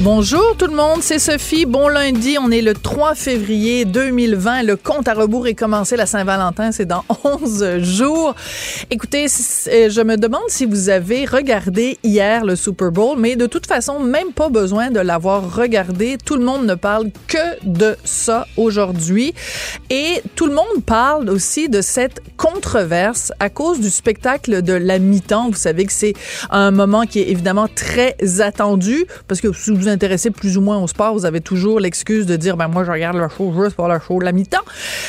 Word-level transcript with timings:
Bonjour 0.00 0.54
tout 0.56 0.68
le 0.68 0.76
monde, 0.76 1.02
c'est 1.02 1.18
Sophie. 1.18 1.66
Bon 1.66 1.88
lundi, 1.88 2.36
on 2.40 2.52
est 2.52 2.62
le 2.62 2.72
3 2.72 3.16
février 3.16 3.84
2020. 3.84 4.62
Le 4.62 4.76
compte 4.76 5.08
à 5.08 5.14
rebours 5.14 5.48
est 5.48 5.56
commencé. 5.56 5.96
La 5.96 6.06
Saint-Valentin, 6.06 6.70
c'est 6.70 6.86
dans 6.86 7.04
11 7.24 7.78
jours. 7.80 8.36
Écoutez, 8.90 9.26
euh, 9.26 9.90
je 9.90 10.00
me 10.00 10.16
demande 10.16 10.44
si 10.46 10.66
vous 10.66 10.88
avez 10.88 11.24
regardé 11.24 11.98
hier 12.04 12.44
le 12.44 12.54
Super 12.54 12.92
Bowl, 12.92 13.18
mais 13.18 13.34
de 13.34 13.46
toute 13.46 13.66
façon, 13.66 13.98
même 13.98 14.32
pas 14.32 14.50
besoin 14.50 14.92
de 14.92 15.00
l'avoir 15.00 15.52
regardé. 15.52 16.16
Tout 16.24 16.36
le 16.36 16.44
monde 16.44 16.64
ne 16.64 16.76
parle 16.76 17.08
que 17.26 17.66
de 17.66 17.96
ça 18.04 18.46
aujourd'hui. 18.56 19.34
Et 19.90 20.22
tout 20.36 20.46
le 20.46 20.54
monde 20.54 20.84
parle 20.86 21.28
aussi 21.28 21.68
de 21.68 21.80
cette 21.80 22.20
controverse 22.36 23.32
à 23.40 23.50
cause 23.50 23.80
du 23.80 23.90
spectacle 23.90 24.62
de 24.62 24.74
la 24.74 25.00
mi-temps. 25.00 25.50
Vous 25.50 25.56
savez 25.56 25.86
que 25.86 25.92
c'est 25.92 26.14
un 26.50 26.70
moment 26.70 27.02
qui 27.02 27.18
est 27.18 27.30
évidemment 27.30 27.66
très 27.66 28.14
attendu 28.40 29.04
parce 29.26 29.40
que 29.40 29.50
intéressez 29.88 30.30
plus 30.30 30.56
ou 30.56 30.60
moins 30.60 30.78
au 30.78 30.86
sport, 30.86 31.14
vous 31.14 31.26
avez 31.26 31.40
toujours 31.40 31.80
l'excuse 31.80 32.26
de 32.26 32.36
dire 32.36 32.56
ben 32.56 32.68
moi 32.68 32.84
je 32.84 32.90
regarde 32.90 33.16
le 33.16 33.28
show 33.28 33.52
juste 33.56 33.76
pour 33.76 33.88
le 33.88 33.98
show 33.98 34.18
de 34.18 34.24
la 34.24 34.32
mi-temps. 34.32 34.64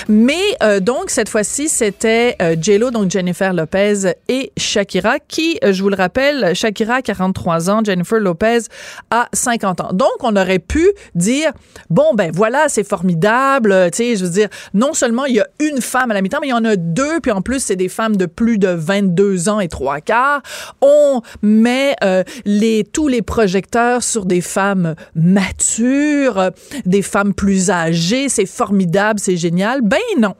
Mais 0.07 0.41
euh, 0.63 0.79
donc 0.79 1.09
cette 1.09 1.29
fois-ci, 1.29 1.69
c'était 1.69 2.35
euh, 2.41 2.55
donc 2.91 3.11
Jennifer 3.11 3.53
Lopez 3.53 4.13
et 4.27 4.51
Shakira 4.57 5.19
qui, 5.19 5.59
euh, 5.63 5.73
je 5.73 5.83
vous 5.83 5.89
le 5.89 5.95
rappelle, 5.95 6.55
Shakira 6.55 6.95
a 6.95 7.01
43 7.01 7.69
ans, 7.69 7.81
Jennifer 7.83 8.19
Lopez 8.19 8.59
a 9.11 9.27
50 9.33 9.81
ans. 9.81 9.89
Donc 9.93 10.09
on 10.21 10.35
aurait 10.35 10.59
pu 10.59 10.87
dire 11.15 11.51
bon 11.89 12.13
ben 12.15 12.31
voilà, 12.33 12.69
c'est 12.69 12.87
formidable, 12.87 13.89
tu 13.91 13.97
sais, 13.97 14.15
je 14.15 14.25
veux 14.25 14.31
dire 14.31 14.49
non 14.73 14.93
seulement 14.93 15.25
il 15.25 15.35
y 15.35 15.39
a 15.39 15.47
une 15.59 15.81
femme 15.81 16.11
à 16.11 16.13
la 16.13 16.21
mi-temps, 16.21 16.39
mais 16.41 16.47
il 16.47 16.51
y 16.51 16.53
en 16.53 16.65
a 16.65 16.75
deux 16.75 17.19
puis 17.21 17.31
en 17.31 17.41
plus 17.41 17.63
c'est 17.63 17.75
des 17.75 17.89
femmes 17.89 18.15
de 18.15 18.25
plus 18.25 18.57
de 18.57 18.69
22 18.69 19.49
ans 19.49 19.59
et 19.59 19.67
trois 19.67 20.01
quarts. 20.01 20.41
On 20.81 21.21
met 21.41 21.95
les 22.45 22.83
tous 22.83 23.07
les 23.07 23.21
projecteurs 23.21 24.03
sur 24.03 24.25
des 24.25 24.41
femmes 24.41 24.68
matures, 25.15 26.51
des 26.85 27.01
femmes 27.01 27.33
plus 27.33 27.69
âgées, 27.69 28.29
c'est 28.29 28.45
formidable, 28.45 29.19
c'est 29.19 29.37
génial. 29.37 29.81
Ben 29.81 29.99
non. 30.17 30.35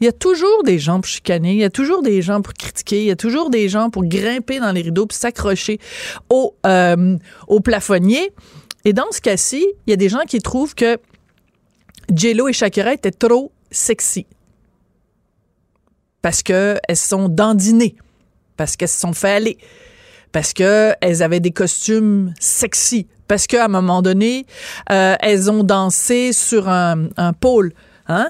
Il 0.00 0.04
y 0.04 0.08
a 0.08 0.12
toujours 0.12 0.64
des 0.64 0.78
gens 0.78 1.00
pour 1.00 1.06
chicaner, 1.06 1.52
il 1.52 1.58
y 1.58 1.64
a 1.64 1.70
toujours 1.70 2.02
des 2.02 2.20
gens 2.20 2.42
pour 2.42 2.52
critiquer, 2.52 3.00
il 3.00 3.06
y 3.06 3.10
a 3.10 3.16
toujours 3.16 3.48
des 3.48 3.68
gens 3.68 3.90
pour 3.90 4.04
grimper 4.04 4.58
dans 4.58 4.72
les 4.72 4.82
rideaux 4.82 5.06
puis 5.06 5.16
s'accrocher 5.16 5.78
au, 6.28 6.54
euh, 6.66 7.16
au 7.48 7.60
plafonnier. 7.60 8.32
Et 8.84 8.92
dans 8.92 9.10
ce 9.12 9.20
cas-ci, 9.20 9.64
il 9.86 9.90
y 9.90 9.92
a 9.92 9.96
des 9.96 10.08
gens 10.08 10.24
qui 10.26 10.40
trouvent 10.40 10.74
que 10.74 10.98
J-Lo 12.12 12.48
et 12.48 12.52
Shakira 12.52 12.92
étaient 12.92 13.12
trop 13.12 13.52
sexy. 13.70 14.26
Parce 16.20 16.42
qu'elles 16.42 16.80
sont 16.94 17.28
dandinées. 17.28 17.96
Parce 18.56 18.76
qu'elles 18.76 18.88
se 18.88 19.00
sont 19.00 19.12
fait 19.12 19.30
aller. 19.30 19.58
Parce 20.32 20.52
qu'elles 20.52 21.22
avaient 21.22 21.40
des 21.40 21.50
costumes 21.50 22.34
sexy 22.40 23.06
parce 23.28 23.46
qu'à 23.46 23.64
un 23.64 23.68
moment 23.68 24.02
donné, 24.02 24.46
euh, 24.90 25.16
elles 25.20 25.50
ont 25.50 25.64
dansé 25.64 26.32
sur 26.32 26.68
un, 26.68 27.08
pôle. 27.40 27.72
Hein? 28.08 28.28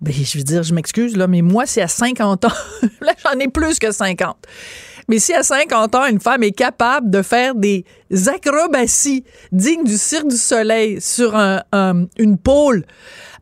Ben, 0.00 0.12
je 0.12 0.38
veux 0.38 0.44
dire, 0.44 0.62
je 0.62 0.74
m'excuse, 0.74 1.16
là, 1.16 1.26
mais 1.26 1.42
moi, 1.42 1.66
c'est 1.66 1.82
à 1.82 1.88
50 1.88 2.44
ans. 2.46 2.52
là, 3.00 3.12
j'en 3.24 3.38
ai 3.38 3.48
plus 3.48 3.78
que 3.78 3.92
50. 3.92 4.36
Mais 5.08 5.18
si 5.18 5.34
à 5.34 5.42
50 5.42 5.94
ans, 5.94 6.06
une 6.06 6.20
femme 6.20 6.42
est 6.42 6.52
capable 6.52 7.10
de 7.10 7.22
faire 7.22 7.54
des 7.54 7.84
acrobaties 8.26 9.24
dignes 9.50 9.84
du 9.84 9.98
Cirque 9.98 10.28
du 10.28 10.36
Soleil 10.36 11.00
sur 11.00 11.36
un, 11.36 11.62
une 12.16 12.38
pôle 12.38 12.84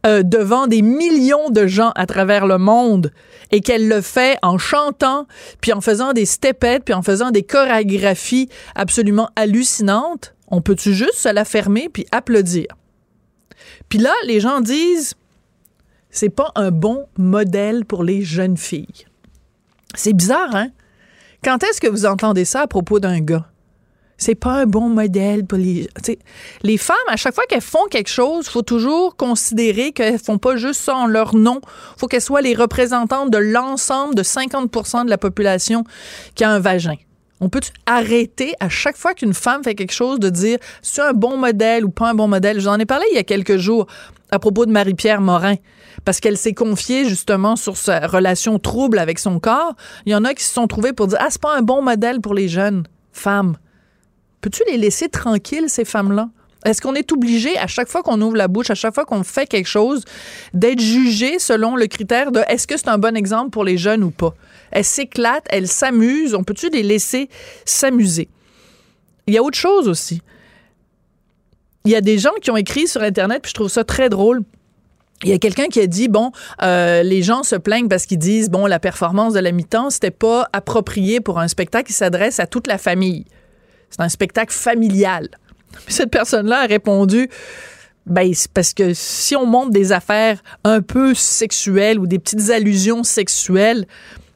euh, 0.07 0.23
devant 0.23 0.67
des 0.67 0.81
millions 0.81 1.51
de 1.51 1.67
gens 1.67 1.93
à 1.95 2.07
travers 2.07 2.47
le 2.47 2.57
monde 2.57 3.13
et 3.51 3.61
qu'elle 3.61 3.89
le 3.89 4.01
fait 4.01 4.39
en 4.43 4.57
chantant, 4.57 5.27
puis 5.61 5.73
en 5.73 5.81
faisant 5.81 6.13
des 6.13 6.25
stepettes, 6.25 6.85
puis 6.85 6.95
en 6.95 7.03
faisant 7.03 7.31
des 7.31 7.43
chorégraphies 7.43 8.49
absolument 8.75 9.29
hallucinantes, 9.37 10.35
on 10.51 10.61
peut-tu 10.61 10.95
juste 10.95 11.15
se 11.15 11.29
la 11.29 11.45
fermer 11.45 11.89
puis 11.89 12.07
applaudir? 12.11 12.67
Puis 13.89 13.99
là, 13.99 14.13
les 14.27 14.41
gens 14.41 14.61
disent, 14.61 15.15
c'est 16.11 16.31
pas 16.31 16.51
un 16.55 16.71
bon 16.71 17.07
modèle 17.17 17.85
pour 17.85 18.05
les 18.05 18.23
jeunes 18.23 18.57
filles. 18.57 19.07
C'est 19.95 20.13
bizarre, 20.13 20.55
hein? 20.55 20.71
Quand 21.43 21.63
est-ce 21.65 21.81
que 21.81 21.89
vous 21.89 22.07
entendez 22.07 22.45
ça 22.45 22.63
à 22.63 22.67
propos 22.67 23.01
d'un 23.01 23.21
gars? 23.21 23.47
C'est 24.19 24.35
pas 24.35 24.53
un 24.53 24.67
bon 24.67 24.91
modèle 24.91 25.47
pour 25.47 25.57
les. 25.57 25.89
les 26.63 26.77
femmes, 26.77 26.97
à 27.09 27.17
chaque 27.17 27.35
fois 27.35 27.45
qu'elles 27.49 27.63
font 27.63 27.87
quelque 27.91 28.11
chose, 28.11 28.45
il 28.47 28.51
faut 28.51 28.63
toujours 28.63 29.17
considérer 29.17 29.93
qu'elles 29.93 30.19
font 30.19 30.37
pas 30.37 30.57
juste 30.57 30.83
ça 30.83 30.95
en 30.95 31.07
leur 31.07 31.35
nom. 31.35 31.63
faut 31.97 32.07
qu'elles 32.07 32.21
soient 32.21 32.43
les 32.43 32.55
représentantes 32.55 33.31
de 33.31 33.39
l'ensemble 33.39 34.15
de 34.15 34.23
50% 34.23 35.07
de 35.07 35.11
la 35.11 35.17
population 35.17 35.85
qui 36.35 36.45
a 36.45 36.51
un 36.51 36.59
vagin. 36.61 36.97
On 37.41 37.49
peut 37.49 37.61
arrêter 37.87 38.55
à 38.61 38.69
chaque 38.69 38.97
fois 38.97 39.15
qu'une 39.15 39.35
femme 39.35 39.65
fait 39.65 39.75
quelque 39.75 39.93
chose 39.93 40.21
de 40.21 40.29
dire 40.29 40.59
c'est 40.83 41.01
un 41.01 41.13
bon 41.13 41.37
modèle 41.37 41.85
ou 41.85 41.91
pas 41.91 42.11
un 42.11 42.15
bon 42.15 42.29
modèle. 42.29 42.61
J'en 42.61 42.79
ai 42.79 42.87
parlé 42.87 43.07
il 43.13 43.17
y 43.17 43.19
a 43.19 43.25
quelques 43.25 43.57
jours 43.57 43.87
à 44.31 44.39
propos 44.39 44.67
de 44.67 44.71
Marie-Pierre 44.71 45.21
Morin 45.21 45.57
parce 46.05 46.21
qu'elle 46.21 46.37
s'est 46.37 46.53
confiée 46.53 47.09
justement 47.09 47.57
sur 47.57 47.77
sa 47.77 48.07
relation 48.07 48.59
trouble 48.59 48.99
avec 48.99 49.19
son 49.19 49.41
corps. 49.41 49.75
Il 50.07 50.13
y 50.13 50.15
en 50.15 50.25
a 50.25 50.35
qui 50.35 50.45
se 50.45 50.53
sont 50.53 50.67
trouvés 50.67 50.93
pour 50.93 51.07
dire 51.07 51.19
ah 51.21 51.29
c'est 51.31 51.41
pas 51.41 51.57
un 51.57 51.63
bon 51.63 51.83
modèle 51.83 52.21
pour 52.21 52.35
les 52.35 52.49
jeunes 52.49 52.85
femmes. 53.13 53.57
Peux-tu 54.41 54.63
les 54.71 54.77
laisser 54.77 55.09
tranquilles 55.09 55.69
ces 55.69 55.85
femmes-là? 55.85 56.29
Est-ce 56.65 56.83
qu'on 56.83 56.95
est 56.95 57.11
obligé, 57.13 57.57
à 57.57 57.67
chaque 57.67 57.89
fois 57.89 58.03
qu'on 58.03 58.21
ouvre 58.21 58.37
la 58.37 58.49
bouche, 58.49 58.71
à 58.71 58.75
chaque 58.75 58.95
fois 58.95 59.07
qu'on 59.07 59.23
fait 59.23 59.47
quelque 59.47 59.69
chose, 59.69 60.05
d'être 60.53 60.81
jugé 60.81 61.39
selon 61.39 61.75
le 61.75 61.87
critère 61.87 62.33
de 62.33 62.41
est-ce 62.49 62.67
que 62.67 62.77
c'est 62.77 62.89
un 62.89 62.99
bon 62.99 63.17
exemple 63.17 63.51
pour 63.51 63.65
les 63.65 63.79
jeunes 63.79 64.05
ou 64.05 64.11
pas? 64.11 64.35
Elles 64.71 64.85
s'éclatent, 64.85 65.47
elles 65.49 65.69
s'amusent. 65.69 66.35
On 66.35 66.45
peut-tu 66.45 66.69
les 66.69 66.83
laisser 66.83 67.31
s'amuser? 67.65 68.29
Il 69.27 69.35
y 69.35 69.39
a 69.39 69.43
autre 69.43 69.59
chose 69.59 69.89
aussi. 69.89 70.21
Il 71.87 71.91
y 71.91 71.97
a 71.97 72.03
des 72.03 72.19
gens 72.19 72.35
qui 72.43 72.51
ont 72.51 72.57
écrit 72.57 72.87
sur 72.87 73.03
Internet, 73.03 73.41
puis 73.43 73.51
je 73.51 73.55
trouve 73.55 73.71
ça 73.71 73.85
très 73.85 74.11
drôle. 74.11 74.43
Il 75.23 75.31
y 75.31 75.33
a 75.33 75.39
quelqu'un 75.39 75.67
qui 75.67 75.81
a 75.81 75.87
dit 75.87 76.09
bon, 76.09 76.33
euh, 76.63 77.03
les 77.03 77.23
gens 77.23 77.43
se 77.43 77.57
plaignent 77.57 77.89
parce 77.89 78.07
qu'ils 78.07 78.19
disent 78.19 78.51
bon, 78.51 78.67
la 78.67 78.79
performance 78.79 79.35
de 79.35 79.41
la 79.41 79.53
mi-temps 79.53 79.91
c'était 79.91 80.11
pas 80.11 80.49
approprié 80.53 81.21
pour 81.21 81.39
un 81.39 81.49
spectacle 81.49 81.89
qui 81.89 81.93
s'adresse 81.93 82.41
à 82.41 82.47
toute 82.47 82.67
la 82.67 82.79
famille. 82.79 83.27
C'est 83.91 84.01
un 84.01 84.09
spectacle 84.09 84.53
familial. 84.53 85.29
Cette 85.89 86.11
personne-là 86.11 86.61
a 86.61 86.67
répondu 86.67 87.29
ben, 88.07 88.33
parce 88.55 88.75
que 88.75 88.93
si 88.95 89.37
on 89.37 89.47
montre 89.47 89.71
des 89.71 89.93
affaires 89.93 90.43
un 90.65 90.83
peu 90.83 91.15
sexuelles 91.15 91.99
ou 91.99 92.07
des 92.07 92.19
petites 92.19 92.51
allusions 92.51 93.05
sexuelles 93.05 93.87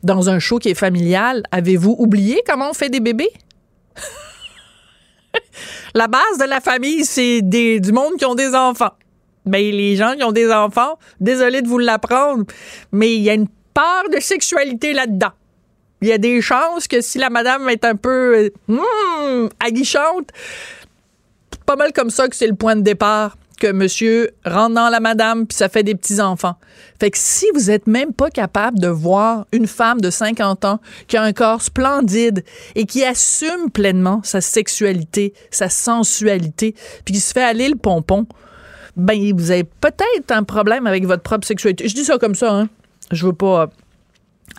dans 0.02 0.28
un 0.28 0.38
show 0.38 0.58
qui 0.58 0.68
est 0.68 0.74
familial, 0.74 1.42
avez-vous 1.50 1.96
oublié 1.98 2.42
comment 2.46 2.70
on 2.70 2.74
fait 2.74 2.90
des 2.90 3.00
bébés? 3.00 3.32
la 5.94 6.08
base 6.08 6.38
de 6.38 6.44
la 6.44 6.60
famille, 6.60 7.04
c'est 7.04 7.40
du 7.42 7.92
monde 7.92 8.16
qui 8.18 8.26
ont 8.26 8.34
des 8.34 8.54
enfants. 8.54 8.92
Ben, 9.46 9.60
les 9.60 9.96
gens 9.96 10.14
qui 10.14 10.24
ont 10.24 10.32
des 10.32 10.50
enfants, 10.52 10.98
désolé 11.20 11.60
de 11.62 11.68
vous 11.68 11.78
l'apprendre, 11.78 12.44
mais 12.92 13.14
il 13.14 13.22
y 13.22 13.30
a 13.30 13.34
une 13.34 13.48
part 13.74 14.08
de 14.10 14.20
sexualité 14.20 14.92
là-dedans. 14.92 15.32
Il 16.00 16.08
y 16.08 16.12
a 16.12 16.18
des 16.18 16.40
chances 16.42 16.86
que 16.86 17.00
si 17.00 17.18
la 17.18 17.30
madame 17.30 17.68
est 17.70 17.84
un 17.84 17.96
peu 17.96 18.50
hum, 18.68 19.48
aguichante, 19.58 20.28
pas 21.66 21.76
mal 21.76 21.92
comme 21.92 22.10
ça 22.10 22.28
que 22.28 22.36
c'est 22.36 22.46
le 22.46 22.54
point 22.54 22.76
de 22.76 22.82
départ 22.82 23.36
que 23.60 23.70
monsieur 23.70 24.30
rentre 24.44 24.74
dans 24.74 24.88
la 24.88 25.00
madame 25.00 25.46
puis 25.46 25.56
ça 25.56 25.68
fait 25.68 25.82
des 25.82 25.94
petits 25.94 26.20
enfants. 26.20 26.56
Fait 26.98 27.10
que 27.10 27.18
si 27.18 27.46
vous 27.54 27.70
êtes 27.70 27.86
même 27.86 28.12
pas 28.12 28.30
capable 28.30 28.78
de 28.78 28.88
voir 28.88 29.46
une 29.52 29.66
femme 29.66 30.00
de 30.00 30.10
50 30.10 30.64
ans 30.64 30.80
qui 31.06 31.16
a 31.16 31.22
un 31.22 31.32
corps 31.32 31.62
splendide 31.62 32.44
et 32.74 32.84
qui 32.84 33.04
assume 33.04 33.70
pleinement 33.72 34.20
sa 34.24 34.40
sexualité, 34.40 35.34
sa 35.50 35.68
sensualité, 35.68 36.74
puis 37.04 37.14
qui 37.14 37.20
se 37.20 37.32
fait 37.32 37.44
aller 37.44 37.68
le 37.68 37.76
pompon, 37.76 38.26
ben 38.96 39.32
vous 39.34 39.50
avez 39.50 39.64
peut-être 39.64 40.30
un 40.30 40.42
problème 40.42 40.86
avec 40.86 41.06
votre 41.06 41.22
propre 41.22 41.46
sexualité. 41.46 41.88
Je 41.88 41.94
dis 41.94 42.04
ça 42.04 42.18
comme 42.18 42.34
ça 42.34 42.52
hein. 42.52 42.68
Je 43.12 43.26
veux 43.26 43.32
pas 43.32 43.70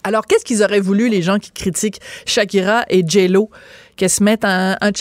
alors, 0.03 0.25
qu'est-ce 0.27 0.45
qu'ils 0.45 0.63
auraient 0.63 0.79
voulu, 0.79 1.09
les 1.09 1.21
gens 1.23 1.39
qui 1.39 1.51
critiquent 1.51 1.99
Shakira 2.25 2.85
et 2.89 3.03
J-Lo? 3.05 3.49
Qu'elles 3.95 4.09
se 4.09 4.23
mettent 4.23 4.45
un, 4.45 4.77
un 4.79 4.91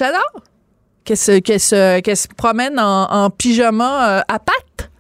qu'elle 1.05 1.17
se, 1.17 2.29
promène 2.37 2.79
en, 2.79 3.31
pyjama 3.31 4.19
euh, 4.19 4.23
à 4.29 4.39
pattes? 4.39 4.91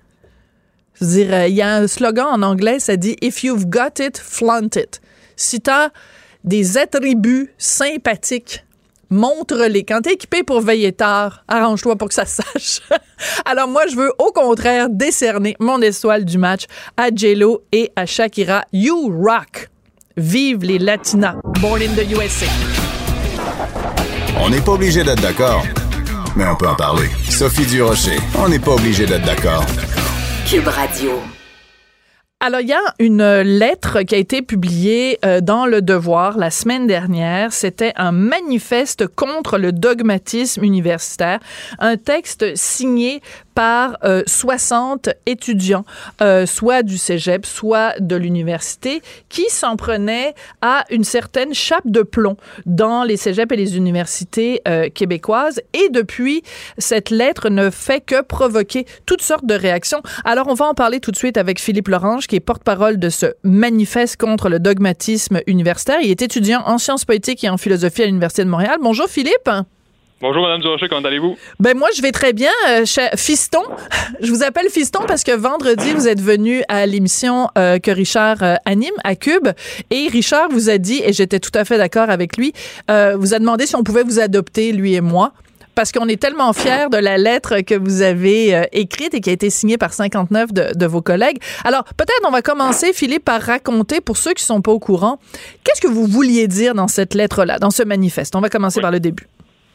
Je 0.95 1.05
veux 1.05 1.11
dire, 1.11 1.35
euh, 1.35 1.49
il 1.49 1.55
y 1.55 1.63
a 1.63 1.75
un 1.75 1.87
slogan 1.87 2.27
en 2.31 2.43
anglais, 2.43 2.79
ça 2.79 2.97
dit 2.97 3.17
If 3.21 3.43
you've 3.43 3.67
got 3.67 4.01
it, 4.01 4.19
flaunt 4.19 4.77
it. 4.77 5.01
Si 5.37 5.61
t'as 5.61 5.89
des 6.45 6.79
attributs 6.79 7.53
sympathiques, 7.59 8.65
montre-les. 9.11 9.85
Quand 9.85 10.03
t'es 10.03 10.13
équipé 10.13 10.43
pour 10.43 10.61
veiller 10.61 10.93
tard, 10.93 11.45
arrange-toi 11.49 11.97
pour 11.97 12.09
que 12.09 12.15
ça 12.15 12.27
sache. 12.27 12.81
Alors 13.45 13.69
moi, 13.69 13.87
je 13.91 13.97
veux 13.97 14.13
au 14.19 14.31
contraire 14.33 14.89
décerner 14.91 15.57
mon 15.59 15.81
étoile 15.81 16.25
du 16.25 16.39
match 16.39 16.65
à 16.97 17.09
Jello 17.15 17.63
et 17.73 17.91
à 17.97 18.07
Shakira. 18.07 18.65
You 18.73 19.13
rock! 19.23 19.71
Vive 20.17 20.63
les 20.63 20.79
Latinas! 20.79 21.37
Born 21.61 21.83
in 21.83 21.95
the 21.95 22.09
USA. 22.13 22.47
On 24.41 24.51
n'est 24.51 24.61
pas 24.61 24.73
obligé 24.73 25.03
d'être 25.03 25.23
d'accord, 25.23 25.65
mais 26.37 26.45
on 26.47 26.57
peut 26.57 26.69
en 26.69 26.75
parler. 26.75 27.09
Sophie 27.29 27.67
Durocher, 27.67 28.17
on 28.39 28.49
n'est 28.49 28.59
pas 28.59 28.73
obligé 28.73 29.07
d'être 29.07 29.25
d'accord. 29.25 29.65
Cube 30.49 30.69
Radio. 30.69 31.21
Alors, 32.41 32.61
il 32.61 32.69
y 32.69 32.75
a 32.75 32.95
une 32.99 33.41
lettre 33.41 34.03
qui 34.03 34.15
a 34.15 34.19
été 34.19 34.43
publiée 34.43 35.19
euh, 35.25 35.41
dans 35.41 35.65
Le 35.65 35.81
Devoir 35.81 36.37
la 36.37 36.51
semaine 36.51 36.87
dernière. 36.87 37.55
C'était 37.55 37.95
un 37.97 38.13
manifeste 38.13 39.07
contre 39.07 39.57
le 39.57 39.73
dogmatisme 39.73 40.63
universitaire, 40.63 41.39
un 41.79 41.97
texte 41.97 42.55
signé 42.55 43.23
par 43.55 43.99
60 44.27 45.09
euh, 45.09 45.13
étudiants, 45.27 45.85
euh, 46.21 46.47
soit 46.47 46.83
du 46.83 46.99
cégep, 46.99 47.47
soit 47.47 47.95
de 48.01 48.17
l'université, 48.17 49.03
qui 49.29 49.49
s'en 49.49 49.77
prenaient 49.77 50.35
à 50.63 50.85
une 50.91 51.05
certaine 51.05 51.55
chape 51.55 51.87
de 51.87 52.03
plomb 52.03 52.37
dans 52.67 53.05
les 53.05 53.17
cégeps 53.17 53.53
et 53.53 53.57
les 53.57 53.77
universités 53.77 54.61
euh, 54.67 54.89
québécoises. 54.89 55.61
Et 55.73 55.89
depuis, 55.91 56.43
cette 56.79 57.11
lettre 57.11 57.49
ne 57.49 57.71
fait 57.71 58.01
que 58.01 58.23
provoquer 58.23 58.87
toutes 59.07 59.23
sortes 59.23 59.47
de 59.47 59.55
réactions. 59.55 60.03
Alors, 60.25 60.49
on 60.49 60.55
va 60.55 60.67
en 60.67 60.75
parler 60.75 61.01
tout 61.01 61.11
de 61.11 61.17
suite 61.17 61.37
avec 61.37 61.61
Philippe 61.61 61.89
Lorange, 61.89 62.27
qui 62.27 62.37
est 62.37 62.41
porte-parole 62.41 62.99
de 62.99 63.09
ce 63.09 63.27
manifeste 63.43 64.17
contre 64.17 64.49
le 64.49 64.59
dogmatisme 64.59 65.41
universitaire. 65.47 65.99
Il 66.03 66.11
est 66.11 66.23
étudiant 66.23 66.63
en 66.67 66.79
sciences 66.79 67.05
politiques 67.05 67.45
et 67.45 67.49
en 67.49 67.57
philosophie 67.57 68.03
à 68.03 68.07
l'Université 68.07 68.45
de 68.45 68.51
Montréal. 68.51 68.79
Bonjour, 68.81 69.07
Philippe. 69.09 69.51
Bonjour, 70.25 70.43
Madame 70.45 70.63
Durocher, 70.63 70.89
comment 70.89 71.07
allez-vous? 71.07 71.37
Ben, 71.61 71.77
moi, 71.77 71.89
je 71.95 72.01
vais 72.01 72.11
très 72.11 72.33
bien. 72.33 72.51
Euh, 72.71 72.87
Fiston, 73.15 73.61
je 74.23 74.31
vous 74.31 74.43
appelle 74.43 74.71
Fiston 74.71 75.01
parce 75.07 75.23
que 75.23 75.33
vendredi, 75.33 75.93
vous 75.93 76.09
êtes 76.09 76.23
venu 76.23 76.63
à 76.69 76.87
l'émission 76.87 77.49
euh, 77.59 77.79
que 77.79 77.91
Richard 77.91 78.43
euh, 78.43 78.55
anime 78.65 78.95
à 79.05 79.17
Cube. 79.17 79.49
Et 79.91 80.09
Richard 80.09 80.49
vous 80.49 80.71
a 80.71 80.79
dit, 80.79 81.03
et 81.05 81.13
j'étais 81.13 81.41
tout 81.41 81.51
à 81.53 81.67
fait 81.67 81.77
d'accord 81.77 82.09
avec 82.09 82.39
lui, 82.39 82.55
euh, 82.91 83.17
vous 83.19 83.35
a 83.35 83.39
demandé 83.39 83.67
si 83.67 83.77
on 83.77 83.83
pouvait 83.83 84.03
vous 84.03 84.19
adopter, 84.19 84.73
lui 84.73 84.95
et 84.95 85.03
moi 85.03 85.35
parce 85.75 85.91
qu'on 85.93 86.07
est 86.09 86.23
tellement 86.23 86.53
fiers 86.55 86.89
de 86.91 86.97
la 86.99 87.19
lettre 87.19 87.61
que 87.63 87.75
vous 87.75 88.01
avez 88.01 88.63
écrite 88.71 89.13
et 89.13 89.21
qui 89.21 89.29
a 89.29 89.33
été 89.33 89.51
signée 89.51 89.77
par 89.77 89.93
59 89.93 90.53
de, 90.53 90.73
de 90.73 90.87
vos 90.87 91.03
collègues. 91.03 91.39
Alors, 91.65 91.83
peut-être 91.97 92.23
on 92.27 92.31
va 92.31 92.43
commencer, 92.43 92.93
Philippe, 92.93 93.25
par 93.25 93.43
raconter, 93.43 94.01
pour 94.01 94.17
ceux 94.17 94.35
qui 94.35 94.45
sont 94.45 94.63
pas 94.63 94.71
au 94.71 94.79
courant, 94.79 95.19
qu'est-ce 95.65 95.81
que 95.81 95.89
vous 95.89 96.07
vouliez 96.07 96.47
dire 96.47 96.75
dans 96.77 96.87
cette 96.87 97.13
lettre-là, 97.15 97.59
dans 97.59 97.73
ce 97.73 97.83
manifeste? 97.83 98.37
On 98.37 98.41
va 98.41 98.49
commencer 98.51 98.79
Oui. 98.79 98.83
par 98.83 98.93
le 98.93 99.01
début. 99.01 99.27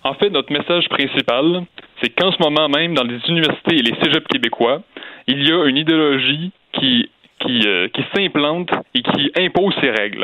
En 0.03 0.13
fait, 0.13 0.29
notre 0.29 0.51
message 0.51 0.87
principal, 0.89 1.63
c'est 2.01 2.09
qu'en 2.09 2.31
ce 2.31 2.41
moment 2.41 2.69
même, 2.69 2.93
dans 2.93 3.03
les 3.03 3.19
universités 3.27 3.77
et 3.77 3.81
les 3.81 3.95
cégeps 4.01 4.27
québécois, 4.27 4.81
il 5.27 5.47
y 5.47 5.51
a 5.51 5.65
une 5.65 5.77
idéologie 5.77 6.51
qui 6.73 7.09
qui, 7.39 7.61
euh, 7.65 7.87
qui 7.87 8.03
s'implante 8.13 8.69
et 8.93 9.01
qui 9.01 9.31
impose 9.37 9.73
ses 9.81 9.91
règles. 9.91 10.23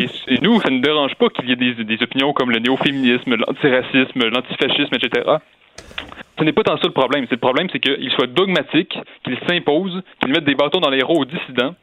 et, 0.00 0.34
et 0.34 0.38
nous, 0.40 0.58
ça 0.62 0.70
ne 0.70 0.80
dérange 0.80 1.14
pas 1.16 1.28
qu'il 1.28 1.46
y 1.48 1.52
ait 1.52 1.56
des, 1.56 1.84
des 1.84 2.02
opinions 2.02 2.32
comme 2.32 2.50
le 2.50 2.58
néo-féminisme, 2.58 3.36
l'antiracisme, 3.36 4.30
l'antifascisme, 4.30 4.94
etc. 4.94 5.30
Ce 6.38 6.42
n'est 6.42 6.52
pas 6.52 6.62
tant 6.62 6.78
ça 6.78 6.86
le 6.86 6.92
problème. 6.92 7.26
C'est 7.28 7.34
le 7.34 7.40
problème, 7.40 7.68
c'est 7.70 7.80
qu'il 7.80 8.10
soit 8.12 8.28
dogmatique, 8.28 8.98
qu'il 9.24 9.36
s'impose, 9.46 10.02
qu'il 10.20 10.32
mette 10.32 10.44
des 10.44 10.54
bâtons 10.54 10.80
dans 10.80 10.88
les 10.88 11.02
roues 11.02 11.20
aux 11.20 11.24
dissidents 11.26 11.74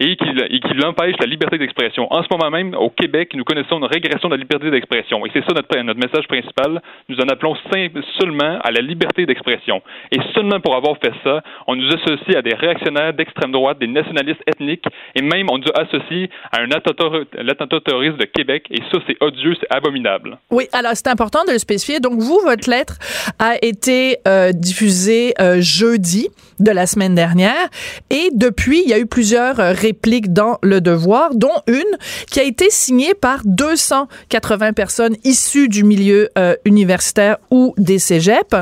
et 0.00 0.16
qu'il 0.16 0.40
et 0.50 0.60
qu'il 0.60 0.84
empêche 0.84 1.14
la 1.20 1.26
liberté 1.26 1.58
d'expression. 1.58 2.10
En 2.10 2.22
ce 2.22 2.28
moment 2.30 2.50
même, 2.50 2.74
au 2.74 2.90
Québec, 2.90 3.32
nous 3.34 3.44
connaissons 3.44 3.78
une 3.78 3.84
régression 3.84 4.28
de 4.28 4.34
la 4.34 4.40
liberté 4.40 4.70
d'expression. 4.70 5.24
Et 5.26 5.30
c'est 5.32 5.44
ça 5.44 5.54
notre, 5.54 6.00
message 6.00 6.26
principal. 6.26 6.80
Nous 7.08 7.16
en 7.20 7.28
appelons 7.28 7.54
simple, 7.72 8.00
seulement 8.18 8.58
à 8.62 8.70
la 8.70 8.80
liberté 8.80 9.26
d'expression. 9.26 9.82
Et 10.10 10.18
seulement 10.34 10.60
pour 10.60 10.74
avoir 10.74 10.96
fait 10.98 11.12
ça, 11.22 11.42
on 11.66 11.76
nous 11.76 11.88
associe 11.88 12.36
à 12.36 12.42
des 12.42 12.54
réactionnaires 12.54 13.12
d'extrême 13.12 13.52
droite, 13.52 13.78
des 13.78 13.86
nationalistes 13.86 14.40
ethniques, 14.46 14.84
et 15.14 15.22
même 15.22 15.48
on 15.50 15.58
nous 15.58 15.72
associe 15.74 16.28
à 16.52 16.62
un 16.62 16.70
attentat, 16.70 17.80
terroriste 17.80 18.16
de 18.16 18.24
Québec. 18.24 18.66
Et 18.70 18.80
ça, 18.90 18.98
c'est 19.06 19.16
odieux, 19.20 19.54
c'est 19.60 19.74
abominable. 19.74 20.38
Oui, 20.50 20.64
alors 20.72 20.92
c'est 20.94 21.08
important 21.08 21.44
de 21.46 21.52
le 21.52 21.58
spécifier. 21.58 22.00
Donc, 22.00 22.18
vous, 22.18 22.40
votre 22.44 22.68
lettre 22.70 22.98
a 23.38 23.56
été 23.62 24.16
euh, 24.26 24.52
diffusée 24.52 25.34
euh, 25.40 25.60
jeudi 25.60 26.28
de 26.58 26.70
la 26.70 26.86
semaine 26.86 27.14
dernière. 27.14 27.68
Et 28.10 28.28
depuis, 28.32 28.82
il 28.84 28.90
y 28.90 28.94
a 28.94 28.98
eu 28.98 29.06
plusieurs 29.06 29.60
euh, 29.60 29.72
répliques 29.90 30.32
dans 30.32 30.58
Le 30.62 30.80
Devoir, 30.80 31.34
dont 31.34 31.62
une 31.66 31.96
qui 32.30 32.38
a 32.38 32.44
été 32.44 32.70
signée 32.70 33.14
par 33.14 33.40
280 33.44 34.72
personnes 34.72 35.16
issues 35.24 35.68
du 35.68 35.82
milieu 35.82 36.28
euh, 36.38 36.54
universitaire 36.64 37.38
ou 37.50 37.74
des 37.76 37.98
cégeps. 37.98 38.54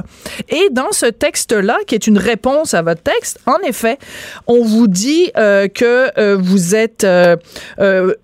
Et 0.49 0.69
dans 0.73 0.91
ce 0.91 1.07
texte-là, 1.07 1.77
qui 1.87 1.95
est 1.95 2.07
une 2.07 2.17
réponse 2.17 2.73
à 2.73 2.81
votre 2.81 3.03
texte, 3.03 3.41
en 3.45 3.59
effet, 3.67 3.99
on 4.47 4.65
vous 4.65 4.89
dit 4.89 5.31
euh, 5.37 5.69
que 5.69 6.11
euh, 6.19 6.39
vous 6.41 6.75
êtes 6.75 7.07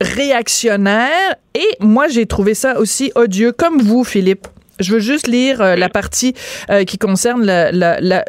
réactionnaire. 0.00 1.34
Et 1.54 1.76
moi, 1.80 2.08
j'ai 2.08 2.26
trouvé 2.26 2.54
ça 2.54 2.78
aussi 2.78 3.12
odieux, 3.14 3.52
comme 3.52 3.80
vous, 3.80 4.02
Philippe. 4.02 4.48
Je 4.80 4.92
veux 4.92 4.98
juste 5.00 5.26
lire 5.28 5.60
euh, 5.60 5.76
la 5.76 5.88
partie 5.88 6.34
euh, 6.70 6.84
qui 6.84 6.98
concerne 6.98 7.44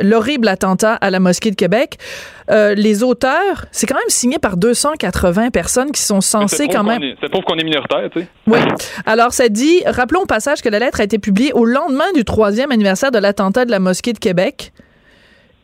l'horrible 0.01 0.47
attentat 0.47 0.93
à 0.93 1.09
la 1.09 1.19
mosquée 1.19 1.51
de 1.51 1.55
Québec. 1.55 1.97
Euh, 2.51 2.75
les 2.75 3.01
auteurs, 3.03 3.65
c'est 3.71 3.87
quand 3.87 3.95
même 3.95 4.03
signé 4.09 4.37
par 4.37 4.55
280 4.57 5.49
personnes 5.49 5.91
qui 5.91 6.01
sont 6.01 6.21
censées 6.21 6.67
quand 6.67 6.83
même. 6.83 7.01
est- 7.01 7.15
Ça 7.21 7.29
prouve 7.29 7.43
qu'on 7.43 7.57
est 7.57 7.63
minoritaire, 7.63 8.07
tu 8.11 8.21
sais. 8.21 8.27
Oui. 8.47 8.59
Alors, 9.05 9.33
ça 9.33 9.49
dit, 9.49 9.81
rappelons 9.85 10.21
au 10.21 10.25
passage 10.27 10.61
que 10.61 10.69
la 10.69 10.77
lettre 10.79 10.99
a 11.01 11.03
été 11.03 11.17
publiée 11.17 11.53
au 11.53 11.65
lendemain 11.65 12.11
du 12.13 12.23
troisième 12.23 12.71
anniversaire 12.71 13.11
de 13.11 13.17
l'attentat 13.17 13.65
de 13.65 13.71
la 13.71 13.79
mosquée 13.79 14.13
de 14.13 14.19
Québec. 14.19 14.71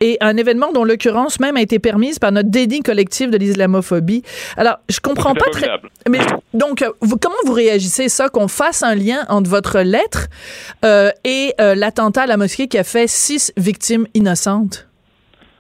Et 0.01 0.18
un 0.19 0.36
événement 0.36 0.71
dont 0.74 0.83
l'occurrence 0.83 1.39
même 1.39 1.56
a 1.57 1.62
été 1.62 1.77
permise 1.80 2.18
par 2.19 2.31
notre 2.31 2.50
déni 2.50 2.81
collectif 2.81 3.30
de 3.30 3.38
l'islamophobie. 3.38 4.24
Alors, 4.57 4.77
je 4.89 5.00
comprends 5.00 5.36
pas 5.36 5.50
très. 5.51 5.69
Mais 6.09 6.19
donc, 6.53 6.81
euh, 6.81 6.89
vous- 7.01 7.18
comment 7.18 7.36
vous 7.45 7.53
réagissez 7.53 8.09
ça, 8.09 8.27
qu'on 8.30 8.48
fasse 8.48 8.81
un 8.81 8.95
lien 8.95 9.25
entre 9.30 9.50
votre 9.50 9.80
lettre 9.81 10.27
euh, 10.83 11.12
et 11.24 11.53
euh, 11.62 11.75
l'attentat 11.75 12.24
à 12.24 12.27
la 12.27 12.38
mosquée 12.38 12.68
qui 12.68 12.77
a 12.80 12.83
fait 12.83 13.07
six 13.07 13.53
victimes 13.57 14.07
innocentes? 14.15 14.88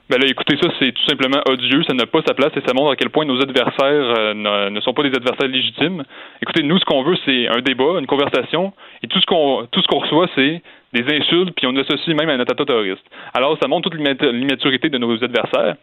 Ben 0.09 0.19
là, 0.19 0.27
écoutez, 0.27 0.57
ça, 0.61 0.67
c'est 0.77 0.91
tout 0.91 1.05
simplement 1.07 1.39
odieux. 1.47 1.83
Ça 1.87 1.93
n'a 1.93 2.05
pas 2.05 2.19
sa 2.27 2.33
place 2.33 2.51
et 2.57 2.61
ça 2.67 2.73
montre 2.73 2.91
à 2.91 2.95
quel 2.97 3.09
point 3.11 3.23
nos 3.23 3.39
adversaires 3.41 3.77
euh, 4.17 4.33
ne, 4.33 4.69
ne 4.69 4.81
sont 4.81 4.93
pas 4.93 5.03
des 5.03 5.15
adversaires 5.15 5.47
légitimes. 5.47 6.03
Écoutez, 6.41 6.63
nous, 6.63 6.77
ce 6.79 6.83
qu'on 6.83 7.03
veut, 7.03 7.15
c'est 7.25 7.47
un 7.47 7.61
débat, 7.61 7.97
une 7.99 8.07
conversation, 8.07 8.73
et 9.03 9.07
tout 9.07 9.21
ce 9.21 9.25
qu'on 9.25 9.67
tout 9.71 9.81
ce 9.81 9.87
qu'on 9.87 9.99
reçoit, 9.99 10.27
c'est 10.35 10.61
des 10.93 11.03
insultes, 11.15 11.53
puis 11.55 11.67
on 11.67 11.75
associe 11.77 12.15
même 12.15 12.29
à 12.29 12.33
un 12.33 12.39
attentat 12.39 12.65
terroriste. 12.65 13.05
Alors, 13.33 13.57
ça 13.61 13.67
montre 13.67 13.89
toute 13.89 13.99
l'immat- 13.99 14.31
l'immaturité 14.31 14.89
de 14.89 14.97
nos 14.97 15.13
adversaires. 15.23 15.75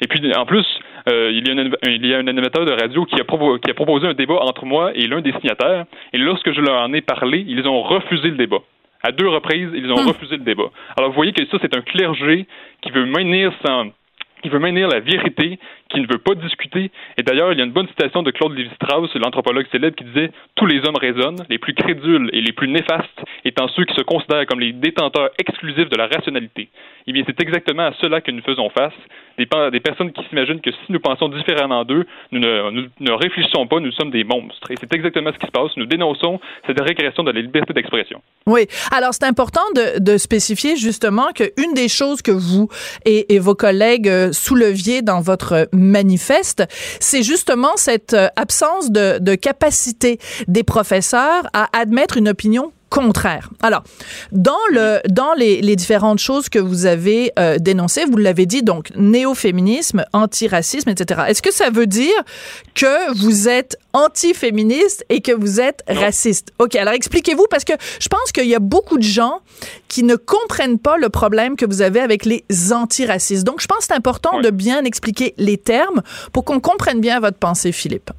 Et 0.00 0.06
puis, 0.06 0.20
en 0.36 0.46
plus, 0.46 0.66
euh, 1.08 1.30
il, 1.32 1.46
y 1.46 1.50
a 1.50 1.54
un, 1.62 1.70
il 1.90 2.06
y 2.06 2.14
a 2.14 2.18
un 2.18 2.26
animateur 2.26 2.64
de 2.64 2.72
radio 2.72 3.04
qui 3.04 3.16
a, 3.20 3.24
provo- 3.24 3.58
qui 3.58 3.70
a 3.70 3.74
proposé 3.74 4.06
un 4.06 4.14
débat 4.14 4.38
entre 4.40 4.64
moi 4.64 4.92
et 4.94 5.06
l'un 5.06 5.20
des 5.20 5.32
signataires. 5.32 5.84
Et 6.12 6.18
lorsque 6.18 6.52
je 6.52 6.60
leur 6.60 6.80
en 6.80 6.92
ai 6.92 7.00
parlé, 7.00 7.44
ils 7.46 7.66
ont 7.66 7.82
refusé 7.82 8.28
le 8.28 8.36
débat. 8.36 8.60
À 9.02 9.10
deux 9.10 9.28
reprises, 9.28 9.70
ils 9.74 9.90
ont 9.90 9.96
refusé 9.96 10.36
le 10.36 10.44
débat. 10.44 10.70
Alors, 10.96 11.10
vous 11.10 11.16
voyez 11.16 11.32
que 11.32 11.44
ça, 11.46 11.58
c'est 11.60 11.76
un 11.76 11.80
clergé 11.80 12.46
qui 12.82 12.90
veut 12.92 13.04
maintenir 13.06 13.52
son, 13.66 13.92
qui 14.42 14.48
veut 14.48 14.60
maintenir 14.60 14.88
la 14.88 15.00
vérité, 15.00 15.58
qui 15.92 16.00
ne 16.00 16.06
veut 16.10 16.18
pas 16.18 16.34
discuter. 16.34 16.90
Et 17.18 17.22
d'ailleurs, 17.22 17.52
il 17.52 17.58
y 17.58 17.62
a 17.62 17.64
une 17.64 17.72
bonne 17.72 17.88
citation 17.88 18.22
de 18.22 18.30
Claude 18.30 18.56
Lévi-Strauss, 18.56 19.10
l'anthropologue 19.14 19.66
célèbre, 19.70 19.96
qui 19.96 20.04
disait 20.04 20.30
Tous 20.56 20.66
les 20.66 20.78
hommes 20.86 20.96
raisonnent, 20.96 21.44
les 21.48 21.58
plus 21.58 21.74
crédules 21.74 22.28
et 22.32 22.40
les 22.40 22.52
plus 22.52 22.68
néfastes 22.68 23.20
étant 23.44 23.68
ceux 23.68 23.84
qui 23.84 23.94
se 23.94 24.02
considèrent 24.02 24.46
comme 24.46 24.60
les 24.60 24.72
détenteurs 24.72 25.30
exclusifs 25.38 25.88
de 25.88 25.96
la 25.96 26.06
rationalité. 26.06 26.68
Eh 27.06 27.12
bien, 27.12 27.22
c'est 27.26 27.40
exactement 27.40 27.82
à 27.84 27.92
cela 28.00 28.20
que 28.20 28.30
nous 28.30 28.42
faisons 28.42 28.70
face. 28.70 28.92
Des, 29.38 29.46
pe- 29.46 29.70
des 29.70 29.80
personnes 29.80 30.12
qui 30.12 30.22
s'imaginent 30.28 30.60
que 30.60 30.70
si 30.70 30.92
nous 30.92 31.00
pensons 31.00 31.28
différemment 31.28 31.84
d'eux, 31.84 32.04
nous 32.32 32.38
ne, 32.38 33.12
réfléchissons 33.12 33.66
pas, 33.66 33.80
nous 33.80 33.90
sommes 33.92 34.10
des 34.10 34.24
monstres. 34.24 34.70
Et 34.70 34.74
c'est 34.78 34.92
exactement 34.94 35.30
ce 35.32 35.38
qui 35.38 35.46
se 35.46 35.50
passe. 35.50 35.70
Nous 35.76 35.86
dénonçons 35.86 36.38
cette 36.66 36.80
régression 36.80 37.24
de 37.24 37.30
la 37.32 37.40
liberté 37.40 37.72
d'expression. 37.72 38.20
Oui. 38.46 38.66
Alors, 38.94 39.14
c'est 39.14 39.24
important 39.24 39.62
de, 39.74 39.98
de 40.00 40.16
spécifier 40.18 40.76
justement 40.76 41.32
qu'une 41.34 41.74
des 41.74 41.88
choses 41.88 42.22
que 42.22 42.30
vous 42.30 42.68
et, 43.06 43.34
et 43.34 43.38
vos 43.38 43.54
collègues 43.54 44.08
euh, 44.08 44.32
souleviez 44.32 45.02
dans 45.02 45.20
votre 45.20 45.68
manifeste, 45.82 46.64
c'est 47.00 47.22
justement 47.22 47.76
cette 47.76 48.14
euh, 48.14 48.28
absence 48.36 48.90
de, 48.90 49.18
de 49.18 49.34
capacité 49.34 50.18
des 50.48 50.62
professeurs 50.62 51.48
à 51.52 51.68
admettre 51.72 52.16
une 52.16 52.28
opinion 52.28 52.72
contraire. 52.98 53.48
Alors, 53.62 53.82
dans 54.32 54.64
le 54.70 55.00
dans 55.08 55.32
les, 55.34 55.60
les 55.62 55.76
différentes 55.76 56.18
choses 56.18 56.48
que 56.48 56.58
vous 56.58 56.86
avez 56.86 57.32
euh, 57.38 57.56
dénoncées, 57.58 58.04
vous 58.10 58.18
l'avez 58.18 58.46
dit, 58.46 58.62
donc 58.62 58.90
néo-féminisme, 58.96 60.04
antiracisme, 60.12 60.90
etc. 60.90 61.22
Est-ce 61.28 61.42
que 61.42 61.52
ça 61.52 61.70
veut 61.70 61.86
dire 61.86 62.18
que 62.74 62.94
vous 63.18 63.48
êtes 63.48 63.76
anti-féministe 63.94 65.04
et 65.08 65.20
que 65.20 65.32
vous 65.32 65.60
êtes 65.60 65.82
Non. 65.88 66.00
raciste? 66.00 66.52
Ok, 66.58 66.76
alors 66.76 66.94
expliquez-vous 66.94 67.46
parce 67.50 67.64
que 67.64 67.72
je 68.00 68.08
pense 68.08 68.30
qu'il 68.32 68.46
y 68.46 68.54
a 68.54 68.58
beaucoup 68.60 68.98
de 68.98 69.02
gens 69.02 69.40
qui 69.88 70.02
ne 70.02 70.16
comprennent 70.16 70.78
pas 70.78 70.96
le 70.98 71.08
problème 71.08 71.56
que 71.56 71.66
vous 71.66 71.82
avez 71.82 72.00
avec 72.00 72.24
les 72.24 72.44
antiracistes. 72.72 73.44
Donc, 73.46 73.60
je 73.60 73.66
pense 73.66 73.78
que 73.78 73.84
c'est 73.84 73.94
important 73.94 74.40
de 74.40 74.50
bien 74.50 74.84
expliquer 74.84 75.34
les 75.38 75.56
termes 75.58 76.02
pour 76.32 76.44
qu'on 76.44 76.60
comprenne 76.60 77.00
bien 77.00 77.20
votre 77.20 77.38
pensée, 77.38 77.72
Philippe. 77.72 78.10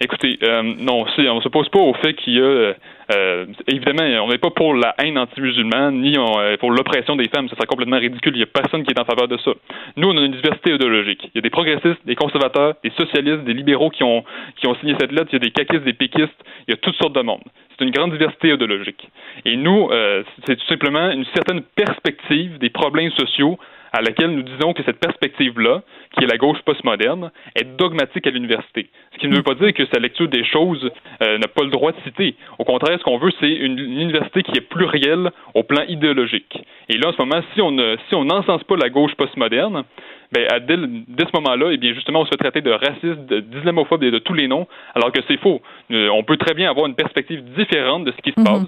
Écoutez, 0.00 0.38
euh, 0.42 0.62
non, 0.78 1.06
c'est- 1.16 1.28
on 1.28 1.40
se 1.40 1.48
pose 1.48 1.68
pas 1.70 1.78
au 1.78 1.94
fait 1.94 2.14
qu'il 2.14 2.34
y 2.34 2.40
a 2.40 2.74
euh, 3.12 3.46
évidemment, 3.68 4.24
on 4.24 4.28
n'est 4.28 4.38
pas 4.38 4.50
pour 4.50 4.74
la 4.74 4.94
haine 4.98 5.16
anti-musulmane 5.16 6.00
ni 6.00 6.16
euh, 6.18 6.56
pour 6.58 6.70
l'oppression 6.70 7.14
des 7.16 7.28
femmes. 7.28 7.48
Ce 7.48 7.54
serait 7.54 7.66
complètement 7.66 7.98
ridicule. 7.98 8.32
Il 8.34 8.38
n'y 8.38 8.42
a 8.42 8.46
personne 8.46 8.84
qui 8.84 8.92
est 8.92 9.00
en 9.00 9.04
faveur 9.04 9.28
de 9.28 9.36
ça. 9.38 9.52
Nous, 9.96 10.08
on 10.08 10.16
a 10.16 10.20
une 10.22 10.32
diversité 10.32 10.74
idéologique. 10.74 11.22
Il 11.24 11.36
y 11.36 11.38
a 11.38 11.42
des 11.42 11.50
progressistes, 11.50 12.04
des 12.04 12.16
conservateurs, 12.16 12.74
des 12.82 12.90
socialistes, 12.90 13.44
des 13.44 13.54
libéraux 13.54 13.90
qui 13.90 14.02
ont, 14.02 14.24
qui 14.56 14.66
ont 14.66 14.74
signé 14.76 14.96
cette 14.98 15.12
lettre. 15.12 15.28
Il 15.32 15.34
y 15.34 15.36
a 15.36 15.40
des 15.40 15.50
caquistes, 15.52 15.84
des 15.84 15.92
péquistes. 15.92 16.44
Il 16.66 16.72
y 16.72 16.74
a 16.74 16.76
toutes 16.78 16.96
sortes 16.96 17.14
de 17.14 17.22
monde. 17.22 17.42
C'est 17.78 17.84
une 17.84 17.92
grande 17.92 18.12
diversité 18.12 18.48
idéologique. 18.48 19.08
Et 19.44 19.56
nous, 19.56 19.88
euh, 19.90 20.24
c'est 20.46 20.56
tout 20.56 20.66
simplement 20.66 21.10
une 21.10 21.26
certaine 21.34 21.62
perspective 21.62 22.58
des 22.58 22.70
problèmes 22.70 23.10
sociaux 23.12 23.58
à 23.96 24.02
laquelle 24.02 24.30
nous 24.30 24.42
disons 24.42 24.74
que 24.74 24.82
cette 24.82 25.00
perspective-là, 25.00 25.80
qui 26.12 26.24
est 26.24 26.26
la 26.26 26.36
gauche 26.36 26.60
postmoderne, 26.66 27.30
est 27.54 27.64
dogmatique 27.78 28.26
à 28.26 28.30
l'université. 28.30 28.90
Ce 29.14 29.18
qui 29.18 29.26
ne 29.26 29.36
veut 29.36 29.42
pas 29.42 29.54
dire 29.54 29.72
que 29.72 29.86
sa 29.86 29.98
lecture 29.98 30.28
des 30.28 30.44
choses 30.44 30.90
euh, 31.22 31.38
n'a 31.38 31.48
pas 31.48 31.64
le 31.64 31.70
droit 31.70 31.92
de 31.92 32.00
citer. 32.04 32.34
Au 32.58 32.64
contraire, 32.64 32.98
ce 32.98 33.04
qu'on 33.04 33.16
veut, 33.16 33.32
c'est 33.40 33.50
une, 33.50 33.78
université 33.78 34.42
qui 34.42 34.58
est 34.58 34.68
plurielle 34.68 35.30
au 35.54 35.62
plan 35.62 35.82
idéologique. 35.88 36.58
Et 36.90 36.98
là, 36.98 37.08
en 37.08 37.12
ce 37.12 37.22
moment, 37.22 37.40
si 37.54 37.62
on 37.62 37.70
ne 37.70 37.96
si 38.08 38.14
on 38.14 38.26
n'encense 38.26 38.62
pas 38.64 38.76
la 38.76 38.90
gauche 38.90 39.14
postmoderne, 39.14 39.84
ben, 40.30 40.46
dès, 40.66 41.24
ce 41.24 41.36
moment-là, 41.36 41.70
eh 41.72 41.78
bien, 41.78 41.94
justement, 41.94 42.20
on 42.20 42.24
se 42.26 42.30
fait 42.30 42.36
traiter 42.36 42.60
de 42.60 42.72
raciste, 42.72 43.32
d'islamophobe 43.32 44.02
et 44.02 44.10
de 44.10 44.18
tous 44.18 44.34
les 44.34 44.46
noms, 44.46 44.66
alors 44.94 45.10
que 45.10 45.20
c'est 45.26 45.40
faux. 45.40 45.62
Euh, 45.90 46.10
on 46.10 46.22
peut 46.22 46.36
très 46.36 46.52
bien 46.52 46.68
avoir 46.68 46.86
une 46.86 46.96
perspective 46.96 47.42
différente 47.56 48.04
de 48.04 48.12
ce 48.12 48.20
qui 48.22 48.32
se 48.32 48.40
mhm. 48.40 48.44
passe, 48.44 48.66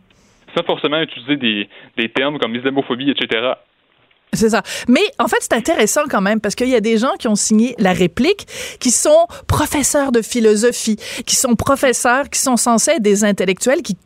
sans 0.57 0.65
forcément 0.65 1.03
utiliser 1.03 1.37
des, 1.37 1.69
des 1.99 2.09
termes 2.09 2.39
comme 2.39 2.55
islamophobie, 2.55 3.11
etc. 3.11 3.53
C'est 4.33 4.51
ça. 4.51 4.63
Mais 4.89 5.03
en 5.19 5.29
fait, 5.29 5.39
c'est 5.41 5.55
intéressant 5.55 6.03
quand 6.09 6.21
même 6.21 6.41
parce 6.41 6.55
qu'il 6.55 6.69
y 6.69 6.75
a 6.75 6.81
des 6.81 6.99
gens 6.99 7.13
qui 7.19 7.29
ont 7.29 7.37
signé 7.37 7.75
la 7.79 7.93
réplique 7.93 8.47
qui 8.79 8.91
sont 8.91 9.27
professeurs 9.47 10.13
de 10.13 10.23
philosophie, 10.23 10.97
qui 11.27 11.37
sont 11.37 11.55
professeurs, 11.55 12.29
qui 12.29 12.39
sont 12.39 12.57
censés 12.57 12.93
être 12.93 13.03
des 13.03 13.25
intellectuels 13.25 13.83
qui 13.83 13.97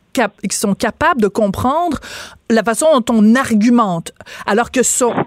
qui 0.48 0.56
sont 0.56 0.74
capables 0.74 1.22
de 1.22 1.28
comprendre 1.28 1.98
la 2.50 2.62
façon 2.62 2.86
dont 3.00 3.14
on 3.14 3.34
argumente, 3.34 4.12
alors 4.46 4.70
que 4.70 4.80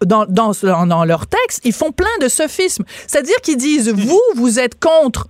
dans, 0.05 0.25
dans, 0.25 0.51
dans 0.85 1.05
leur 1.05 1.25
texte, 1.25 1.61
ils 1.63 1.73
font 1.73 1.91
plein 1.91 2.05
de 2.21 2.27
sophismes. 2.27 2.83
C'est-à-dire 3.07 3.37
qu'ils 3.41 3.57
disent, 3.57 3.89
vous, 3.89 4.21
vous 4.35 4.59
êtes 4.59 4.79
contre 4.79 5.27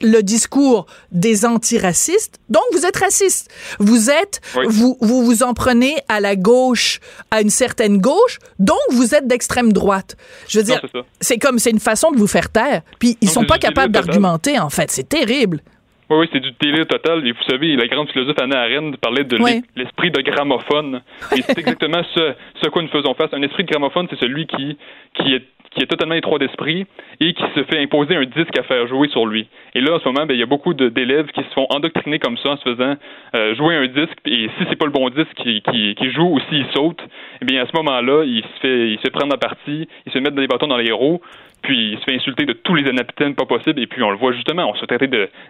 le 0.00 0.22
discours 0.22 0.86
des 1.12 1.44
antiracistes, 1.44 2.38
donc 2.48 2.62
vous 2.72 2.84
êtes 2.86 2.96
raciste. 2.96 3.50
Vous 3.78 4.10
êtes, 4.10 4.40
vous, 4.68 4.96
vous 5.00 5.24
vous 5.24 5.42
en 5.42 5.54
prenez 5.54 5.96
à 6.08 6.20
la 6.20 6.36
gauche, 6.36 7.00
à 7.30 7.40
une 7.40 7.50
certaine 7.50 7.98
gauche, 7.98 8.38
donc 8.58 8.78
vous 8.90 9.14
êtes 9.14 9.26
d'extrême 9.26 9.72
droite. 9.72 10.16
Je 10.48 10.58
veux 10.58 10.64
dire, 10.64 10.80
c'est 11.20 11.38
comme, 11.38 11.58
c'est 11.58 11.70
une 11.70 11.80
façon 11.80 12.10
de 12.10 12.18
vous 12.18 12.26
faire 12.26 12.50
taire. 12.50 12.82
Puis 12.98 13.16
ils 13.20 13.28
sont 13.28 13.44
pas 13.44 13.58
capables 13.58 13.92
d'argumenter, 13.92 14.58
en 14.58 14.70
fait. 14.70 14.90
C'est 14.90 15.08
terrible. 15.08 15.60
Oui, 16.08 16.18
oui, 16.20 16.28
c'est 16.32 16.40
du 16.40 16.52
délire 16.60 16.86
total. 16.86 17.26
Et 17.26 17.32
vous 17.32 17.42
savez, 17.50 17.74
la 17.74 17.88
grande 17.88 18.08
philosophe 18.10 18.36
Anna 18.40 18.60
Arendt 18.60 18.96
parlait 18.98 19.24
de 19.24 19.36
l'esprit 19.74 20.12
de 20.12 20.20
gramophone. 20.22 21.02
Et 21.36 21.42
c'est 21.42 21.58
exactement 21.58 22.02
ce, 22.14 22.34
ce 22.62 22.68
quoi 22.68 22.82
nous 22.82 22.88
faisons 22.88 23.14
face. 23.14 23.30
Un 23.32 23.42
esprit 23.42 23.64
de 23.64 23.70
gramophone, 23.70 24.06
c'est 24.10 24.20
celui 24.20 24.46
qui, 24.46 24.78
qui 25.14 25.34
est 25.34 25.44
qui 25.76 25.84
est 25.84 25.86
totalement 25.86 26.14
étroit 26.14 26.38
d'esprit 26.38 26.86
et 27.20 27.34
qui 27.34 27.44
se 27.54 27.62
fait 27.64 27.78
imposer 27.78 28.16
un 28.16 28.24
disque 28.24 28.58
à 28.58 28.62
faire 28.62 28.86
jouer 28.86 29.08
sur 29.08 29.26
lui. 29.26 29.48
Et 29.74 29.80
là, 29.80 29.94
en 29.94 30.00
ce 30.00 30.08
moment, 30.08 30.26
ben, 30.26 30.34
il 30.34 30.40
y 30.40 30.42
a 30.42 30.46
beaucoup 30.46 30.74
d'élèves 30.74 31.26
qui 31.26 31.42
se 31.42 31.50
font 31.54 31.66
endoctriner 31.70 32.18
comme 32.18 32.38
ça 32.38 32.50
en 32.50 32.56
se 32.56 32.62
faisant 32.62 32.96
euh, 33.34 33.54
jouer 33.54 33.76
un 33.76 33.86
disque. 33.86 34.18
Et 34.24 34.48
si 34.58 34.66
c'est 34.68 34.76
pas 34.76 34.86
le 34.86 34.90
bon 34.90 35.08
disque 35.10 35.34
qui, 35.36 35.62
qui, 35.62 36.10
joue 36.12 36.36
ou 36.36 36.40
s'il 36.48 36.64
saute, 36.74 37.00
eh 37.42 37.44
bien 37.44 37.62
à 37.62 37.66
ce 37.66 37.76
moment-là, 37.76 38.24
il 38.24 38.42
se 38.42 38.60
fait 38.60 38.88
il 38.90 38.98
se 39.04 39.10
prendre 39.10 39.32
la 39.32 39.38
partie, 39.38 39.88
il 40.06 40.12
se 40.12 40.18
met 40.18 40.30
des 40.30 40.46
bâtons 40.46 40.66
dans 40.66 40.78
les 40.78 40.92
roues, 40.92 41.20
puis 41.62 41.92
il 41.92 41.98
se 41.98 42.04
fait 42.04 42.14
insulter 42.14 42.46
de 42.46 42.54
tous 42.54 42.74
les 42.74 42.88
anapitènes 42.88 43.34
pas 43.34 43.44
possibles. 43.44 43.80
Et 43.80 43.86
puis 43.86 44.02
on 44.02 44.10
le 44.10 44.16
voit 44.16 44.32
justement, 44.32 44.70
on 44.70 44.74
se 44.76 44.86
traiter 44.86 45.08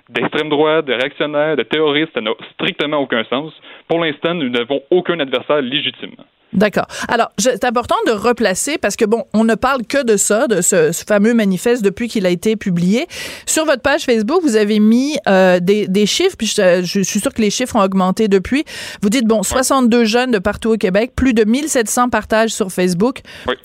d'extrême 0.08 0.48
droite, 0.48 0.86
de 0.86 0.92
réactionnaire, 0.92 1.56
de 1.56 1.62
terroriste. 1.62 2.12
Ça 2.14 2.20
n'a 2.20 2.32
strictement 2.54 2.98
aucun 2.98 3.22
sens. 3.24 3.52
Pour 3.88 4.00
l'instant, 4.00 4.34
nous 4.34 4.48
n'avons 4.48 4.80
aucun 4.90 5.20
adversaire 5.20 5.62
légitime. 5.62 6.16
D'accord. 6.52 6.86
Alors, 7.08 7.32
c'est 7.38 7.64
important 7.64 7.96
de 8.06 8.12
replacer 8.12 8.78
parce 8.78 8.96
que 8.96 9.04
bon, 9.04 9.24
on 9.34 9.44
ne 9.44 9.54
parle 9.56 9.84
que 9.84 10.02
de 10.02 10.16
ça, 10.16 10.46
de 10.46 10.62
ce, 10.62 10.92
fameux 11.06 11.34
manifeste 11.34 11.82
depuis 11.82 12.08
qu'il 12.08 12.24
a 12.24 12.30
été 12.30 12.56
publié. 12.56 13.06
Sur 13.46 13.66
votre 13.66 13.82
page 13.82 14.04
Facebook, 14.04 14.40
vous 14.42 14.56
avez 14.56 14.78
mis 14.78 15.18
euh, 15.28 15.60
des, 15.60 15.86
des, 15.88 16.06
chiffres, 16.06 16.36
puis 16.38 16.46
je, 16.46 16.82
je, 16.82 17.00
suis 17.00 17.20
sûr 17.20 17.34
que 17.34 17.42
les 17.42 17.50
chiffres 17.50 17.76
ont 17.76 17.82
augmenté 17.82 18.28
depuis. 18.28 18.64
Vous 19.02 19.10
dites 19.10 19.26
bon, 19.26 19.42
62 19.42 20.04
jeunes 20.04 20.30
de 20.30 20.38
partout 20.38 20.70
au 20.70 20.76
Québec, 20.76 21.12
plus 21.14 21.34
de 21.34 21.44
1700 21.44 22.08
partages 22.08 22.50
sur 22.50 22.70
Facebook. 22.70 23.20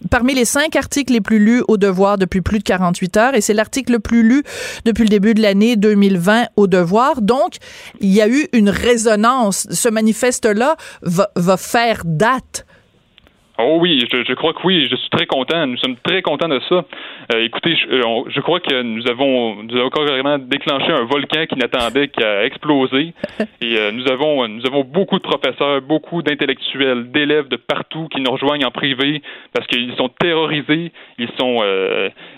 Parmi 0.09 0.33
les 0.33 0.45
cinq 0.45 0.75
articles 0.75 1.13
les 1.13 1.21
plus 1.21 1.39
lus 1.39 1.63
au 1.67 1.77
Devoir 1.77 2.17
depuis 2.17 2.41
plus 2.41 2.59
de 2.59 2.63
48 2.63 3.17
heures, 3.17 3.35
et 3.35 3.41
c'est 3.41 3.53
l'article 3.53 3.93
le 3.93 3.99
plus 3.99 4.23
lu 4.23 4.43
depuis 4.85 5.03
le 5.03 5.09
début 5.09 5.33
de 5.33 5.41
l'année 5.41 5.75
2020 5.75 6.47
au 6.57 6.67
Devoir. 6.67 7.21
Donc, 7.21 7.57
il 8.01 8.11
y 8.11 8.21
a 8.21 8.27
eu 8.27 8.47
une 8.53 8.69
résonance. 8.69 9.67
Ce 9.69 9.87
manifeste-là 9.87 10.75
va, 11.03 11.29
va 11.35 11.57
faire 11.57 12.01
date 12.05 12.65
Oh 13.63 13.77
oui, 13.79 14.05
je, 14.11 14.23
je, 14.23 14.33
crois 14.33 14.53
que 14.53 14.59
oui. 14.63 14.87
Je 14.89 14.95
suis 14.95 15.09
très 15.09 15.25
content. 15.25 15.65
Nous 15.67 15.77
sommes 15.77 15.97
très 15.97 16.21
contents 16.21 16.47
de 16.47 16.59
ça. 16.69 16.83
Euh, 17.33 17.43
écoutez, 17.43 17.75
je, 17.75 17.87
euh, 17.87 18.23
je, 18.27 18.39
crois 18.41 18.59
que 18.59 18.81
nous 18.81 19.07
avons, 19.07 19.63
nous 19.63 19.77
avons 19.77 19.89
carrément 19.89 20.37
déclenché 20.37 20.91
un 20.91 21.05
volcan 21.05 21.45
qui 21.47 21.55
n'attendait 21.57 22.07
qu'à 22.07 22.45
exploser. 22.45 23.13
Et 23.61 23.77
euh, 23.77 23.91
nous 23.91 24.07
avons, 24.09 24.47
nous 24.47 24.65
avons 24.65 24.83
beaucoup 24.83 25.17
de 25.17 25.23
professeurs, 25.23 25.81
beaucoup 25.81 26.21
d'intellectuels, 26.21 27.11
d'élèves 27.11 27.47
de 27.47 27.57
partout 27.57 28.07
qui 28.13 28.21
nous 28.21 28.31
rejoignent 28.31 28.65
en 28.65 28.71
privé 28.71 29.21
parce 29.53 29.67
qu'ils 29.67 29.95
sont 29.95 30.09
terrorisés. 30.09 30.91
Ils 31.17 31.29
sont, 31.39 31.63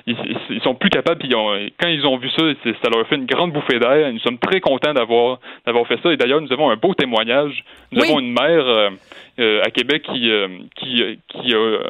ils, 0.08 0.16
ils, 0.50 0.62
sont 0.62 0.76
plus 0.76 0.90
capables. 0.90 1.20
Puis 1.20 1.30
quand 1.30 1.88
ils 1.88 2.06
ont 2.06 2.18
vu 2.18 2.30
ça, 2.30 2.44
ça 2.64 2.90
leur 2.90 3.02
a 3.02 3.06
fait 3.06 3.16
une 3.16 3.26
grande 3.26 3.52
bouffée 3.52 3.80
d'air. 3.80 4.12
Nous 4.12 4.20
sommes 4.20 4.40
très 4.40 4.60
contents 4.60 4.94
d'avoir, 4.94 5.40
d'avoir 5.66 5.88
fait 5.88 6.00
ça. 6.04 6.12
Et 6.12 6.18
d'ailleurs, 6.18 6.42
nous 6.42 6.52
avons 6.52 6.70
un 6.70 6.76
beau 6.76 6.94
témoignage. 6.94 7.64
Nous 7.92 8.04
avons 8.04 8.20
une 8.20 8.34
mère 8.34 8.92
à 9.38 9.72
Québec 9.72 10.04
qui, 10.04 10.32
qui 10.76 11.20
qui 11.44 11.54
a 11.54 11.58
euh, 11.58 11.82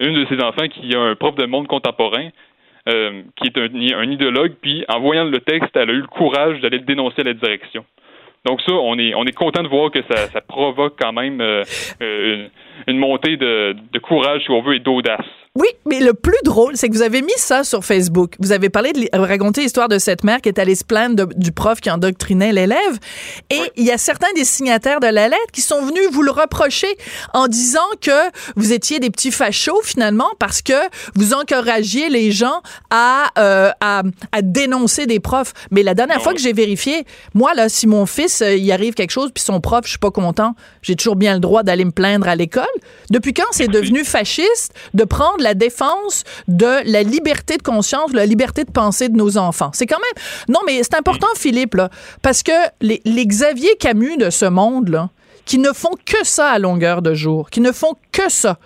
une 0.00 0.14
de 0.14 0.26
ses 0.26 0.42
enfants 0.42 0.68
qui 0.68 0.94
a 0.94 1.00
un 1.00 1.14
prof 1.14 1.34
de 1.36 1.46
monde 1.46 1.66
contemporain, 1.66 2.28
euh, 2.88 3.22
qui 3.36 3.48
est 3.48 3.58
un, 3.58 3.98
un, 3.98 4.10
idéologue, 4.10 4.54
puis 4.60 4.84
en 4.88 5.00
voyant 5.00 5.24
le 5.24 5.38
texte, 5.40 5.76
elle 5.76 5.90
a 5.90 5.92
eu 5.92 6.00
le 6.00 6.06
courage 6.06 6.60
d'aller 6.60 6.78
le 6.78 6.84
dénoncer 6.84 7.20
à 7.20 7.24
la 7.24 7.34
direction. 7.34 7.84
Donc 8.44 8.60
ça, 8.62 8.72
on 8.72 8.98
est 8.98 9.14
on 9.14 9.24
est 9.24 9.36
content 9.36 9.62
de 9.62 9.68
voir 9.68 9.90
que 9.90 10.00
ça, 10.10 10.28
ça 10.28 10.40
provoque 10.40 10.94
quand 11.00 11.12
même 11.12 11.40
euh, 11.40 11.62
une, 12.00 12.50
une, 12.86 12.98
montée 12.98 13.36
de, 13.36 13.76
de 13.92 13.98
courage, 13.98 14.42
si 14.42 14.50
on 14.50 14.62
veut, 14.62 14.76
et 14.76 14.80
d'audace. 14.80 15.26
Oui, 15.54 15.68
mais 15.86 16.00
le 16.00 16.14
plus 16.14 16.38
drôle, 16.44 16.76
c'est 16.76 16.88
que 16.88 16.94
vous 16.94 17.02
avez 17.02 17.22
mis 17.22 17.32
ça 17.36 17.64
sur 17.64 17.84
Facebook. 17.84 18.34
Vous 18.38 18.52
avez 18.52 18.68
parlé 18.68 18.92
de 18.92 19.08
raconter 19.18 19.62
l'histoire 19.62 19.88
de 19.88 19.98
cette 19.98 20.22
mère 20.22 20.40
qui 20.40 20.48
est 20.48 20.58
allée 20.58 20.74
se 20.74 20.84
plaindre 20.84 21.26
du 21.34 21.52
prof 21.52 21.80
qui 21.80 21.90
endoctrinait 21.90 22.52
l'élève. 22.52 22.98
Et 23.50 23.60
il 23.76 23.84
y 23.84 23.90
a 23.90 23.98
certains 23.98 24.32
des 24.36 24.44
signataires 24.44 25.00
de 25.00 25.06
la 25.06 25.28
lettre 25.28 25.50
qui 25.52 25.62
sont 25.62 25.82
venus 25.82 26.08
vous 26.12 26.22
le 26.22 26.30
reprocher 26.30 26.96
en 27.34 27.48
disant 27.48 27.80
que 28.00 28.10
vous 28.56 28.72
étiez 28.72 29.00
des 29.00 29.10
petits 29.10 29.32
fachos 29.32 29.80
finalement 29.82 30.28
parce 30.38 30.62
que 30.62 30.74
vous 31.14 31.34
encouragiez 31.34 32.08
les 32.08 32.30
gens 32.30 32.62
à, 32.90 33.26
euh, 33.38 33.70
à, 33.80 34.02
à, 34.32 34.42
dénoncer 34.42 35.06
des 35.06 35.20
profs. 35.20 35.54
Mais 35.70 35.82
la 35.82 35.94
dernière 35.94 36.22
fois 36.22 36.34
que 36.34 36.40
j'ai 36.40 36.52
vérifié, 36.52 37.04
moi 37.34 37.54
là, 37.54 37.68
si 37.68 37.86
mon 37.86 38.06
fils 38.06 38.42
euh, 38.42 38.54
il 38.54 38.70
arrive 38.70 38.94
quelque 38.94 39.10
chose 39.10 39.30
puis 39.34 39.42
son 39.42 39.60
prof, 39.60 39.80
je 39.84 39.90
suis 39.90 39.98
pas 39.98 40.10
content, 40.10 40.54
j'ai 40.82 40.94
toujours 40.94 41.16
bien 41.16 41.34
le 41.34 41.40
droit 41.40 41.62
d'aller 41.62 41.84
me 41.84 41.90
plaindre 41.90 42.28
à 42.28 42.36
l'école. 42.36 42.64
Depuis 43.10 43.34
quand 43.34 43.48
c'est 43.50 43.68
devenu 43.68 44.04
fasciste 44.04 44.72
de 44.94 45.04
prendre 45.04 45.42
la 45.42 45.47
défense 45.54 46.24
de 46.48 46.80
la 46.84 47.02
liberté 47.02 47.56
de 47.56 47.62
conscience, 47.62 48.12
la 48.12 48.26
liberté 48.26 48.64
de 48.64 48.70
penser 48.70 49.08
de 49.08 49.16
nos 49.16 49.38
enfants. 49.38 49.70
C'est 49.72 49.86
quand 49.86 49.98
même... 49.98 50.24
Non, 50.48 50.60
mais 50.66 50.82
c'est 50.82 50.94
important, 50.94 51.28
Philippe, 51.36 51.74
là, 51.74 51.90
parce 52.22 52.42
que 52.42 52.52
les, 52.80 53.00
Xavier 53.26 53.76
Camus 53.78 54.16
de 54.16 54.30
ce 54.30 54.46
monde, 54.46 54.88
là, 54.88 55.10
qui 55.44 55.58
ne 55.58 55.72
font 55.72 55.94
que 56.04 56.24
ça 56.24 56.50
à 56.50 56.58
longueur 56.58 57.02
de 57.02 57.14
jour, 57.14 57.50
qui 57.50 57.60
ne 57.60 57.72
font 57.72 57.94
que 58.12 58.28
ça. 58.28 58.58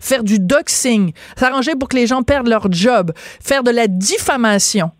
Faire 0.00 0.24
du 0.24 0.38
doxing, 0.38 1.12
s'arranger 1.36 1.74
pour 1.74 1.88
que 1.88 1.96
les 1.96 2.06
gens 2.06 2.22
perdent 2.22 2.48
leur 2.48 2.72
job, 2.72 3.12
faire 3.42 3.62
de 3.62 3.70
la 3.70 3.86
diffamation. 3.88 4.90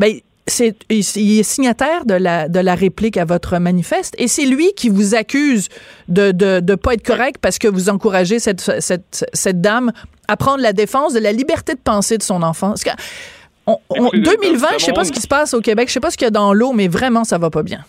Ben, 0.00 0.18
c'est 0.46 0.76
il 0.90 1.38
est 1.38 1.42
signataire 1.42 2.04
de 2.04 2.14
la 2.14 2.48
de 2.48 2.60
la 2.60 2.74
réplique 2.74 3.16
à 3.16 3.24
votre 3.24 3.58
manifeste 3.58 4.14
et 4.18 4.28
c'est 4.28 4.44
lui 4.44 4.72
qui 4.76 4.90
vous 4.90 5.14
accuse 5.14 5.68
de 6.08 6.32
de 6.32 6.60
de 6.60 6.74
pas 6.74 6.94
être 6.94 7.06
correct 7.06 7.38
parce 7.40 7.58
que 7.58 7.68
vous 7.68 7.88
encouragez 7.88 8.38
cette 8.38 8.60
cette 8.60 9.26
cette 9.32 9.60
dame 9.60 9.92
à 10.28 10.36
prendre 10.36 10.62
la 10.62 10.72
défense 10.72 11.14
de 11.14 11.20
la 11.20 11.32
liberté 11.32 11.74
de 11.74 11.80
penser 11.80 12.18
de 12.18 12.22
son 12.22 12.42
enfant. 12.42 12.74
que, 12.74 12.90
2020, 13.66 14.68
je 14.78 14.84
sais 14.84 14.92
pas 14.92 15.04
ce 15.04 15.12
qui 15.12 15.20
se 15.20 15.28
passe 15.28 15.54
au 15.54 15.60
Québec, 15.60 15.88
je 15.88 15.94
sais 15.94 16.00
pas 16.00 16.10
ce 16.10 16.16
qu'il 16.16 16.26
y 16.26 16.28
a 16.28 16.30
dans 16.30 16.52
l'eau, 16.52 16.72
mais 16.72 16.88
vraiment 16.88 17.24
ça 17.24 17.38
va 17.38 17.50
pas 17.50 17.62
bien. 17.62 17.80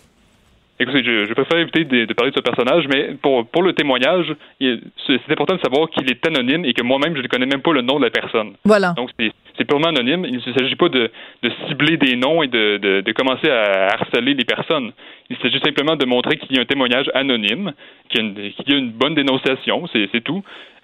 Écoutez, 0.78 1.04
je, 1.06 1.26
je 1.26 1.34
préfère 1.34 1.58
éviter 1.58 1.86
de, 1.86 2.14
parler 2.14 2.32
de 2.32 2.36
ce 2.36 2.42
personnage, 2.42 2.84
mais 2.92 3.16
pour, 3.22 3.48
pour 3.48 3.64
le 3.64 3.72
témoignage, 3.72 4.36
c'est 4.60 5.32
important 5.32 5.56
de 5.56 5.62
savoir 5.62 5.90
qu'il 5.90 6.10
est 6.12 6.28
anonyme 6.28 6.66
et 6.66 6.74
que 6.74 6.84
moi-même, 6.84 7.16
je 7.16 7.22
ne 7.22 7.28
connais 7.28 7.46
même 7.46 7.62
pas 7.62 7.72
le 7.72 7.82
nom 7.82 7.98
de 7.98 8.04
la 8.04 8.12
personne. 8.12 8.56
Voilà. 8.66 8.94
Donc, 8.98 9.10
c'est 9.18 9.55
purement 9.64 9.88
anonyme. 9.88 10.26
Il 10.26 10.36
ne 10.46 10.54
s'agit 10.54 10.76
pas 10.76 10.90
de, 10.90 11.10
de, 11.44 11.52
cibler 11.68 11.96
des 11.96 12.18
noms 12.18 12.44
et 12.44 12.48
de, 12.48 12.78
de, 12.78 13.02
de, 13.02 13.12
commencer 13.14 13.50
à 13.50 13.94
harceler 13.94 14.34
les 14.34 14.44
personnes. 14.44 14.92
Il 15.30 15.38
s'agit 15.38 15.60
simplement 15.64 15.96
de 15.96 16.06
montrer 16.06 16.38
qu'il 16.38 16.56
y 16.56 16.60
a 16.60 16.62
un 16.62 16.66
témoignage 16.66 17.10
anonyme, 17.14 17.74
qu'il 18.10 18.52
y, 18.68 18.74
a 18.74 18.78
une 18.78 18.92
bonne 18.92 19.16
dénonciation, 19.16 19.88
c'est 19.94 20.24
tout. 20.24 20.44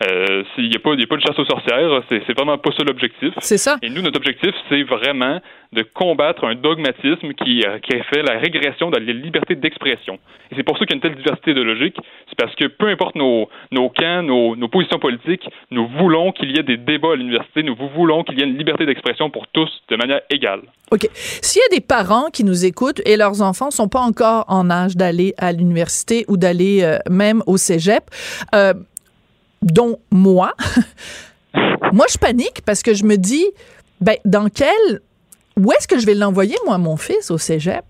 Euh, 0.09 0.43
il 0.57 0.69
n'y 0.69 0.75
a, 0.75 0.79
pas, 0.79 0.93
a 0.93 1.07
pas 1.07 1.15
de 1.15 1.21
chasse 1.21 1.37
aux 1.37 1.45
sorcières, 1.45 2.01
c'est 2.09 2.33
vraiment 2.33 2.57
pas 2.57 2.71
ça 2.71 2.83
l'objectif. 2.83 3.33
C'est 3.37 3.59
ça. 3.59 3.77
Et 3.83 3.89
nous, 3.89 4.01
notre 4.01 4.17
objectif, 4.17 4.49
c'est 4.67 4.81
vraiment 4.81 5.39
de 5.73 5.83
combattre 5.83 6.43
un 6.45 6.55
dogmatisme 6.55 7.33
qui, 7.33 7.63
qui 7.83 7.95
a 7.95 8.03
fait 8.03 8.23
la 8.23 8.39
régression 8.39 8.89
de 8.89 8.97
la 8.97 9.13
liberté 9.13 9.55
d'expression 9.55 9.81
d'expression. 9.81 10.19
Et 10.51 10.55
c'est 10.55 10.63
pour 10.63 10.77
ça 10.77 10.85
qu'il 10.85 10.91
y 10.91 10.93
a 10.93 10.97
une 10.97 11.01
telle 11.01 11.15
diversité 11.15 11.51
idéologique. 11.51 11.97
C'est 12.27 12.37
parce 12.37 12.53
que 12.55 12.65
peu 12.65 12.87
importe 12.87 13.15
nos, 13.15 13.49
nos 13.71 13.89
camps, 13.89 14.21
nos, 14.21 14.55
nos 14.55 14.67
positions 14.67 14.99
politiques, 14.99 15.47
nous 15.71 15.87
voulons 15.87 16.31
qu'il 16.31 16.51
y 16.51 16.59
ait 16.59 16.63
des 16.63 16.77
débats 16.77 17.13
à 17.13 17.15
l'université, 17.15 17.63
nous 17.63 17.75
voulons 17.75 18.23
qu'il 18.23 18.37
y 18.39 18.41
ait 18.41 18.45
une 18.47 18.57
liberté 18.61 18.85
d'expression 18.85 19.29
pour 19.29 19.47
tous 19.47 19.69
de 19.89 19.95
manière 19.95 20.21
égale. 20.29 20.61
OK. 20.91 21.07
S'il 21.13 21.61
y 21.61 21.65
a 21.73 21.75
des 21.75 21.81
parents 21.81 22.29
qui 22.31 22.43
nous 22.43 22.65
écoutent 22.65 23.01
et 23.05 23.17
leurs 23.17 23.41
enfants 23.41 23.71
sont 23.71 23.87
pas 23.87 24.01
encore 24.01 24.45
en 24.47 24.69
âge 24.69 24.95
d'aller 24.95 25.33
à 25.37 25.51
l'université 25.51 26.25
ou 26.27 26.37
d'aller 26.37 26.83
euh, 26.83 26.97
même 27.09 27.41
au 27.47 27.57
cégep, 27.57 28.03
euh, 28.55 28.73
dont 29.61 29.99
moi, 30.11 30.53
moi, 31.93 32.05
je 32.11 32.17
panique 32.17 32.61
parce 32.65 32.83
que 32.83 32.93
je 32.93 33.03
me 33.05 33.17
dis, 33.17 33.45
ben, 33.99 34.15
dans 34.25 34.49
quel. 34.49 35.01
Où 35.57 35.71
est-ce 35.73 35.87
que 35.87 35.99
je 35.99 36.05
vais 36.05 36.15
l'envoyer, 36.15 36.55
moi, 36.65 36.77
mon 36.77 36.97
fils, 36.97 37.29
au 37.29 37.37
cégep? 37.37 37.83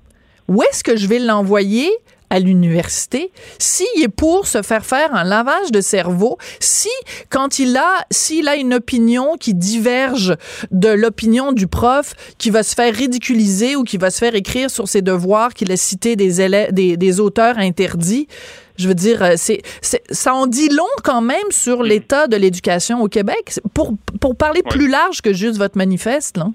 Où 0.47 0.63
est-ce 0.63 0.83
que 0.83 0.97
je 0.97 1.07
vais 1.07 1.19
l'envoyer 1.19 1.89
à 2.31 2.39
l'université, 2.39 3.31
s'il 3.59 4.01
est 4.01 4.07
pour 4.07 4.47
se 4.47 4.61
faire 4.61 4.85
faire 4.85 5.13
un 5.13 5.25
lavage 5.25 5.71
de 5.71 5.81
cerveau, 5.81 6.37
si 6.61 6.89
quand 7.29 7.59
il 7.59 7.75
a, 7.75 8.05
s'il 8.09 8.47
a 8.47 8.55
une 8.55 8.73
opinion 8.73 9.35
qui 9.37 9.53
diverge 9.53 10.37
de 10.71 10.87
l'opinion 10.87 11.51
du 11.51 11.67
prof, 11.67 12.13
qui 12.37 12.49
va 12.49 12.63
se 12.63 12.73
faire 12.73 12.95
ridiculiser 12.95 13.75
ou 13.75 13.83
qui 13.83 13.97
va 13.97 14.09
se 14.09 14.17
faire 14.17 14.33
écrire 14.33 14.71
sur 14.71 14.87
ses 14.87 15.01
devoirs 15.01 15.53
qu'il 15.53 15.71
a 15.73 15.77
cité 15.77 16.15
des 16.15 16.39
élèves, 16.39 16.71
des, 16.71 16.95
des 16.95 17.19
auteurs 17.19 17.57
interdits, 17.57 18.29
je 18.77 18.87
veux 18.87 18.95
dire, 18.95 19.21
euh, 19.21 19.33
c'est, 19.35 19.61
ça 19.81 20.33
en 20.33 20.47
dit 20.47 20.69
long 20.69 20.83
quand 21.03 21.21
même 21.21 21.51
sur 21.51 21.83
l'état 21.83 22.27
de 22.27 22.37
l'éducation 22.37 23.01
au 23.01 23.09
Québec. 23.09 23.59
Pour, 23.73 23.93
pour 24.21 24.37
parler 24.37 24.63
plus 24.63 24.87
large 24.87 25.21
que 25.21 25.33
juste 25.33 25.57
votre 25.57 25.77
manifeste, 25.77 26.37
là. 26.37 26.47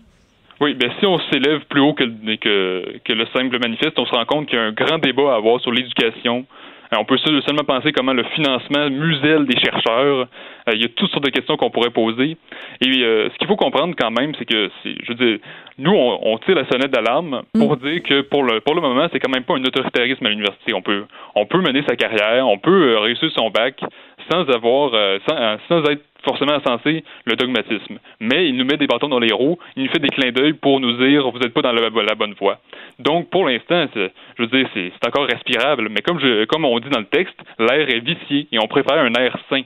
Oui, 0.61 0.75
bien 0.75 0.91
si 0.99 1.07
on 1.07 1.19
s'élève 1.31 1.61
plus 1.69 1.81
haut 1.81 1.93
que, 1.93 2.05
que, 2.37 2.99
que, 3.05 3.13
le 3.13 3.27
simple 3.27 3.59
manifeste, 3.59 3.99
on 3.99 4.07
se 4.07 4.15
rend 4.15 4.25
compte 4.25 4.47
qu'il 4.47 4.59
y 4.59 4.63
a 4.63 4.65
un 4.65 4.73
grand 4.73 4.99
débat 4.99 5.35
à 5.35 5.37
avoir 5.37 5.61
sur 5.61 5.71
l'éducation. 5.71 6.47
Euh, 6.93 6.99
on 6.99 7.05
peut 7.05 7.19
seulement 7.19 7.65
penser 7.65 7.93
comment 7.93 8.13
le 8.13 8.25
financement 8.35 8.89
muselle 8.91 9.47
des 9.47 9.59
chercheurs. 9.59 10.29
Euh, 10.69 10.73
il 10.73 10.83
y 10.83 10.85
a 10.85 10.89
toutes 10.89 11.11
sortes 11.11 11.25
de 11.25 11.31
questions 11.31 11.57
qu'on 11.57 11.71
pourrait 11.71 11.91
poser. 11.91 12.37
Et 12.81 13.03
euh, 13.03 13.29
ce 13.31 13.39
qu'il 13.39 13.49
faut 13.49 13.57
comprendre 13.57 13.95
quand 13.99 14.11
même, 14.11 14.33
c'est 14.39 14.45
que, 14.45 14.71
je 14.85 15.09
veux 15.09 15.15
dire, 15.15 15.39
nous, 15.79 15.93
on, 15.93 16.39
tire 16.39 16.55
la 16.55 16.67
sonnette 16.69 16.91
d'alarme 16.91 17.43
pour 17.55 17.77
mm. 17.77 17.81
dire 17.81 18.03
que 18.03 18.21
pour 18.23 18.43
le 18.43 18.61
pour 18.61 18.75
le 18.75 18.81
moment, 18.81 19.09
c'est 19.13 19.21
quand 19.21 19.33
même 19.33 19.45
pas 19.45 19.55
un 19.55 19.65
autoritarisme 19.65 20.25
à 20.27 20.31
l'université. 20.31 20.75
On 20.75 20.83
peut 20.83 21.05
on 21.35 21.47
peut 21.47 21.61
mener 21.61 21.83
sa 21.89 21.97
carrière, 21.97 22.49
on 22.49 22.59
peut 22.59 22.97
réussir 22.99 23.31
son 23.35 23.51
bac 23.51 23.81
sans 24.30 24.49
avoir 24.50 24.90
sans, 25.26 25.56
sans 25.68 25.85
être 25.90 26.02
forcément 26.26 26.54
insensé 26.54 27.04
le 27.25 27.37
dogmatisme. 27.37 27.99
Mais 28.21 28.49
il 28.49 28.56
nous 28.56 28.64
met 28.64 28.76
des 28.76 28.87
bâtons 28.87 29.09
dans 29.09 29.18
les 29.18 29.33
roues, 29.33 29.59
il 29.76 29.85
nous 29.85 29.90
fait 29.90 30.00
des 30.00 30.09
clins 30.09 30.33
d'œil 30.33 30.54
pour 30.54 30.80
nous 30.80 30.92
dire 30.92 31.30
vous 31.30 31.38
n'êtes 31.38 31.54
pas 31.54 31.62
dans 31.62 31.73
la, 31.73 32.14
bonne 32.14 32.35
voie. 32.35 32.59
Donc, 32.99 33.30
pour 33.30 33.47
l'instant, 33.47 33.87
je 33.95 34.42
veux 34.42 34.49
dire, 34.49 34.68
c'est 34.75 35.06
encore 35.06 35.26
respirable, 35.26 35.88
mais 35.88 36.02
comme, 36.02 36.64
on 36.64 36.78
dit 36.80 36.90
dans 36.90 37.00
le 37.00 37.06
texte, 37.06 37.37
l'air 37.59 37.88
est 37.88 38.00
vicié 38.00 38.49
et 38.52 38.59
on 38.59 38.66
préfère 38.66 38.99
un 38.99 39.12
air 39.14 39.37
sain. 39.49 39.62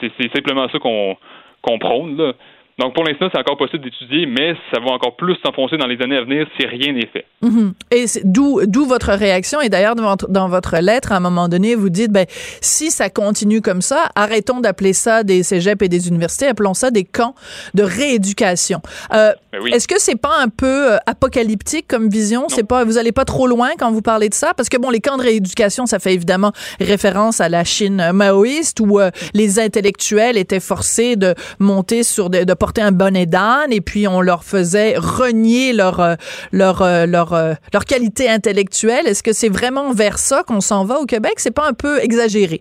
C'est 0.00 0.32
simplement 0.34 0.68
ça 0.68 0.78
qu'on 0.78 1.16
qu'on 1.62 1.78
prône. 1.78 2.16
Là. 2.16 2.32
Donc, 2.80 2.94
pour 2.94 3.04
l'instant, 3.04 3.28
c'est 3.30 3.38
encore 3.38 3.58
possible 3.58 3.84
d'étudier, 3.84 4.24
mais 4.24 4.54
ça 4.72 4.80
va 4.80 4.92
encore 4.92 5.14
plus 5.14 5.36
s'enfoncer 5.44 5.76
dans 5.76 5.86
les 5.86 6.00
années 6.02 6.16
à 6.16 6.22
venir 6.22 6.46
si 6.58 6.66
rien 6.66 6.94
n'est 6.94 7.08
fait. 7.08 7.26
Mhm. 7.42 7.74
Et 7.90 8.06
d'où, 8.24 8.86
votre 8.86 9.12
réaction. 9.12 9.60
Et 9.60 9.68
d'ailleurs, 9.68 9.94
dans 9.94 10.48
votre 10.48 10.78
lettre, 10.78 11.12
à 11.12 11.16
un 11.16 11.20
moment 11.20 11.48
donné, 11.48 11.74
vous 11.74 11.90
dites, 11.90 12.10
ben, 12.10 12.24
si 12.62 12.90
ça 12.90 13.10
continue 13.10 13.60
comme 13.60 13.82
ça, 13.82 14.06
arrêtons 14.14 14.60
d'appeler 14.60 14.94
ça 14.94 15.24
des 15.24 15.42
cégeps 15.42 15.84
et 15.84 15.88
des 15.90 16.08
universités, 16.08 16.46
appelons 16.46 16.72
ça 16.72 16.90
des 16.90 17.04
camps 17.04 17.34
de 17.74 17.82
rééducation. 17.82 18.80
Euh, 19.12 19.32
ben 19.52 19.66
Est-ce 19.66 19.86
que 19.86 20.00
c'est 20.00 20.16
pas 20.16 20.38
un 20.40 20.48
peu 20.48 20.94
euh, 20.94 20.96
apocalyptique 21.04 21.86
comme 21.86 22.08
vision? 22.08 22.46
C'est 22.48 22.66
pas, 22.66 22.84
vous 22.84 22.96
allez 22.96 23.12
pas 23.12 23.26
trop 23.26 23.46
loin 23.46 23.70
quand 23.78 23.92
vous 23.92 24.00
parlez 24.00 24.30
de 24.30 24.34
ça? 24.34 24.54
Parce 24.54 24.70
que 24.70 24.78
bon, 24.78 24.88
les 24.88 25.00
camps 25.00 25.18
de 25.18 25.22
rééducation, 25.22 25.84
ça 25.84 25.98
fait 25.98 26.14
évidemment 26.14 26.52
référence 26.80 27.42
à 27.42 27.50
la 27.50 27.64
Chine 27.64 28.12
maoïste 28.14 28.80
où 28.80 28.98
euh, 29.00 29.10
les 29.34 29.58
intellectuels 29.58 30.38
étaient 30.38 30.60
forcés 30.60 31.16
de 31.16 31.34
monter 31.58 32.04
sur, 32.04 32.30
de, 32.30 32.44
de 32.44 32.54
porter 32.54 32.69
un 32.78 32.92
bonnet 32.92 33.26
d'âne 33.26 33.72
et 33.72 33.80
puis 33.80 34.06
on 34.06 34.20
leur 34.20 34.44
faisait 34.44 34.96
renier 34.96 35.72
leur 35.72 36.00
euh, 36.00 36.14
euh, 36.54 37.06
euh, 37.32 37.54
leur 37.72 37.84
qualité 37.84 38.28
intellectuelle. 38.28 39.06
Est-ce 39.06 39.22
que 39.22 39.32
c'est 39.32 39.48
vraiment 39.48 39.92
vers 39.92 40.18
ça 40.18 40.42
qu'on 40.42 40.60
s'en 40.60 40.84
va 40.84 40.98
au 40.98 41.06
Québec? 41.06 41.34
C'est 41.36 41.54
pas 41.54 41.68
un 41.68 41.74
peu 41.74 42.02
exagéré? 42.02 42.60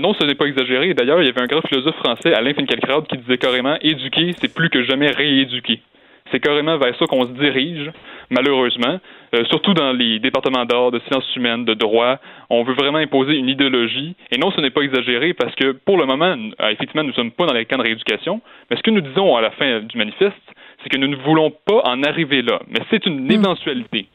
Non, 0.00 0.14
ce 0.14 0.24
n'est 0.24 0.34
pas 0.34 0.46
exagéré. 0.46 0.94
D'ailleurs, 0.94 1.20
il 1.20 1.26
y 1.26 1.28
avait 1.28 1.42
un 1.42 1.46
grand 1.46 1.60
philosophe 1.68 1.96
français, 1.96 2.32
Alain 2.32 2.54
Finkielkraut, 2.54 3.02
qui 3.02 3.18
disait 3.18 3.36
carrément 3.36 3.76
éduquer, 3.82 4.34
c'est 4.40 4.52
plus 4.52 4.70
que 4.70 4.82
jamais 4.82 5.10
rééduquer. 5.10 5.82
C'est 6.30 6.40
carrément 6.40 6.78
vers 6.78 6.96
ça 6.98 7.06
qu'on 7.06 7.26
se 7.26 7.32
dirige, 7.32 7.90
malheureusement. 8.30 8.98
Euh, 9.34 9.44
surtout 9.50 9.74
dans 9.74 9.92
les 9.92 10.20
départements 10.20 10.64
d'art, 10.64 10.90
de 10.90 11.00
sciences 11.10 11.36
humaines, 11.36 11.64
de 11.64 11.74
droit, 11.74 12.18
on 12.50 12.62
veut 12.62 12.74
vraiment 12.74 12.98
imposer 12.98 13.34
une 13.34 13.48
idéologie. 13.48 14.16
Et 14.30 14.38
non, 14.38 14.50
ce 14.52 14.60
n'est 14.60 14.70
pas 14.70 14.82
exagéré 14.82 15.34
parce 15.34 15.54
que 15.54 15.72
pour 15.72 15.98
le 15.98 16.06
moment, 16.06 16.34
euh, 16.60 16.70
effectivement, 16.70 17.02
nous 17.02 17.10
ne 17.10 17.14
sommes 17.14 17.30
pas 17.30 17.46
dans 17.46 17.52
les 17.52 17.66
camps 17.66 17.76
de 17.76 17.82
rééducation. 17.82 18.40
Mais 18.70 18.76
ce 18.76 18.82
que 18.82 18.90
nous 18.90 19.02
disons 19.02 19.36
à 19.36 19.42
la 19.42 19.50
fin 19.50 19.80
du 19.80 19.98
manifeste, 19.98 20.34
c'est 20.82 20.88
que 20.88 20.96
nous 20.96 21.08
ne 21.08 21.16
voulons 21.16 21.50
pas 21.50 21.82
en 21.84 22.02
arriver 22.02 22.42
là. 22.42 22.60
Mais 22.68 22.80
c'est 22.90 23.04
une 23.06 23.26
hmm. 23.26 23.32
éventualité. 23.32 24.06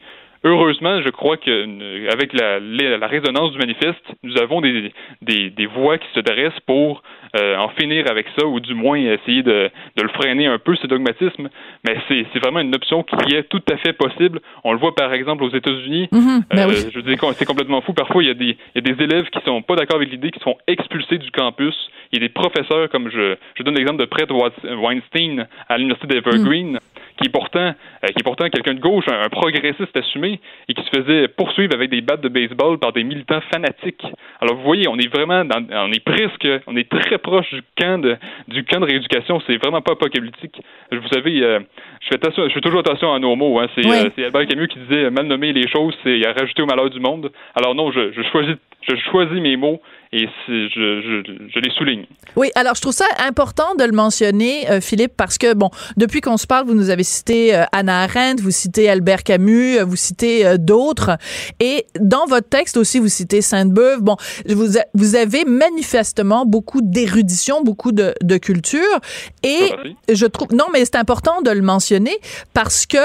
Heureusement, 0.42 1.02
je 1.02 1.10
crois 1.10 1.36
que 1.36 1.50
euh, 1.50 2.10
avec 2.10 2.32
la, 2.32 2.58
la, 2.60 3.06
résonance 3.06 3.52
du 3.52 3.58
manifeste, 3.58 4.02
nous 4.22 4.38
avons 4.38 4.62
des, 4.62 4.90
des, 5.20 5.50
des 5.50 5.66
voix 5.66 5.98
qui 5.98 6.06
se 6.14 6.20
dressent 6.20 6.60
pour 6.66 7.02
euh, 7.36 7.56
en 7.58 7.68
finir 7.70 8.10
avec 8.10 8.26
ça, 8.38 8.46
ou 8.46 8.58
du 8.58 8.74
moins 8.74 8.96
essayer 8.96 9.42
de, 9.42 9.70
de 9.96 10.02
le 10.02 10.08
freiner 10.08 10.46
un 10.46 10.58
peu, 10.58 10.74
ce 10.76 10.86
dogmatisme. 10.86 11.50
Mais 11.86 11.96
c'est, 12.08 12.38
vraiment 12.38 12.60
une 12.60 12.74
option 12.74 13.02
qui 13.02 13.34
est 13.34 13.42
tout 13.50 13.62
à 13.70 13.76
fait 13.76 13.92
possible. 13.92 14.40
On 14.64 14.72
le 14.72 14.78
voit 14.78 14.94
par 14.94 15.12
exemple 15.12 15.44
aux 15.44 15.50
États-Unis. 15.50 16.08
Mm-hmm. 16.10 16.42
Ben 16.54 16.70
euh, 16.70 16.90
Je 16.90 17.00
dis 17.00 17.16
c'est 17.34 17.44
complètement 17.44 17.82
fou. 17.82 17.92
Parfois, 17.92 18.22
il 18.22 18.28
y, 18.28 18.30
a 18.30 18.34
des, 18.34 18.56
il 18.74 18.86
y 18.86 18.90
a 18.90 18.94
des 18.94 19.04
élèves 19.04 19.28
qui 19.28 19.40
sont 19.44 19.60
pas 19.60 19.76
d'accord 19.76 19.96
avec 19.96 20.10
l'idée, 20.10 20.30
qui 20.30 20.40
sont 20.40 20.56
expulsés 20.66 21.18
du 21.18 21.30
campus. 21.30 21.74
Il 22.12 22.20
y 22.20 22.24
a 22.24 22.26
des 22.26 22.32
professeurs, 22.32 22.88
comme 22.88 23.10
je, 23.10 23.36
je 23.56 23.62
donne 23.62 23.74
l'exemple 23.74 24.00
de 24.00 24.06
Brett 24.06 24.30
Weinstein 24.30 25.46
à 25.68 25.76
l'Université 25.76 26.14
d'Evergreen. 26.14 26.72
Mm 26.72 26.78
qui 27.20 27.28
est 27.28 27.32
pourtant, 27.32 27.74
euh, 28.04 28.08
qui 28.08 28.20
est 28.20 28.24
pourtant 28.24 28.48
quelqu'un 28.48 28.74
de 28.74 28.80
gauche, 28.80 29.04
un, 29.08 29.28
progressiste 29.28 29.96
assumé, 29.96 30.40
et 30.68 30.74
qui 30.74 30.82
se 30.82 31.00
faisait 31.00 31.28
poursuivre 31.28 31.74
avec 31.74 31.90
des 31.90 32.00
battes 32.00 32.22
de 32.22 32.28
baseball 32.28 32.78
par 32.78 32.92
des 32.92 33.04
militants 33.04 33.40
fanatiques. 33.52 34.04
Alors 34.40 34.56
vous 34.56 34.62
voyez, 34.62 34.88
on 34.88 34.96
est 34.96 35.12
vraiment, 35.12 35.44
dans, 35.44 35.62
on 35.70 35.92
est 35.92 36.04
presque, 36.04 36.48
on 36.66 36.76
est 36.76 36.88
très 36.88 37.18
proche 37.18 37.50
du 37.52 37.62
camp 37.78 37.98
de, 37.98 38.16
du 38.48 38.64
camp 38.64 38.80
de 38.80 38.86
rééducation. 38.86 39.40
C'est 39.46 39.56
vraiment 39.58 39.82
pas 39.82 39.92
apocalyptique. 39.92 40.60
Vous 40.90 41.08
savez, 41.08 41.42
euh, 41.42 41.60
je 42.00 42.08
fais 42.08 42.14
attention, 42.14 42.48
je 42.48 42.54
fais 42.54 42.60
toujours 42.60 42.80
attention 42.80 43.12
à 43.12 43.18
nos 43.18 43.36
mots. 43.36 43.60
Hein. 43.60 43.68
C'est, 43.74 43.86
euh, 43.86 44.26
Albert 44.26 44.46
Camus 44.46 44.68
qui 44.68 44.78
disait 44.78 45.10
mal 45.10 45.26
nommer 45.26 45.52
les 45.52 45.68
choses, 45.68 45.94
c'est 46.02 46.20
rajouter 46.26 46.62
au 46.62 46.66
malheur 46.66 46.90
du 46.90 47.00
monde. 47.00 47.30
Alors 47.54 47.74
non, 47.74 47.92
je, 47.92 48.12
je 48.12 48.22
choisis, 48.30 48.56
je 48.88 48.96
choisis 49.10 49.40
mes 49.40 49.56
mots 49.56 49.80
et 50.12 50.26
je, 50.48 50.68
je, 50.68 51.22
je, 51.54 51.60
les 51.60 51.70
souligne. 51.70 52.04
Oui, 52.34 52.50
alors 52.56 52.74
je 52.74 52.80
trouve 52.80 52.92
ça 52.92 53.06
important 53.24 53.76
de 53.76 53.84
le 53.84 53.92
mentionner, 53.92 54.68
euh, 54.68 54.80
Philippe, 54.80 55.12
parce 55.16 55.38
que, 55.38 55.54
bon, 55.54 55.70
depuis 55.96 56.20
qu'on 56.20 56.36
se 56.36 56.48
parle, 56.48 56.66
vous 56.66 56.74
nous 56.74 56.90
avez 56.90 57.04
cité 57.10 57.54
euh, 57.54 57.64
Anna 57.72 58.02
Arendt, 58.02 58.42
vous 58.42 58.50
citez 58.50 58.88
Albert 58.88 59.22
Camus, 59.22 59.78
euh, 59.78 59.84
vous 59.84 59.96
citez 59.96 60.58
d'autres, 60.58 61.18
et 61.58 61.86
dans 61.98 62.26
votre 62.26 62.48
texte 62.48 62.76
aussi, 62.76 62.98
vous 62.98 63.08
citez 63.08 63.42
Sainte-Beuve. 63.42 64.00
Bon, 64.00 64.16
vous, 64.48 64.68
vous 64.94 65.14
avez 65.16 65.44
manifestement 65.44 66.46
beaucoup 66.46 66.80
d'érudition, 66.82 67.62
beaucoup 67.62 67.92
de, 67.92 68.14
de 68.22 68.36
culture, 68.38 69.00
et 69.42 69.70
je 70.08 70.26
trouve, 70.26 70.54
non, 70.54 70.66
mais 70.72 70.84
c'est 70.84 70.96
important 70.96 71.42
de 71.42 71.50
le 71.50 71.62
mentionner 71.62 72.16
parce 72.54 72.86
que 72.86 72.98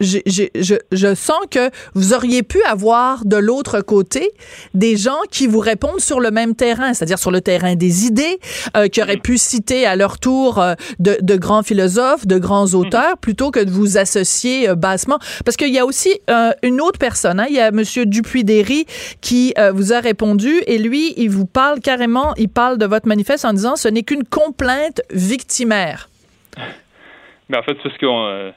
je, 0.00 0.18
je, 0.26 0.74
je, 0.92 1.14
sens 1.14 1.38
que 1.50 1.70
vous 1.94 2.12
auriez 2.14 2.42
pu 2.42 2.62
avoir 2.64 3.24
de 3.24 3.36
l'autre 3.36 3.80
côté 3.80 4.30
des 4.74 4.96
gens 4.96 5.18
qui 5.30 5.46
vous 5.46 5.60
répondent 5.60 6.00
sur 6.00 6.20
le 6.20 6.30
même 6.30 6.54
terrain, 6.54 6.94
c'est-à-dire 6.94 7.18
sur 7.18 7.30
le 7.30 7.40
terrain 7.40 7.74
des 7.76 8.06
idées, 8.06 8.38
euh, 8.76 8.88
qui 8.88 9.02
auraient 9.02 9.16
pu 9.16 9.38
citer 9.38 9.86
à 9.86 9.96
leur 9.96 10.18
tour 10.18 10.58
euh, 10.58 10.74
de, 10.98 11.16
de, 11.20 11.36
grands 11.36 11.62
philosophes, 11.62 12.26
de 12.26 12.38
grands 12.38 12.68
mhm. 12.68 12.74
auteurs, 12.74 13.18
plutôt 13.18 13.50
que 13.50 13.60
de 13.60 13.70
vous 13.70 13.96
associer 13.96 14.68
euh, 14.68 14.74
bassement. 14.74 15.18
Parce 15.44 15.56
qu'il 15.56 15.72
y 15.72 15.78
a 15.78 15.86
aussi 15.86 16.20
une 16.62 16.80
autre 16.80 16.98
personne, 16.98 17.40
hein, 17.40 17.46
il 17.48 17.56
y 17.56 17.60
a 17.60 17.70
Monsieur 17.70 18.06
Dupuis-Derry 18.06 18.86
qui 19.20 19.54
vous 19.72 19.92
a 19.92 20.00
répondu 20.00 20.62
et 20.66 20.78
lui, 20.78 21.14
il 21.16 21.30
vous 21.30 21.46
parle 21.46 21.80
carrément, 21.80 22.34
il 22.36 22.48
parle 22.48 22.78
de 22.78 22.86
votre 22.86 23.06
manifeste 23.06 23.44
en 23.44 23.52
disant 23.52 23.76
ce 23.76 23.88
n'est 23.88 24.02
qu'une 24.02 24.24
complainte 24.24 25.02
victimaire. 25.10 26.08
Mais 27.48 27.58
en 27.58 27.62
fait, 27.62 27.76
c'est 27.82 27.92
ce 27.92 27.98
qu'on 27.98 28.52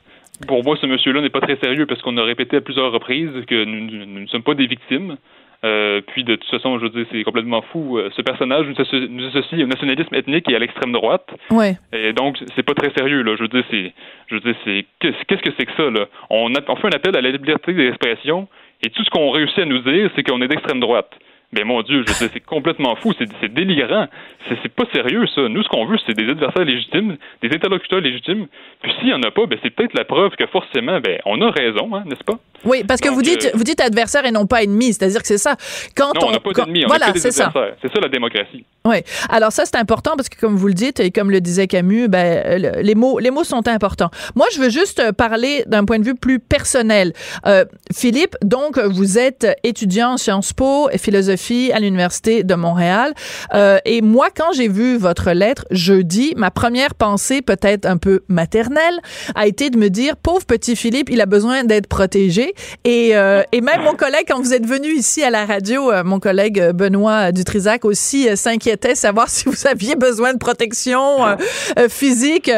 pour 0.46 0.64
moi, 0.64 0.78
ce 0.80 0.86
monsieur-là 0.86 1.22
n'est 1.22 1.30
pas 1.30 1.42
très 1.42 1.58
sérieux 1.58 1.86
parce 1.86 2.02
qu'on 2.02 2.18
a 2.18 2.24
répété 2.24 2.58
à 2.58 2.62
plusieurs 2.62 2.92
reprises 2.92 3.32
que 3.48 3.64
nous, 3.64 4.22
ne 4.22 4.28
sommes 4.28 4.44
pas 4.44 4.54
des 4.54 4.68
victimes. 4.68 5.18
Euh, 5.66 6.02
puis 6.06 6.24
de 6.24 6.36
toute 6.36 6.50
façon, 6.52 6.78
je 6.78 6.84
veux 6.84 6.90
dire, 6.90 7.06
c'est 7.12 7.24
complètement 7.24 7.64
fou. 7.64 7.98
Euh, 7.98 8.10
ce 8.16 8.22
personnage 8.22 8.68
nous 8.68 9.26
associe, 9.26 9.64
au 9.64 9.68
nationalisme 9.68 10.14
ethnique 10.14 10.48
et 10.52 10.56
à 10.56 10.60
l'extrême 10.60 10.92
droite. 10.92 11.28
Ouais. 11.50 11.78
Et 11.92 12.14
donc, 12.14 12.38
c'est 12.56 12.62
pas 12.62 12.76
très 12.76 12.92
sérieux 12.96 13.24
là. 13.24 13.36
Je 13.36 13.42
veux 13.42 13.48
dire, 13.48 13.64
c'est, 13.72 13.92
je 14.28 14.36
veux 14.36 14.42
dire, 14.42 14.56
c'est 14.64 14.86
qu'est-ce 15.00 15.42
que 15.42 15.50
c'est 15.58 15.66
que 15.66 15.74
ça 15.76 15.90
là? 15.90 16.06
On, 16.30 16.52
on 16.68 16.76
fait 16.76 16.88
un 16.88 16.92
appel 16.92 17.18
à 17.18 17.22
la 17.22 17.32
liberté 17.32 17.74
d'expression 17.74 18.48
et 18.84 18.90
tout 18.92 19.04
ce 19.04 19.10
qu'on 19.10 19.32
réussit 19.32 19.60
à 19.60 19.66
nous 19.66 19.80
dire, 19.80 20.12
c'est 20.16 20.24
qu'on 20.24 20.42
est 20.42 20.48
d'extrême 20.48 20.80
droite. 20.80 21.12
Ben 21.54 21.66
mon 21.66 21.82
Dieu, 21.82 22.04
je 22.06 22.12
c'est 22.12 22.40
complètement 22.42 22.98
fou, 22.98 23.14
c'est 23.18 23.54
délirant. 23.54 24.08
C'est 24.50 24.74
pas 24.74 24.84
sérieux, 24.94 25.26
ça. 25.34 25.48
Nous, 25.48 25.64
ce 25.64 25.70
qu'on 25.70 25.86
veut, 25.86 25.98
c'est 26.06 26.14
des 26.14 26.30
adversaires 26.30 26.66
légitimes, 26.66 27.16
des 27.42 27.50
interlocuteurs 27.56 28.02
légitimes. 28.02 28.48
Puis 28.82 28.92
s'il 29.00 29.08
n'y 29.08 29.14
en 29.14 29.24
a 29.24 29.32
pas, 29.32 29.46
ben 29.46 29.58
c'est 29.64 29.70
peut-être 29.70 29.94
la 29.98 30.04
preuve 30.04 30.32
que 30.38 30.46
forcément, 30.48 31.00
ben 31.00 31.20
on 31.26 31.42
a 31.42 31.50
raison, 31.50 31.96
hein, 31.96 32.04
n'est-ce 32.06 32.24
pas? 32.26 32.38
Oui, 32.66 32.84
parce 32.86 33.00
que 33.00 33.08
vous 33.08 33.22
dites, 33.22 33.46
euh, 33.46 33.52
vous 33.54 33.64
dites 33.64 33.80
adversaire 33.80 34.26
et 34.26 34.32
non 34.32 34.46
pas 34.46 34.64
ennemi, 34.64 34.88
c'est-à-dire 34.88 35.22
que 35.22 35.28
c'est 35.28 35.38
ça. 35.38 35.56
Quand 35.96 36.14
non, 36.16 36.28
on 36.28 36.32
n'a 36.32 36.40
pas 36.42 36.52
d'ennemi, 36.52 36.84
on 36.84 36.88
voilà, 36.88 37.14
c'est 37.16 37.32
ça. 37.32 37.54
C'est 37.82 37.94
ça 37.94 38.00
la 38.02 38.10
démocratie. 38.10 38.66
Oui. 38.84 38.98
Alors 39.30 39.54
ça, 39.54 39.64
c'est 39.66 39.78
important 39.78 40.16
parce 40.18 40.28
que 40.28 40.40
comme 40.40 40.56
vous 40.56 40.68
le 40.68 40.74
dites 40.74 41.00
et 41.00 41.12
comme 41.12 41.32
le 41.32 41.40
disait 41.40 41.68
Camus, 41.68 42.10
ben, 42.10 42.62
les 42.82 42.96
mots, 42.96 43.20
les 43.20 43.32
mots 43.32 43.46
sont 43.46 43.68
importants. 43.70 44.10
Moi, 44.36 44.48
je 44.54 44.60
veux 44.60 44.70
juste 44.70 45.14
parler 45.14 45.64
d'un 45.68 45.86
point 45.86 46.00
de 46.00 46.06
vue 46.06 46.16
plus 46.16 46.40
personnel. 46.40 47.14
Euh, 47.46 47.64
Philippe, 47.96 48.36
donc, 48.44 48.78
vous 48.80 49.18
êtes 49.18 49.48
étudiant 49.64 50.14
en 50.14 50.18
Sciences 50.18 50.52
Po 50.52 50.90
et 50.90 50.98
philosophie 50.98 51.37
à 51.74 51.80
l'Université 51.80 52.44
de 52.44 52.56
Montréal. 52.56 53.14
Euh, 53.54 53.78
et 53.86 54.02
moi, 54.02 54.28
quand 54.36 54.52
j'ai 54.54 54.68
vu 54.68 54.98
votre 54.98 55.32
lettre 55.32 55.66
jeudi, 55.72 56.34
ma 56.36 56.52
première 56.52 56.96
pensée, 56.96 57.42
peut-être 57.42 57.86
un 57.86 57.98
peu 57.98 58.22
maternelle, 58.28 59.00
a 59.36 59.48
été 59.48 59.70
de 59.70 59.78
me 59.78 59.90
dire, 59.90 60.18
pauvre 60.18 60.46
petit 60.46 60.76
Philippe, 60.76 61.10
il 61.10 61.22
a 61.22 61.26
besoin 61.26 61.64
d'être 61.64 61.88
protégé. 61.88 62.54
Et, 62.84 63.16
euh, 63.16 63.44
et 63.52 63.62
même 63.62 63.82
mon 63.82 63.94
collègue, 63.94 64.26
quand 64.28 64.42
vous 64.42 64.54
êtes 64.54 64.66
venu 64.66 64.90
ici 64.90 65.24
à 65.24 65.30
la 65.30 65.46
radio, 65.46 65.92
euh, 65.92 66.04
mon 66.04 66.20
collègue 66.20 66.72
Benoît 66.72 67.32
Dutrisac 67.32 67.86
aussi 67.86 68.28
s'inquiétait 68.36 68.96
savoir 68.96 69.30
si 69.38 69.46
vous 69.46 69.68
aviez 69.68 69.96
besoin 69.96 70.34
de 70.34 70.40
protection 70.40 71.38
physique. 71.90 72.52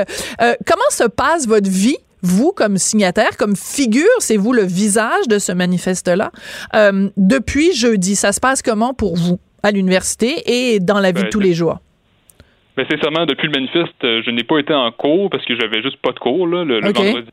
comment 0.65 0.89
se 0.91 1.03
passe 1.03 1.47
votre 1.47 1.69
vie 1.69 1.97
vous, 2.21 2.51
comme 2.51 2.77
signataire, 2.77 3.37
comme 3.37 3.55
figure, 3.55 4.03
c'est 4.19 4.37
vous 4.37 4.53
le 4.53 4.63
visage 4.63 5.27
de 5.27 5.39
ce 5.39 5.51
manifeste-là. 5.51 6.31
Euh, 6.75 7.09
depuis 7.17 7.73
jeudi, 7.73 8.15
ça 8.15 8.31
se 8.31 8.39
passe 8.39 8.61
comment 8.61 8.93
pour 8.93 9.15
vous 9.15 9.39
à 9.63 9.71
l'université 9.71 10.43
et 10.47 10.79
dans 10.79 10.99
la 10.99 11.11
vie 11.11 11.21
de 11.21 11.23
ben, 11.23 11.29
tous 11.29 11.39
les 11.39 11.53
jours? 11.53 11.79
Ben, 12.77 12.85
sincèrement, 12.89 13.25
depuis 13.25 13.47
le 13.47 13.53
manifeste, 13.53 14.03
euh, 14.03 14.21
je 14.25 14.31
n'ai 14.31 14.43
pas 14.43 14.59
été 14.59 14.73
en 14.73 14.91
cours 14.91 15.29
parce 15.29 15.45
que 15.45 15.55
j'avais 15.59 15.81
juste 15.81 15.97
pas 15.97 16.11
de 16.11 16.19
cours 16.19 16.47
là, 16.47 16.63
le, 16.63 16.81
vendredi. 16.81 17.29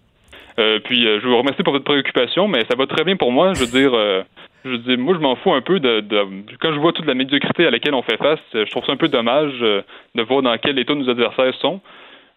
Euh, 0.59 0.79
puis 0.85 1.03
je 1.03 1.27
vous 1.27 1.37
remercie 1.37 1.63
pour 1.63 1.75
votre 1.75 1.85
préoccupation, 1.85 2.49
mais 2.49 2.65
ça 2.71 2.77
va 2.77 2.87
très 2.87 3.05
bien 3.05 3.17
pour 3.17 3.31
moi. 3.31 3.53
Je 3.55 3.61
veux 3.61 3.67
dire, 3.67 3.93
je 4.65 4.71
veux 4.71 4.79
dire, 4.79 4.99
moi 4.99 5.15
je 5.15 5.21
m'en 5.21 5.37
fous 5.37 5.53
un 5.53 5.61
peu 5.61 5.81
de, 5.81 6.01
de, 6.01 6.25
quand 6.61 6.73
je 6.73 6.79
vois 6.79 6.93
toute 6.93 7.05
la 7.05 7.13
médiocrité 7.13 7.67
à 7.67 7.71
laquelle 7.71 7.93
on 7.93 8.03
fait 8.03 8.17
face. 8.17 8.41
Je 8.55 8.71
trouve 8.71 8.85
ça 8.87 8.93
un 8.93 8.97
peu 8.97 9.09
dommage 9.09 9.53
de 9.61 10.23
voir 10.23 10.41
dans 10.41 10.57
quel 10.57 10.79
état 10.79 10.95
nos 10.95 11.11
adversaires 11.11 11.55
sont. 11.61 11.81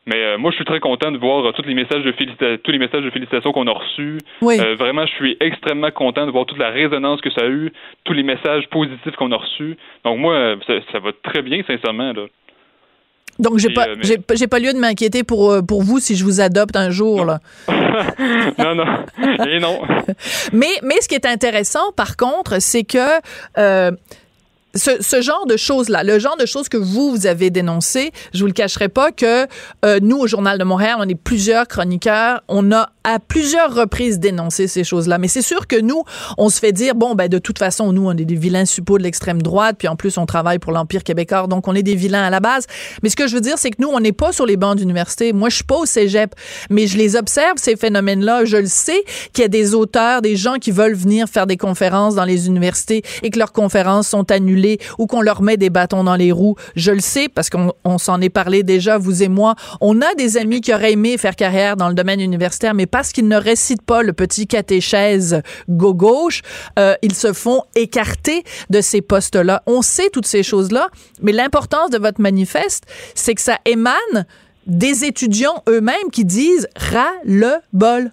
Mais 0.09 0.23
euh, 0.23 0.37
moi, 0.39 0.49
je 0.49 0.55
suis 0.55 0.65
très 0.65 0.79
content 0.79 1.11
de 1.11 1.19
voir 1.19 1.45
euh, 1.45 1.51
tous 1.51 1.61
les 1.61 1.75
messages 1.75 2.03
de 2.03 2.55
tous 2.57 2.71
les 2.71 2.79
messages 2.79 3.03
de 3.03 3.11
félicitations 3.11 3.51
qu'on 3.51 3.67
a 3.67 3.73
reçus. 3.73 4.17
Euh, 4.41 4.75
vraiment, 4.75 5.05
je 5.05 5.13
suis 5.13 5.37
extrêmement 5.39 5.91
content 5.91 6.25
de 6.25 6.31
voir 6.31 6.47
toute 6.47 6.57
la 6.57 6.71
résonance 6.71 7.21
que 7.21 7.29
ça 7.29 7.41
a 7.41 7.47
eu, 7.47 7.71
tous 8.05 8.13
les 8.13 8.23
messages 8.23 8.67
positifs 8.71 9.15
qu'on 9.17 9.31
a 9.31 9.37
reçus. 9.37 9.77
Donc 10.03 10.17
moi, 10.17 10.55
ça, 10.67 10.99
va 10.99 11.11
très 11.23 11.43
bien, 11.43 11.61
sincèrement. 11.67 12.11
Là. 12.13 12.23
Donc 13.37 13.59
j'ai 13.59 13.69
pas 13.69 13.85
j'ai 14.03 14.47
pas 14.47 14.59
lieu 14.59 14.73
de 14.73 14.79
m'inquiéter 14.79 15.23
pour 15.23 15.55
pour 15.65 15.83
vous 15.83 15.99
si 15.99 16.15
je 16.17 16.25
vous 16.25 16.41
adopte 16.41 16.75
un 16.75 16.89
jour 16.89 17.23
là. 17.23 17.39
non 18.57 18.75
non 18.75 18.83
et 19.47 19.59
non. 19.59 19.79
mais 20.51 20.67
mais 20.83 20.95
ce 20.99 21.07
qui 21.07 21.15
est 21.15 21.25
intéressant 21.25 21.93
par 21.95 22.17
contre 22.17 22.59
c'est 22.59 22.83
que 22.83 23.21
ce, 24.79 24.91
ce, 25.01 25.21
genre 25.21 25.45
de 25.45 25.57
choses-là, 25.57 26.03
le 26.03 26.19
genre 26.19 26.37
de 26.37 26.45
choses 26.45 26.69
que 26.69 26.77
vous, 26.77 27.11
vous 27.11 27.27
avez 27.27 27.49
dénoncé, 27.49 28.11
je 28.33 28.39
vous 28.39 28.47
le 28.47 28.53
cacherai 28.53 28.89
pas 28.89 29.11
que 29.11 29.45
euh, 29.85 29.99
nous, 30.01 30.17
au 30.17 30.27
Journal 30.27 30.57
de 30.57 30.63
Montréal, 30.63 30.95
on 30.99 31.07
est 31.07 31.15
plusieurs 31.15 31.67
chroniqueurs, 31.67 32.41
on 32.47 32.71
a 32.71 32.89
à 33.03 33.19
plusieurs 33.19 33.73
reprises 33.73 34.19
dénoncé 34.19 34.67
ces 34.67 34.83
choses-là. 34.83 35.17
Mais 35.17 35.27
c'est 35.27 35.41
sûr 35.41 35.67
que 35.67 35.79
nous, 35.79 36.03
on 36.37 36.49
se 36.49 36.59
fait 36.59 36.71
dire, 36.71 36.95
bon, 36.95 37.15
ben 37.15 37.27
de 37.27 37.39
toute 37.39 37.57
façon, 37.57 37.91
nous, 37.91 38.07
on 38.07 38.11
est 38.11 38.25
des 38.25 38.35
vilains 38.35 38.65
suppôts 38.65 38.97
de 38.97 39.03
l'extrême 39.03 39.41
droite, 39.41 39.77
puis 39.79 39.87
en 39.87 39.95
plus, 39.95 40.17
on 40.17 40.25
travaille 40.25 40.59
pour 40.59 40.71
l'Empire 40.71 41.03
québécois, 41.03 41.47
donc 41.47 41.67
on 41.67 41.75
est 41.75 41.83
des 41.83 41.95
vilains 41.95 42.23
à 42.23 42.29
la 42.29 42.39
base. 42.39 42.65
Mais 43.01 43.09
ce 43.09 43.15
que 43.15 43.27
je 43.27 43.35
veux 43.35 43.41
dire, 43.41 43.57
c'est 43.57 43.71
que 43.71 43.81
nous, 43.81 43.89
on 43.89 43.99
n'est 43.99 44.11
pas 44.11 44.31
sur 44.31 44.45
les 44.45 44.57
bancs 44.57 44.77
d'université. 44.77 45.33
Moi, 45.33 45.49
je 45.49 45.55
suis 45.55 45.63
pas 45.63 45.77
au 45.77 45.85
cégep, 45.85 46.35
mais 46.69 46.87
je 46.87 46.97
les 46.97 47.15
observe, 47.15 47.57
ces 47.57 47.75
phénomènes-là. 47.75 48.45
Je 48.45 48.57
le 48.57 48.67
sais 48.67 49.03
qu'il 49.33 49.41
y 49.41 49.45
a 49.45 49.49
des 49.49 49.73
auteurs, 49.73 50.21
des 50.21 50.35
gens 50.35 50.55
qui 50.55 50.71
veulent 50.71 50.95
venir 50.95 51.27
faire 51.27 51.47
des 51.47 51.57
conférences 51.57 52.15
dans 52.15 52.25
les 52.25 52.47
universités 52.47 53.01
et 53.23 53.29
que 53.29 53.39
leurs 53.39 53.53
conférences 53.53 54.07
sont 54.07 54.31
annulées 54.31 54.68
ou 54.97 55.07
qu'on 55.07 55.21
leur 55.21 55.41
met 55.41 55.57
des 55.57 55.69
bâtons 55.69 56.03
dans 56.03 56.15
les 56.15 56.31
roues. 56.31 56.55
Je 56.75 56.91
le 56.91 56.99
sais 56.99 57.29
parce 57.29 57.49
qu'on 57.49 57.97
s'en 57.97 58.21
est 58.21 58.29
parlé 58.29 58.63
déjà, 58.63 58.97
vous 58.97 59.23
et 59.23 59.29
moi. 59.29 59.55
On 59.81 60.01
a 60.01 60.13
des 60.15 60.37
amis 60.37 60.61
qui 60.61 60.73
auraient 60.73 60.93
aimé 60.93 61.17
faire 61.17 61.35
carrière 61.35 61.77
dans 61.77 61.87
le 61.87 61.95
domaine 61.95 62.19
universitaire, 62.19 62.73
mais 62.73 62.85
parce 62.85 63.11
qu'ils 63.11 63.27
ne 63.27 63.37
récitent 63.37 63.81
pas 63.81 64.03
le 64.03 64.13
petit 64.13 64.47
catéchèse 64.47 65.41
go-gauche, 65.69 66.41
euh, 66.77 66.95
ils 67.01 67.15
se 67.15 67.33
font 67.33 67.63
écarter 67.75 68.43
de 68.69 68.81
ces 68.81 69.01
postes-là. 69.01 69.63
On 69.65 69.81
sait 69.81 70.09
toutes 70.09 70.27
ces 70.27 70.43
choses-là, 70.43 70.89
mais 71.21 71.31
l'importance 71.31 71.89
de 71.89 71.97
votre 71.97 72.21
manifeste, 72.21 72.83
c'est 73.15 73.35
que 73.35 73.41
ça 73.41 73.57
émane 73.65 74.25
des 74.67 75.05
étudiants 75.05 75.63
eux-mêmes 75.67 76.11
qui 76.11 76.25
disent 76.25 76.67
ras 76.75 77.13
le 77.25 77.53
bol. 77.73 78.11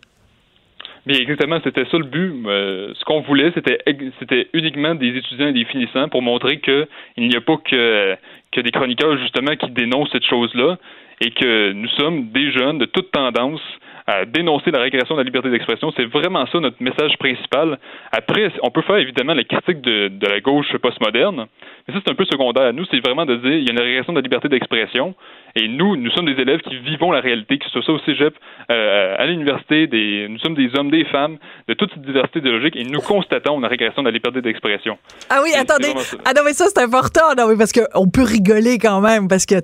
Mais 1.07 1.17
exactement, 1.21 1.61
c'était 1.63 1.85
ça 1.85 1.99
le 1.99 2.05
but. 2.05 2.33
Euh, 2.47 2.93
ce 2.95 3.05
qu'on 3.05 3.21
voulait, 3.21 3.53
c'était 3.55 3.79
c'était 4.19 4.49
uniquement 4.53 4.95
des 4.97 5.17
étudiants 5.17 5.49
et 5.49 5.53
des 5.53 5.65
finissants 5.65 6.09
pour 6.09 6.21
montrer 6.21 6.59
que 6.59 6.89
il 7.17 7.29
n'y 7.29 7.37
a 7.37 7.41
pas 7.41 7.57
que, 7.59 8.17
que 8.51 8.61
des 8.61 8.73
chroniqueurs 8.73 9.17
justement 9.19 9.55
qui 9.55 9.71
dénoncent 9.71 10.11
cette 10.11 10.27
chose-là 10.27 10.79
et 11.21 11.31
que 11.31 11.73
nous 11.73 11.89
sommes 11.91 12.31
des 12.31 12.51
jeunes 12.51 12.79
de 12.79 12.87
toute 12.87 13.13
tendance 13.13 13.63
à 14.07 14.25
dénoncer 14.25 14.71
la 14.71 14.81
régression 14.81 15.15
de 15.15 15.21
la 15.21 15.25
liberté 15.25 15.51
d'expression. 15.51 15.93
C'est 15.97 16.05
vraiment 16.05 16.47
ça 16.47 16.61
notre 16.61 16.81
message 16.81 17.17
principal. 17.19 17.79
Après, 18.13 18.53
on 18.63 18.71
peut 18.71 18.83
faire 18.83 18.97
évidemment 18.97 19.35
la 19.35 19.45
critique 19.45 19.81
de, 19.81 20.09
de 20.09 20.27
la 20.27 20.41
gauche 20.41 20.77
postmoderne, 20.79 21.47
mais 21.87 21.95
ça 21.95 22.01
c'est 22.05 22.13
un 22.13 22.15
peu 22.15 22.25
secondaire. 22.25 22.73
Nous, 22.73 22.85
c'est 22.91 23.01
vraiment 23.01 23.27
de 23.27 23.37
dire 23.37 23.53
il 23.53 23.65
y 23.65 23.69
a 23.69 23.73
une 23.73 23.81
régression 23.81 24.13
de 24.13 24.19
la 24.19 24.23
liberté 24.23 24.49
d'expression, 24.49 25.15
et 25.55 25.69
nous, 25.69 25.97
nous 25.97 26.11
sommes 26.11 26.27
des 26.27 26.41
élèves 26.41 26.61
qui 26.61 26.77
vivons 26.79 27.11
la 27.11 27.21
réalité, 27.21 27.59
que 27.59 27.65
ce 27.73 27.81
soit 27.81 27.95
au 27.95 27.99
cégep, 28.01 28.35
euh, 28.71 29.17
à 29.19 29.27
l'université, 29.27 29.87
des, 29.87 30.29
nous 30.29 30.39
sommes 30.39 30.55
des 30.55 30.71
hommes, 30.77 30.91
des 30.91 31.05
femmes, 31.07 31.39
de 31.67 31.75
toute 31.75 31.91
cette 31.93 32.03
diversité 32.03 32.39
idéologique, 32.41 32.77
et 32.77 32.85
nous 32.85 33.01
constatons 33.01 33.59
une 33.59 33.67
régression 33.67 34.03
de 34.03 34.09
la 34.09 34.13
liberté 34.13 34.41
d'expression. 34.41 34.99
Ah 35.31 35.41
oui, 35.43 35.51
attendez. 35.59 35.93
Ah 36.25 36.33
non, 36.37 36.43
mais 36.45 36.53
ça, 36.53 36.67
c'est 36.69 36.83
important. 36.83 37.35
Non, 37.37 37.45
oui, 37.49 37.55
parce 37.59 37.73
qu'on 37.73 38.09
peut 38.09 38.23
rigoler 38.23 38.79
quand 38.79 39.01
même, 39.01 39.29
parce 39.29 39.47
que 39.47 39.57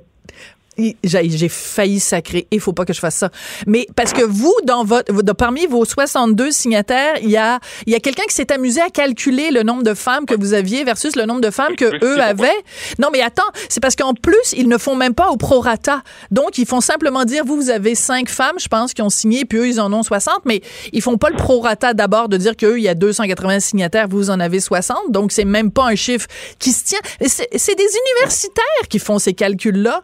j'ai 1.05 1.49
failli 1.49 2.01
sacrer. 2.01 2.47
Il 2.51 2.61
faut 2.61 2.73
pas 2.73 2.85
que 2.85 2.93
je 2.93 3.01
fasse 3.01 3.17
ça. 3.17 3.31
Mais 3.67 3.87
parce 3.97 4.13
que 4.13 4.23
vous, 4.23 4.55
dans 4.65 4.85
votre, 4.85 5.13
parmi 5.35 5.67
vos 5.67 5.85
62 5.85 6.51
signataires, 6.51 7.15
il 7.23 7.31
y 7.31 7.37
a, 7.37 7.59
il 7.87 7.93
y 7.93 7.97
a 7.97 8.01
quelqu'un 8.01 8.25
qui 8.29 8.35
s'est 8.35 8.53
amusé 8.53 8.81
à 8.81 8.91
calculer 8.91 9.51
le 9.51 9.63
nombre 9.63 9.83
de 9.83 9.95
femmes 9.95 10.27
que 10.27 10.35
vous 10.35 10.55
aviez 10.55 10.85
versus 10.85 11.17
le 11.17 11.25
nombre 11.25 11.41
de 11.41 11.51
femmes 11.51 11.77
que 11.77 12.05
eux 12.05 12.21
avaient. 12.21 12.51
Non, 12.99 13.09
mais 13.13 13.23
attends, 13.23 13.43
c'est 13.69 13.81
parce 13.81 13.97
qu'en 13.97 14.15
plus, 14.15 14.55
ils 14.57 14.69
ne 14.69 14.79
font 14.79 14.95
même 14.95 15.15
pas 15.15 15.31
au 15.31 15.37
prorata. 15.37 16.03
Donc, 16.31 16.59
ils 16.59 16.67
font 16.67 16.81
simplement 16.81 17.25
dire, 17.25 17.45
vous, 17.45 17.57
vous 17.57 17.71
avez 17.71 17.95
cinq 17.95 18.29
femmes, 18.29 18.59
je 18.59 18.69
pense, 18.69 18.95
qui 18.95 19.03
ont 19.03 19.11
signé, 19.11 19.45
puis 19.45 19.59
eux, 19.59 19.69
ils 19.69 19.81
en 19.81 19.93
ont 19.93 20.03
60, 20.03 20.41
mais 20.45 20.63
ils 20.93 21.03
font 21.03 21.19
pas 21.19 21.31
le 21.31 21.37
prorata 21.37 21.95
d'abord 21.95 22.29
de 22.29 22.37
dire 22.37 22.57
qu'eux, 22.57 22.79
il 22.79 22.83
y 22.83 22.89
a 22.89 22.95
280 22.95 23.61
signataires, 23.61 24.09
vous 24.09 24.31
en 24.31 24.41
avez 24.41 24.61
60. 24.61 25.11
Donc, 25.11 25.33
c'est 25.33 25.45
même 25.45 25.71
pas 25.71 25.87
un 25.87 25.95
chiffre 25.95 26.27
qui 26.59 26.73
se 26.73 26.85
tient. 26.85 27.01
C'est 27.21 27.75
des 27.75 27.89
universitaires 28.07 28.89
qui 28.89 28.99
font 28.99 29.19
ces 29.19 29.35
calculs-là. 29.35 30.03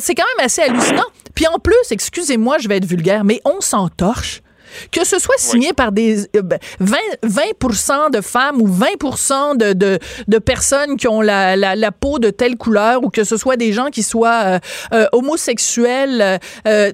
C'est 0.00 0.14
quand 0.14 0.24
même 0.36 0.46
assez 0.46 0.62
hallucinant. 0.62 1.06
Puis 1.34 1.46
en 1.46 1.58
plus, 1.58 1.90
excusez-moi, 1.90 2.58
je 2.58 2.68
vais 2.68 2.76
être 2.76 2.84
vulgaire, 2.84 3.24
mais 3.24 3.40
on 3.44 3.60
s'entorche. 3.60 4.40
Que 4.90 5.04
ce 5.04 5.20
soit 5.20 5.38
signé 5.38 5.72
par 5.72 5.92
des 5.92 6.16
20, 6.34 6.36
euh, 6.36 6.58
20 7.22 7.42
ben, 7.62 8.10
de 8.12 8.20
femmes 8.20 8.60
ou 8.60 8.66
20 8.66 9.56
de, 9.56 9.72
de, 9.72 9.98
de, 10.26 10.38
personnes 10.38 10.96
qui 10.96 11.06
ont 11.06 11.20
la, 11.20 11.54
la, 11.54 11.76
la, 11.76 11.92
peau 11.92 12.18
de 12.18 12.30
telle 12.30 12.56
couleur 12.56 13.04
ou 13.04 13.10
que 13.10 13.22
ce 13.22 13.36
soit 13.36 13.56
des 13.56 13.72
gens 13.72 13.90
qui 13.90 14.02
soient 14.02 14.42
euh, 14.44 14.58
euh, 14.92 15.06
homosexuels, 15.12 16.40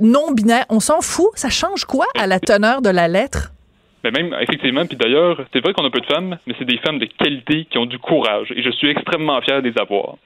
non 0.03 0.33
binaires, 0.33 0.67
on 0.69 0.81
s'en 0.81 1.01
fout. 1.01 1.31
Ça 1.37 1.49
change 1.49 1.87
quoi 1.87 2.07
à 2.19 2.27
la 2.27 2.39
teneur 2.39 2.83
de 2.83 2.91
la 2.91 3.09
lettre? 3.09 3.53
Mais 4.05 4.11
même, 4.11 4.35
effectivement, 4.41 4.87
puis 4.87 4.97
d'ailleurs, 4.97 5.41
c'est 5.53 5.61
vrai 5.61 5.73
qu'on 5.75 5.85
a 5.85 5.91
peu 5.91 6.01
de 6.01 6.07
femmes, 6.07 6.39
mais 6.47 6.55
c'est 6.59 6.65
des 6.65 6.79
femmes 6.79 6.99
de 6.99 7.07
qualité 7.19 7.67
qui 7.71 7.79
ont 7.79 7.87
du 7.87 7.99
courage. 7.99 8.51
Et 8.57 8.63
je 8.63 8.71
suis 8.71 8.89
extrêmement 8.89 9.41
fier 9.43 9.63
de 9.63 9.69
les 9.69 9.79
avoir. 9.79 10.17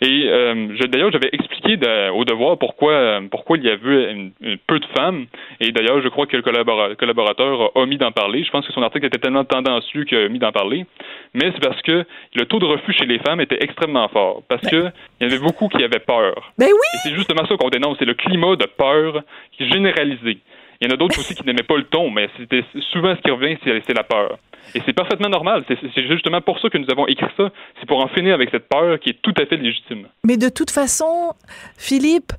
Et 0.00 0.28
euh, 0.28 0.68
d'ailleurs, 0.88 1.10
j'avais 1.12 1.30
expliqué 1.32 1.78
au 2.14 2.24
devoir 2.24 2.58
pourquoi, 2.58 3.20
pourquoi 3.30 3.56
il 3.56 3.64
y 3.64 3.70
avait 3.70 4.30
peu 4.66 4.78
de 4.78 4.86
femmes. 4.96 5.26
Et 5.60 5.72
d'ailleurs, 5.72 6.00
je 6.02 6.08
crois 6.08 6.26
que 6.26 6.36
le 6.36 6.42
collaborateur 6.42 7.62
a 7.62 7.78
omis 7.78 7.98
d'en 7.98 8.12
parler. 8.12 8.44
Je 8.44 8.50
pense 8.50 8.66
que 8.66 8.72
son 8.72 8.82
article 8.82 9.06
était 9.06 9.18
tellement 9.18 9.44
tendancieux 9.44 10.04
qu'il 10.04 10.18
a 10.18 10.26
omis 10.26 10.38
d'en 10.38 10.52
parler. 10.52 10.86
Mais 11.32 11.52
c'est 11.52 11.62
parce 11.62 11.80
que 11.82 12.04
le 12.34 12.44
taux 12.46 12.58
de 12.58 12.66
refus 12.66 12.92
chez 12.92 13.06
les 13.06 13.18
femmes 13.18 13.40
était 13.40 13.58
extrêmement 13.60 14.08
fort. 14.08 14.42
Parce 14.48 14.62
ben 14.62 14.70
que 14.70 14.90
il 15.20 15.28
y 15.28 15.32
avait 15.32 15.42
beaucoup 15.42 15.68
qui 15.68 15.82
avaient 15.82 15.98
peur. 15.98 16.52
Ben 16.58 16.66
oui! 16.66 16.88
Et 16.94 16.98
c'est 17.08 17.14
justement 17.14 17.46
ça 17.46 17.56
qu'on 17.56 17.70
dénonce. 17.70 17.96
C'est 17.98 18.04
le 18.04 18.14
climat 18.14 18.56
de 18.56 18.66
peur 18.66 19.22
qui 19.52 19.64
est 19.64 19.72
généralisé. 19.72 20.38
Il 20.80 20.88
y 20.88 20.90
en 20.90 20.94
a 20.94 20.96
d'autres 20.96 21.18
aussi 21.18 21.34
qui 21.34 21.44
n'aimaient 21.46 21.62
pas 21.62 21.76
le 21.76 21.84
ton, 21.84 22.10
mais 22.10 22.28
c'était 22.36 22.64
souvent 22.92 23.14
ce 23.16 23.20
qui 23.22 23.30
revient, 23.30 23.56
c'est 23.64 23.96
la 23.96 24.02
peur. 24.02 24.38
Et 24.74 24.82
c'est 24.86 24.92
parfaitement 24.92 25.28
normal. 25.28 25.64
C'est 25.68 26.08
justement 26.08 26.40
pour 26.40 26.58
ça 26.60 26.68
que 26.68 26.78
nous 26.78 26.90
avons 26.90 27.06
écrit 27.06 27.26
ça. 27.36 27.50
C'est 27.80 27.86
pour 27.86 28.02
en 28.02 28.08
finir 28.08 28.34
avec 28.34 28.50
cette 28.50 28.68
peur 28.68 28.98
qui 28.98 29.10
est 29.10 29.18
tout 29.22 29.34
à 29.40 29.46
fait 29.46 29.56
légitime. 29.56 30.06
Mais 30.24 30.36
de 30.36 30.48
toute 30.48 30.70
façon, 30.70 31.34
Philippe, 31.76 32.32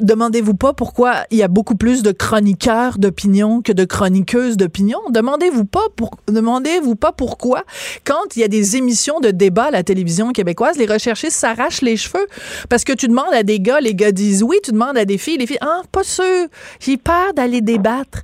demandez-vous 0.00 0.54
pas 0.54 0.72
pourquoi 0.72 1.24
il 1.30 1.38
y 1.38 1.42
a 1.42 1.48
beaucoup 1.48 1.74
plus 1.74 2.02
de 2.02 2.12
chroniqueurs 2.12 2.98
d'opinion 2.98 3.60
que 3.60 3.72
de 3.72 3.84
chroniqueuses 3.84 4.56
d'opinion. 4.56 4.98
Demandez-vous 5.10 5.64
pas 5.64 5.86
pour, 5.96 6.10
demandez-vous 6.28 6.96
pas 6.96 7.12
pourquoi 7.12 7.64
quand 8.04 8.36
il 8.36 8.40
y 8.40 8.44
a 8.44 8.48
des 8.48 8.76
émissions 8.76 9.20
de 9.20 9.30
débat 9.30 9.64
à 9.64 9.70
la 9.70 9.82
télévision 9.82 10.32
québécoise, 10.32 10.78
les 10.78 10.86
recherchistes 10.86 11.36
s'arrachent 11.36 11.82
les 11.82 11.96
cheveux 11.96 12.26
parce 12.68 12.84
que 12.84 12.92
tu 12.92 13.08
demandes 13.08 13.32
à 13.32 13.42
des 13.42 13.60
gars, 13.60 13.80
les 13.80 13.94
gars 13.94 14.12
disent 14.12 14.42
oui, 14.42 14.56
tu 14.62 14.72
demandes 14.72 14.96
à 14.96 15.04
des 15.04 15.18
filles, 15.18 15.38
les 15.38 15.46
filles, 15.46 15.58
ah, 15.60 15.82
pas 15.92 16.04
sûr, 16.04 16.46
j'ai 16.80 16.96
peur 16.96 17.34
d'aller 17.34 17.60
débattre. 17.60 18.22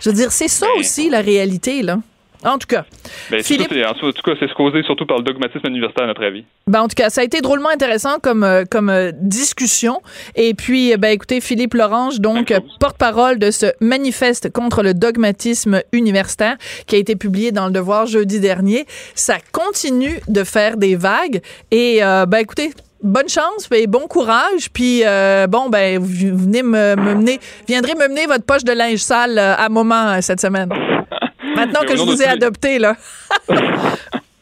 Je 0.00 0.10
veux 0.10 0.16
dire, 0.16 0.30
c'est 0.30 0.48
ça 0.48 0.66
aussi 0.78 1.10
la 1.10 1.20
réalité, 1.20 1.82
là. 1.82 1.98
En 2.44 2.58
tout 2.58 2.68
cas. 2.68 2.84
Ben, 3.30 3.42
Philippe... 3.42 3.72
en 3.72 3.94
tout 3.94 4.22
cas, 4.22 4.32
c'est 4.38 4.52
causé 4.54 4.82
surtout 4.84 5.06
par 5.06 5.18
le 5.18 5.24
dogmatisme 5.24 5.66
universitaire, 5.66 6.04
à 6.04 6.08
notre 6.08 6.24
avis. 6.24 6.44
Ben, 6.66 6.82
en 6.82 6.88
tout 6.88 6.94
cas, 6.94 7.10
ça 7.10 7.22
a 7.22 7.24
été 7.24 7.40
drôlement 7.40 7.68
intéressant 7.68 8.18
comme, 8.22 8.44
euh, 8.44 8.64
comme 8.70 8.90
euh, 8.90 9.10
discussion. 9.12 10.00
Et 10.36 10.54
puis, 10.54 10.96
ben, 10.96 11.08
écoutez, 11.08 11.40
Philippe 11.40 11.74
Lorange, 11.74 12.20
donc, 12.20 12.54
porte-parole 12.78 13.38
de 13.38 13.50
ce 13.50 13.66
manifeste 13.80 14.52
contre 14.52 14.82
le 14.82 14.94
dogmatisme 14.94 15.82
universitaire 15.92 16.56
qui 16.86 16.94
a 16.94 16.98
été 16.98 17.16
publié 17.16 17.50
dans 17.50 17.66
Le 17.66 17.72
Devoir 17.72 18.06
jeudi 18.06 18.38
dernier. 18.38 18.86
Ça 19.14 19.38
continue 19.52 20.20
de 20.28 20.44
faire 20.44 20.76
des 20.76 20.94
vagues. 20.94 21.40
Et, 21.72 22.04
euh, 22.04 22.24
ben, 22.26 22.38
écoutez, 22.38 22.70
bonne 23.02 23.28
chance 23.28 23.68
et 23.72 23.88
bon 23.88 24.06
courage. 24.06 24.70
Puis 24.72 25.02
bon, 25.48 25.68
ben 25.68 25.98
vous 25.98 26.36
venez 26.36 26.62
me, 26.62 26.96
mener, 26.96 27.40
viendrez 27.66 27.94
me 27.94 28.08
mener 28.08 28.26
votre 28.26 28.44
poche 28.44 28.64
de 28.64 28.72
linge 28.72 28.98
sale 28.98 29.38
à 29.38 29.68
moment 29.68 30.20
cette 30.20 30.40
semaine. 30.40 30.68
Maintenant 31.58 31.80
que 31.82 31.96
je 31.96 32.02
vous 32.02 32.22
ai 32.22 32.26
adopté, 32.26 32.78
là. 32.78 32.96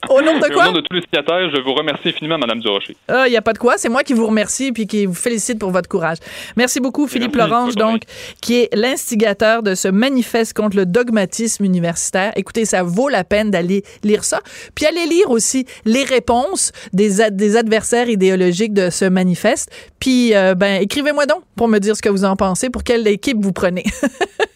Au 0.08 0.22
nom 0.22 0.38
de 0.38 0.52
quoi? 0.52 0.64
Au 0.64 0.66
nom 0.68 0.72
de 0.72 0.80
tous 0.80 0.94
les 0.94 1.02
signataires, 1.02 1.50
je 1.54 1.60
vous 1.60 1.74
remercie 1.74 2.08
infiniment, 2.08 2.38
Mme 2.38 2.60
Durocher. 2.60 2.96
Il 3.08 3.14
ah, 3.14 3.28
n'y 3.28 3.36
a 3.36 3.42
pas 3.42 3.52
de 3.52 3.58
quoi. 3.58 3.76
C'est 3.76 3.88
moi 3.88 4.02
qui 4.02 4.12
vous 4.12 4.26
remercie 4.26 4.72
puis 4.72 4.86
qui 4.86 5.06
vous 5.06 5.14
félicite 5.14 5.58
pour 5.58 5.70
votre 5.70 5.88
courage. 5.88 6.18
Merci 6.56 6.80
beaucoup, 6.80 7.06
Philippe 7.06 7.34
Lorange, 7.34 7.74
donc, 7.74 8.02
qui 8.40 8.60
est 8.60 8.74
l'instigateur 8.74 9.62
de 9.62 9.74
ce 9.74 9.88
manifeste 9.88 10.52
contre 10.52 10.76
le 10.76 10.86
dogmatisme 10.86 11.64
universitaire. 11.64 12.32
Écoutez, 12.36 12.64
ça 12.64 12.82
vaut 12.82 13.08
la 13.08 13.24
peine 13.24 13.50
d'aller 13.50 13.82
lire 14.04 14.24
ça. 14.24 14.40
Puis 14.74 14.86
aller 14.86 15.06
lire 15.06 15.30
aussi 15.30 15.66
les 15.84 16.04
réponses 16.04 16.72
des, 16.92 17.30
des 17.30 17.56
adversaires 17.56 18.08
idéologiques 18.08 18.74
de 18.74 18.90
ce 18.90 19.04
manifeste. 19.06 19.70
Puis, 19.98 20.34
euh, 20.34 20.54
ben, 20.54 20.80
écrivez-moi 20.82 21.26
donc 21.26 21.42
pour 21.56 21.68
me 21.68 21.78
dire 21.78 21.96
ce 21.96 22.02
que 22.02 22.08
vous 22.08 22.24
en 22.24 22.36
pensez, 22.36 22.70
pour 22.70 22.84
quelle 22.84 23.06
équipe 23.08 23.38
vous 23.40 23.52
prenez. 23.52 23.84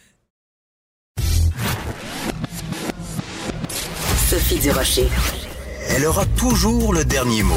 Sophie 4.31 4.61
Durocher. 4.61 5.09
Elle 5.89 6.07
aura 6.07 6.25
toujours 6.25 6.95
le 6.95 7.05
dernier 7.05 7.43
mot. 7.43 7.57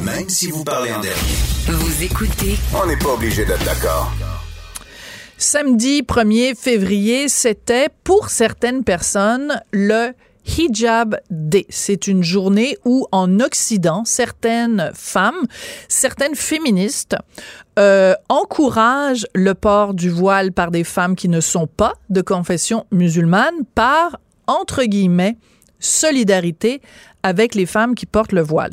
Même 0.00 0.30
si 0.30 0.50
vous 0.50 0.64
parlez 0.64 0.92
en 0.92 1.00
dernier. 1.00 1.36
Vous 1.66 2.02
écoutez. 2.02 2.56
On 2.74 2.86
n'est 2.86 2.96
pas 2.96 3.12
obligé 3.12 3.44
d'être 3.44 3.62
d'accord. 3.66 4.10
Samedi 5.36 6.00
1er 6.00 6.56
février, 6.56 7.28
c'était 7.28 7.90
pour 8.02 8.30
certaines 8.30 8.82
personnes 8.82 9.60
le 9.72 10.12
Hijab 10.46 11.18
Day. 11.28 11.66
C'est 11.68 12.06
une 12.06 12.22
journée 12.22 12.78
où 12.86 13.06
en 13.12 13.40
Occident, 13.40 14.06
certaines 14.06 14.90
femmes, 14.94 15.46
certaines 15.88 16.34
féministes 16.34 17.16
euh, 17.78 18.14
encouragent 18.30 19.26
le 19.34 19.52
port 19.52 19.92
du 19.92 20.08
voile 20.08 20.52
par 20.52 20.70
des 20.70 20.84
femmes 20.84 21.14
qui 21.14 21.28
ne 21.28 21.40
sont 21.40 21.66
pas 21.66 21.92
de 22.08 22.22
confession 22.22 22.86
musulmane 22.90 23.66
par 23.74 24.16
entre 24.46 24.84
guillemets, 24.84 25.36
solidarité 25.78 26.80
avec 27.22 27.54
les 27.54 27.66
femmes 27.66 27.94
qui 27.94 28.06
portent 28.06 28.32
le 28.32 28.42
voile. 28.42 28.72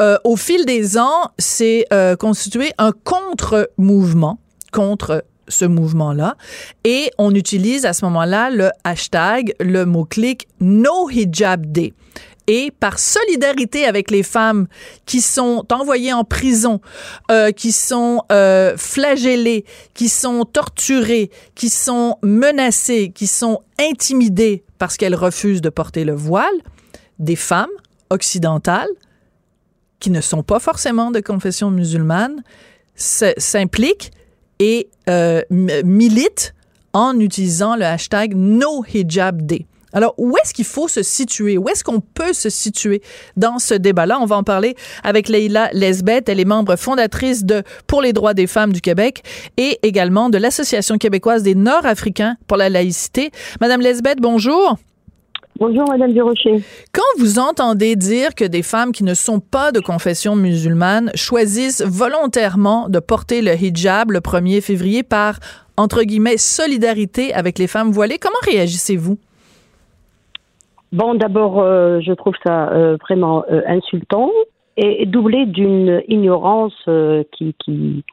Euh, 0.00 0.16
au 0.24 0.36
fil 0.36 0.64
des 0.64 0.98
ans, 0.98 1.30
c'est 1.38 1.86
euh, 1.92 2.16
constitué 2.16 2.72
un 2.78 2.92
contre-mouvement 2.92 4.38
contre 4.72 5.24
ce 5.48 5.64
mouvement-là 5.64 6.36
et 6.84 7.10
on 7.18 7.34
utilise 7.34 7.84
à 7.84 7.92
ce 7.92 8.04
moment-là 8.06 8.50
le 8.50 8.70
hashtag, 8.84 9.54
le 9.60 9.84
mot-clic 9.84 10.46
No 10.60 11.10
Hijab 11.10 11.66
Day 11.70 11.92
et 12.46 12.70
par 12.70 12.98
solidarité 12.98 13.84
avec 13.84 14.10
les 14.10 14.22
femmes 14.22 14.66
qui 15.06 15.20
sont 15.20 15.64
envoyées 15.70 16.12
en 16.12 16.24
prison, 16.24 16.80
euh, 17.30 17.52
qui 17.52 17.72
sont 17.72 18.22
euh, 18.32 18.76
flagellées, 18.76 19.64
qui 19.94 20.08
sont 20.08 20.44
torturées, 20.44 21.30
qui 21.54 21.68
sont 21.68 22.18
menacées, 22.22 23.12
qui 23.14 23.26
sont 23.26 23.60
intimidées 23.78 24.64
parce 24.82 24.96
qu'elles 24.96 25.14
refusent 25.14 25.60
de 25.62 25.68
porter 25.68 26.04
le 26.04 26.12
voile, 26.12 26.58
des 27.20 27.36
femmes 27.36 27.70
occidentales 28.10 28.88
qui 30.00 30.10
ne 30.10 30.20
sont 30.20 30.42
pas 30.42 30.58
forcément 30.58 31.12
de 31.12 31.20
confession 31.20 31.70
musulmane 31.70 32.42
s'impliquent 32.96 34.10
et 34.58 34.90
euh, 35.08 35.40
militent 35.50 36.52
en 36.94 37.16
utilisant 37.20 37.76
le 37.76 37.84
hashtag 37.84 38.34
No 38.34 38.84
Hijab 38.92 39.42
Day. 39.42 39.66
Alors, 39.92 40.14
où 40.18 40.34
est-ce 40.38 40.54
qu'il 40.54 40.64
faut 40.64 40.88
se 40.88 41.02
situer? 41.02 41.58
Où 41.58 41.68
est-ce 41.68 41.84
qu'on 41.84 42.00
peut 42.00 42.32
se 42.32 42.50
situer 42.50 43.02
dans 43.36 43.58
ce 43.58 43.74
débat-là? 43.74 44.18
On 44.20 44.26
va 44.26 44.36
en 44.36 44.42
parler 44.42 44.74
avec 45.04 45.28
Leïla 45.28 45.70
Lesbeth. 45.72 46.28
Elle 46.28 46.40
est 46.40 46.44
membre 46.44 46.76
fondatrice 46.76 47.44
de 47.44 47.62
Pour 47.86 48.02
les 48.02 48.12
droits 48.12 48.34
des 48.34 48.46
femmes 48.46 48.72
du 48.72 48.80
Québec 48.80 49.22
et 49.56 49.78
également 49.82 50.30
de 50.30 50.38
l'Association 50.38 50.98
québécoise 50.98 51.42
des 51.42 51.54
Nord-Africains 51.54 52.36
pour 52.46 52.56
la 52.56 52.68
laïcité. 52.68 53.30
Madame 53.60 53.80
Lesbeth, 53.80 54.18
bonjour. 54.20 54.76
Bonjour, 55.58 55.86
Madame 55.88 56.12
Durocher. 56.12 56.64
Quand 56.92 57.02
vous 57.18 57.38
entendez 57.38 57.94
dire 57.94 58.34
que 58.34 58.44
des 58.44 58.62
femmes 58.62 58.90
qui 58.90 59.04
ne 59.04 59.14
sont 59.14 59.38
pas 59.38 59.70
de 59.70 59.80
confession 59.80 60.34
musulmane 60.34 61.10
choisissent 61.14 61.82
volontairement 61.82 62.88
de 62.88 62.98
porter 62.98 63.42
le 63.42 63.54
hijab 63.54 64.10
le 64.10 64.20
1er 64.20 64.60
février 64.62 65.02
par, 65.02 65.38
entre 65.76 66.02
guillemets, 66.02 66.38
solidarité 66.38 67.34
avec 67.34 67.58
les 67.58 67.66
femmes 67.66 67.92
voilées, 67.92 68.18
comment 68.18 68.34
réagissez-vous? 68.42 69.18
Bon, 70.92 71.14
d'abord, 71.14 71.58
euh, 71.58 72.00
je 72.00 72.12
trouve 72.12 72.34
ça 72.44 72.68
euh, 72.68 72.98
vraiment 73.00 73.44
euh, 73.50 73.62
insultant 73.66 74.30
et 74.76 75.06
doublé 75.06 75.46
d'une 75.46 76.02
ignorance 76.06 76.74
qui, 77.32 77.54
qui, 77.58 78.04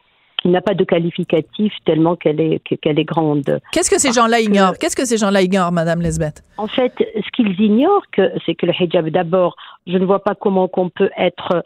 qui 0.41 0.47
n'a 0.47 0.61
pas 0.61 0.73
de 0.73 0.83
qualificatif 0.83 1.73
tellement 1.85 2.17
qu'elle 2.17 2.41
est 2.41 2.59
qu'elle 2.81 2.99
est 2.99 3.05
grande. 3.05 3.61
Qu'est-ce 3.71 3.89
que 3.89 3.99
ces 3.99 4.11
gens-là 4.11 4.41
ignorent? 4.41 4.77
Qu'est-ce 4.77 4.95
que 4.95 5.05
ces 5.05 5.17
gens-là 5.17 5.41
ignorent, 5.41 5.71
Madame 5.71 6.01
Lesbeth? 6.01 6.41
En 6.57 6.67
fait, 6.67 6.93
ce 6.97 7.31
qu'ils 7.31 7.59
ignorent, 7.61 8.05
c'est 8.45 8.55
que 8.55 8.65
le 8.65 8.73
hijab, 8.77 9.09
d'abord, 9.09 9.55
je 9.87 9.97
ne 9.97 10.05
vois 10.05 10.21
pas 10.21 10.35
comment 10.35 10.67
qu'on 10.67 10.89
peut 10.89 11.11
être 11.17 11.63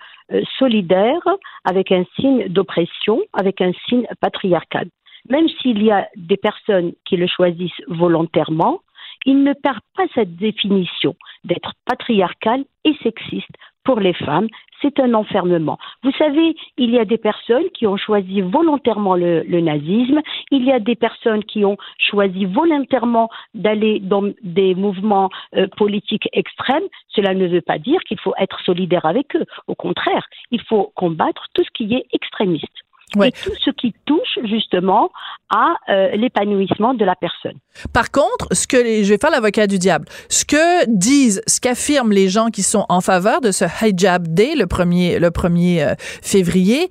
solidaire 0.60 1.21
avec 1.65 1.91
un 1.91 2.04
signe 2.19 2.47
d'oppression, 2.49 3.19
avec 3.34 3.62
un 3.62 3.71
signe 3.88 4.06
patriarcal. 4.21 4.88
Même 5.30 5.47
s'il 5.62 5.82
y 5.82 5.89
a 5.89 6.08
des 6.15 6.38
personnes 6.38 6.93
qui 7.06 7.17
le 7.17 7.26
choisissent 7.26 7.82
volontairement, 7.88 8.82
il 9.25 9.43
ne 9.43 9.53
perd 9.53 9.79
pas 9.95 10.05
cette 10.13 10.36
définition 10.36 11.15
d'être 11.43 11.73
patriarcal 11.86 12.63
et 12.83 12.95
sexiste 13.03 13.55
pour 13.83 13.99
les 13.99 14.13
femmes. 14.13 14.47
C'est 14.81 14.99
un 14.99 15.13
enfermement. 15.13 15.77
Vous 16.03 16.12
savez, 16.17 16.55
il 16.77 16.89
y 16.91 16.99
a 16.99 17.05
des 17.05 17.17
personnes 17.17 17.69
qui 17.73 17.88
ont 17.88 17.95
choisi 17.95 18.41
volontairement 18.41 19.15
le, 19.15 19.43
nazisme, 19.62 20.19
il 20.51 20.65
y 20.65 20.71
a 20.71 20.79
des 20.79 20.95
personnes 20.95 21.43
qui 21.45 21.63
ont 21.63 21.77
choisi 21.97 22.45
volontairement 22.45 23.29
d'aller 23.53 23.99
dans 24.01 24.23
des 24.41 24.75
mouvements 24.75 25.29
euh, 25.55 25.67
politiques 25.77 26.27
extrêmes. 26.33 26.83
Cela 27.09 27.33
ne 27.33 27.47
veut 27.47 27.62
pas 27.62 27.77
dire 27.77 28.01
qu'il 28.01 28.19
faut 28.19 28.33
être 28.38 28.59
solidaire 28.65 29.05
avec 29.05 29.36
eux. 29.38 29.45
Au 29.67 29.75
contraire, 29.75 30.27
il 30.51 30.62
faut 30.62 30.91
combattre 30.95 31.47
tout 31.53 31.63
ce 31.63 31.71
qui 31.71 31.93
est 31.93 32.05
extrémiste. 32.12 32.83
Et 33.21 33.32
tout 33.32 33.52
ce 33.63 33.69
qui 33.71 33.93
touche 34.06 34.39
justement 34.45 35.12
à 35.49 35.76
euh, 35.89 36.15
l'épanouissement 36.15 36.93
de 36.93 37.06
la 37.06 37.15
personne. 37.15 37.58
Par 37.93 38.12
contre, 38.12 38.47
ce 38.52 38.65
que 38.65 38.78
les, 38.78 39.04
je 39.04 39.10
vais 39.10 39.19
faire 39.19 39.30
l'avocat 39.30 39.67
du 39.67 39.78
diable. 39.78 40.06
Ce 40.30 40.45
que 40.45 40.86
disent, 40.88 41.41
ce 41.45 41.60
qu'affirment 41.60 42.12
les 42.12 42.30
gens 42.30 42.49
qui 42.49 42.63
sont 42.63 42.86
en 42.89 43.02
faveur 43.02 43.41
de 43.41 43.52
ce 43.52 43.65
hijab 43.84 44.28
day 44.28 44.56
le 44.56 44.65
1er 44.65 45.19
le 45.19 45.30
1er 45.30 45.84
euh, 45.84 45.95
février, 46.21 46.89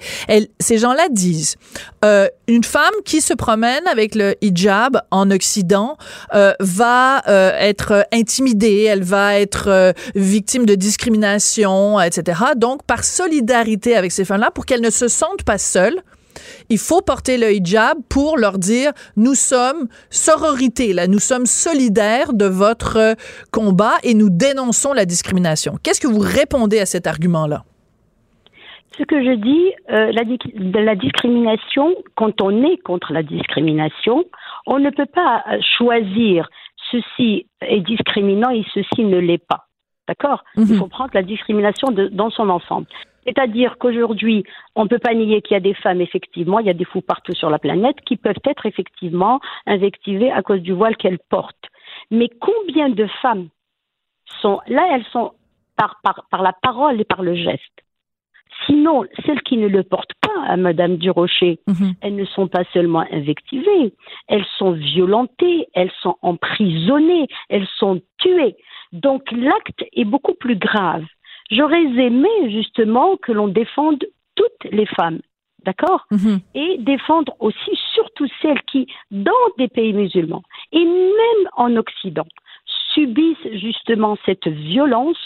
ces 0.61 0.79
gens-là 0.79 1.09
disent 1.11 1.57
euh, 2.05 2.29
une 2.49 2.65
femme 2.65 2.95
qui 3.05 3.21
se 3.21 3.33
promène 3.33 3.87
avec 3.87 4.15
le 4.15 4.35
hijab 4.41 5.01
en 5.11 5.31
Occident 5.31 5.97
euh, 6.35 6.53
va 6.59 7.23
euh, 7.29 7.53
être 7.59 8.07
intimidée, 8.13 8.83
elle 8.83 9.05
va 9.05 9.39
être 9.39 9.95
victime 10.15 10.67
de 10.67 10.75
discrimination, 10.75 12.01
etc. 12.01 12.41
Donc, 12.57 12.83
par 12.85 13.05
solidarité 13.05 13.97
avec 13.97 14.11
ces 14.11 14.25
femmes-là, 14.25 14.51
pour 14.51 14.67
qu'elles 14.67 14.81
ne 14.81 14.91
se 14.91 15.09
sentent 15.09 15.45
pas 15.45 15.59
seules, 15.59 16.03
il 16.69 16.79
faut 16.79 17.03
porter 17.03 17.39
le 17.39 17.53
hijab 17.53 17.99
pour 18.09 18.37
leur 18.37 18.59
dire 18.59 18.93
nous 19.17 19.35
sommes 19.35 19.89
sororité, 20.11 20.93
là, 20.93 21.07
nous 21.07 21.19
sommes 21.19 21.47
solidaires 21.47 22.33
de 22.33 22.47
votre 22.47 23.17
combat 23.51 23.95
et 24.03 24.15
nous 24.15 24.31
dénonçons 24.31 24.93
la 24.93 25.05
discrimination. 25.05 25.75
Qu'est-ce 25.83 26.01
que 26.01 26.07
vous 26.09 26.21
répondez 26.21 26.79
à 26.81 26.87
cet 26.87 27.07
argument-là? 27.07 27.65
Ce 28.99 29.05
que 29.05 29.25
je 29.25 29.35
dis, 29.35 29.73
euh, 29.91 30.13
la, 30.13 30.25
de 30.25 30.79
la 30.79 30.95
discrimination, 30.95 31.95
quand 32.15 32.43
on 32.43 32.63
est 32.65 32.77
contre 32.83 33.13
la 33.13 33.23
discrimination, 33.23 34.25
on 34.67 34.79
ne 34.79 34.91
peut 34.91 35.07
pas 35.07 35.45
choisir 35.79 36.49
ceci 36.91 37.47
est 37.63 37.81
discriminant 37.81 38.51
et 38.51 38.65
ceci 38.75 39.05
ne 39.05 39.19
l'est 39.19 39.39
pas. 39.47 39.67
D'accord? 40.09 40.45
Mhm. 40.57 40.67
Il 40.69 40.77
faut 40.77 40.89
prendre 40.89 41.11
la 41.15 41.23
discrimination 41.23 41.89
de- 41.91 42.09
dans 42.09 42.31
son 42.31 42.49
ensemble. 42.51 42.87
C'est-à-dire 43.25 43.79
qu'aujourd'hui, 43.79 44.45
on 44.75 44.85
ne 44.85 44.89
peut 44.89 44.99
pas 44.99 45.15
nier 45.15 45.43
qu'il 45.43 45.55
y 45.55 45.57
a 45.57 45.61
des 45.61 45.75
femmes, 45.75 46.01
effectivement, 46.01 46.59
il 46.59 46.67
y 46.67 46.71
a 46.71 46.75
des 46.75 46.85
fous 46.85 47.03
partout 47.03 47.35
sur 47.35 47.51
la 47.51 47.59
planète, 47.59 48.01
qui 48.05 48.17
peuvent 48.17 48.35
être 48.45 48.67
effectivement 48.67 49.41
invectivées 49.67 50.33
à 50.33 50.43
cause 50.43 50.61
du 50.61 50.73
voile 50.73 50.97
qu'elles 50.97 51.21
portent. 51.31 51.69
Mais 52.11 52.29
combien 52.41 52.89
de 52.89 53.07
femmes 53.21 53.49
sont 54.41 54.61
là 54.67 54.89
Elles 54.93 55.07
sont 55.13 55.33
par, 55.77 56.01
par, 56.03 56.27
par 56.31 56.43
la 56.43 56.53
parole 56.53 57.01
et 57.01 57.05
par 57.05 57.23
le 57.23 57.35
geste. 57.35 57.83
Sinon, 58.67 59.05
celles 59.25 59.43
qui 59.43 59.57
ne 59.57 59.67
le 59.67 59.83
portent 59.83 60.15
pas 60.21 60.43
à 60.47 60.57
Madame 60.57 60.97
Durocher, 60.97 61.59
Mhm. 61.67 61.95
elles 62.01 62.15
ne 62.15 62.25
sont 62.25 62.49
pas 62.49 62.65
seulement 62.73 63.05
invectivées, 63.11 63.93
elles 64.29 64.45
sont 64.59 64.73
violentées, 64.73 65.67
elles 65.75 65.91
sont 66.01 66.17
emprisonnées, 66.23 67.27
elles 67.49 67.67
sont 67.79 68.01
tuées. 68.19 68.57
Donc 68.93 69.31
l'acte 69.33 69.85
est 69.93 70.05
beaucoup 70.05 70.35
plus 70.35 70.57
grave. 70.57 71.05
J'aurais 71.53 71.83
aimé 71.83 72.31
justement 72.49 73.17
que 73.19 73.31
l'on 73.31 73.49
défende 73.49 74.03
toutes 74.37 74.65
les 74.71 74.87
femmes, 74.87 75.21
d'accord? 75.67 76.07
Mhm. 76.11 76.41
Et 76.55 76.79
défendre 76.79 77.35
aussi 77.41 77.73
surtout 77.95 78.27
celles 78.41 78.63
qui, 78.63 78.87
dans 79.11 79.45
des 79.59 79.69
pays 79.69 79.93
musulmans, 79.93 80.43
et 80.73 80.85
même 80.85 81.45
en 81.57 81.77
Occident, 81.77 82.27
subissent 82.95 83.53
justement 83.53 84.17
cette 84.25 84.49
violence 84.49 85.23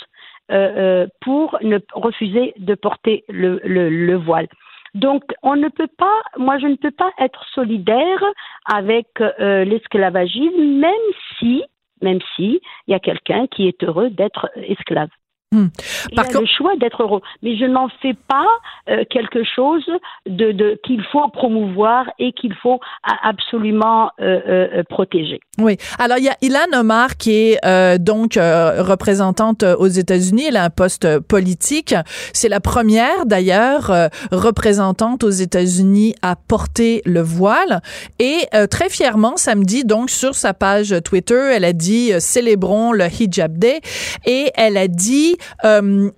euh, 0.50 0.56
euh, 0.56 1.06
pour 1.20 1.56
ne 1.62 1.78
refuser 1.92 2.54
de 2.56 2.74
porter 2.74 3.24
le, 3.28 3.60
le, 3.64 3.88
le 3.88 4.16
voile. 4.16 4.48
Donc, 4.94 5.22
on 5.42 5.54
ne 5.56 5.68
peut 5.68 5.92
pas, 5.98 6.18
moi, 6.38 6.58
je 6.58 6.66
ne 6.66 6.76
peux 6.76 6.90
pas 6.90 7.12
être 7.18 7.44
solidaire 7.54 8.24
avec 8.64 9.08
euh, 9.20 9.64
l'esclavagisme, 9.64 10.64
même 10.80 11.08
si, 11.38 11.62
même 12.02 12.20
si, 12.34 12.60
il 12.86 12.92
y 12.92 12.94
a 12.94 13.00
quelqu'un 13.00 13.46
qui 13.46 13.68
est 13.68 13.84
heureux 13.84 14.10
d'être 14.10 14.48
esclave. 14.56 15.10
Il 15.52 15.70
Par 16.16 16.24
a 16.24 16.28
contre- 16.28 16.40
le 16.40 16.46
choix 16.46 16.72
d'être 16.80 17.02
heureux, 17.02 17.22
mais 17.42 17.56
je 17.56 17.64
n'en 17.64 17.88
fais 18.02 18.14
pas 18.28 18.44
euh, 18.90 19.04
quelque 19.08 19.42
chose 19.44 19.84
de, 20.26 20.50
de 20.52 20.78
qu'il 20.84 21.02
faut 21.12 21.26
promouvoir 21.28 22.04
et 22.18 22.32
qu'il 22.32 22.52
faut 22.54 22.80
a- 23.04 23.28
absolument 23.28 24.10
euh, 24.20 24.40
euh, 24.48 24.82
protéger. 24.90 25.40
Oui. 25.58 25.76
Alors, 25.98 26.18
il 26.18 26.24
y 26.24 26.28
a 26.28 26.36
Ilan 26.42 26.78
Omar 26.80 27.16
qui 27.16 27.32
est 27.32 27.58
euh, 27.64 27.96
donc 27.96 28.36
euh, 28.36 28.82
représentante 28.82 29.62
euh, 29.62 29.76
aux 29.76 29.86
États-Unis. 29.86 30.46
Elle 30.48 30.56
a 30.56 30.64
un 30.64 30.70
poste 30.70 31.20
politique. 31.20 31.94
C'est 32.34 32.48
la 32.48 32.60
première, 32.60 33.24
d'ailleurs, 33.24 33.90
euh, 33.90 34.08
représentante 34.32 35.22
aux 35.24 35.30
États-Unis 35.30 36.14
à 36.22 36.34
porter 36.36 37.02
le 37.06 37.20
voile. 37.20 37.80
Et 38.18 38.38
euh, 38.54 38.66
très 38.66 38.90
fièrement, 38.90 39.36
samedi, 39.36 39.84
donc, 39.84 40.10
sur 40.10 40.34
sa 40.34 40.54
page 40.54 40.94
Twitter, 41.04 41.52
elle 41.54 41.64
a 41.64 41.72
dit 41.72 42.12
célébrons 42.20 42.92
le 42.92 43.04
Hijab 43.06 43.56
Day. 43.56 43.80
Et 44.26 44.50
elle 44.56 44.76
a 44.76 44.88
dit 44.88 45.36
euh, 45.64 46.10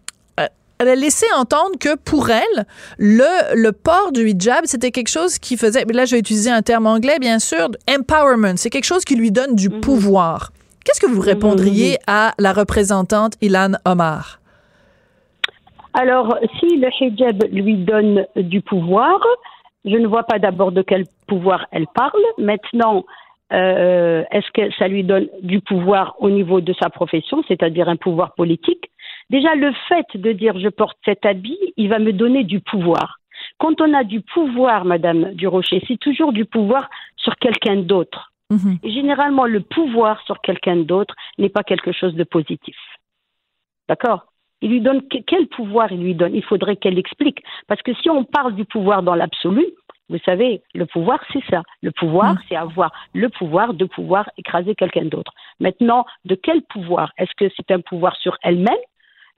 elle 0.81 0.89
a 0.89 0.95
laissé 0.95 1.27
entendre 1.37 1.77
que 1.81 1.97
pour 1.97 2.31
elle, 2.31 2.65
le, 2.99 3.57
le 3.61 3.73
port 3.73 4.13
du 4.13 4.29
hijab, 4.29 4.61
c'était 4.65 4.93
quelque 4.93 5.09
chose 5.09 5.39
qui 5.41 5.57
faisait, 5.57 5.85
là 5.93 6.05
je 6.05 6.13
vais 6.13 6.21
utiliser 6.21 6.51
un 6.51 6.63
terme 6.63 6.87
anglais 6.87 7.19
bien 7.19 7.41
sûr, 7.41 7.69
empowerment, 7.91 8.57
c'est 8.57 8.71
quelque 8.71 8.85
chose 8.85 9.05
qui 9.05 9.17
lui 9.17 9.33
donne 9.33 9.57
du 9.57 9.71
Mhm. 9.71 9.81
pouvoir. 9.81 10.51
Qu'est-ce 10.85 11.01
que 11.01 11.11
vous 11.11 11.21
répondriez 11.21 11.99
à 12.07 12.33
la 12.39 12.53
représentante 12.53 13.33
Ilan 13.43 13.73
Omar? 13.85 14.39
Alors, 15.95 16.39
si 16.61 16.77
le 16.77 16.89
hijab 17.01 17.43
lui 17.51 17.77
donne 17.79 18.25
du 18.37 18.61
pouvoir, 18.61 19.19
je 19.85 19.97
ne 19.97 20.07
vois 20.07 20.23
pas 20.25 20.39
d'abord 20.39 20.71
de 20.73 20.83
quel 20.83 21.05
pouvoir 21.27 21.67
elle 21.73 21.87
parle. 21.95 22.23
Maintenant, 22.39 23.05
euh, 23.53 24.23
est-ce 24.31 24.51
que 24.53 24.71
ça 24.79 24.87
lui 24.87 25.03
donne 25.03 25.27
du 25.43 25.61
pouvoir 25.61 26.15
au 26.21 26.31
niveau 26.31 26.61
de 26.61 26.73
sa 26.81 26.89
profession, 26.91 27.43
c'est-à-dire 27.49 27.89
un 27.89 27.97
pouvoir 27.97 28.35
politique? 28.35 28.91
Déjà, 29.31 29.55
le 29.55 29.73
fait 29.89 30.07
de 30.15 30.33
dire 30.33 30.59
je 30.59 30.69
porte 30.69 30.99
cet 31.05 31.27
habit, 31.27 31.59
il 31.77 31.89
va 31.89 31.99
me 31.99 32.13
donner 32.13 32.45
du 32.45 32.61
pouvoir. 32.61 33.19
Quand 33.59 33.81
on 33.81 33.93
a 33.95 34.05
du 34.05 34.21
pouvoir, 34.21 34.85
Madame 34.85 35.33
Durocher, 35.35 35.83
c'est 35.87 35.99
toujours 35.99 36.33
du 36.33 36.45
pouvoir 36.45 36.89
sur 37.17 37.37
quelqu'un 37.37 37.77
d'autre. 37.77 38.33
Mhm. 38.51 38.79
Et 38.83 38.91
généralement, 38.91 39.45
le 39.45 39.61
pouvoir 39.61 40.21
sur 40.23 40.41
quelqu'un 40.41 40.77
d'autre 40.77 41.15
n'est 41.37 41.51
pas 41.51 41.63
quelque 41.63 41.93
chose 41.93 42.15
de 42.15 42.25
positif. 42.25 42.77
D'accord? 43.89 44.25
Il 44.61 44.71
lui 44.71 44.81
donne 44.81 45.07
que- 45.07 45.19
quel 45.27 45.47
pouvoir 45.49 45.93
il 45.93 46.01
lui 46.01 46.15
donne? 46.15 46.35
Il 46.35 46.43
faudrait 46.43 46.77
qu'elle 46.77 46.99
explique. 46.99 47.43
Parce 47.69 47.83
que 47.83 47.95
si 47.95 48.11
on 48.11 48.25
parle 48.25 48.55
du 48.55 48.65
pouvoir 48.65 49.03
dans 49.03 49.15
l'absolu, 49.15 49.65
vous 50.09 50.19
savez, 50.25 50.63
le 50.75 50.87
pouvoir, 50.87 51.21
c'est 51.33 51.45
ça. 51.51 51.63
Le 51.83 51.91
pouvoir, 51.93 52.35
Mm. 52.35 52.39
c'est 52.49 52.57
avoir 52.57 52.91
le 53.15 53.29
pouvoir 53.29 53.75
de 53.75 53.85
pouvoir 53.85 54.29
écraser 54.39 54.75
quelqu'un 54.75 55.05
d'autre. 55.05 55.33
Maintenant, 55.61 56.07
de 56.25 56.35
quel 56.35 56.63
pouvoir? 56.63 57.13
Est-ce 57.19 57.33
que 57.37 57.53
c'est 57.57 57.71
un 57.71 57.81
pouvoir 57.81 58.17
sur 58.17 58.37
elle-même 58.43 58.83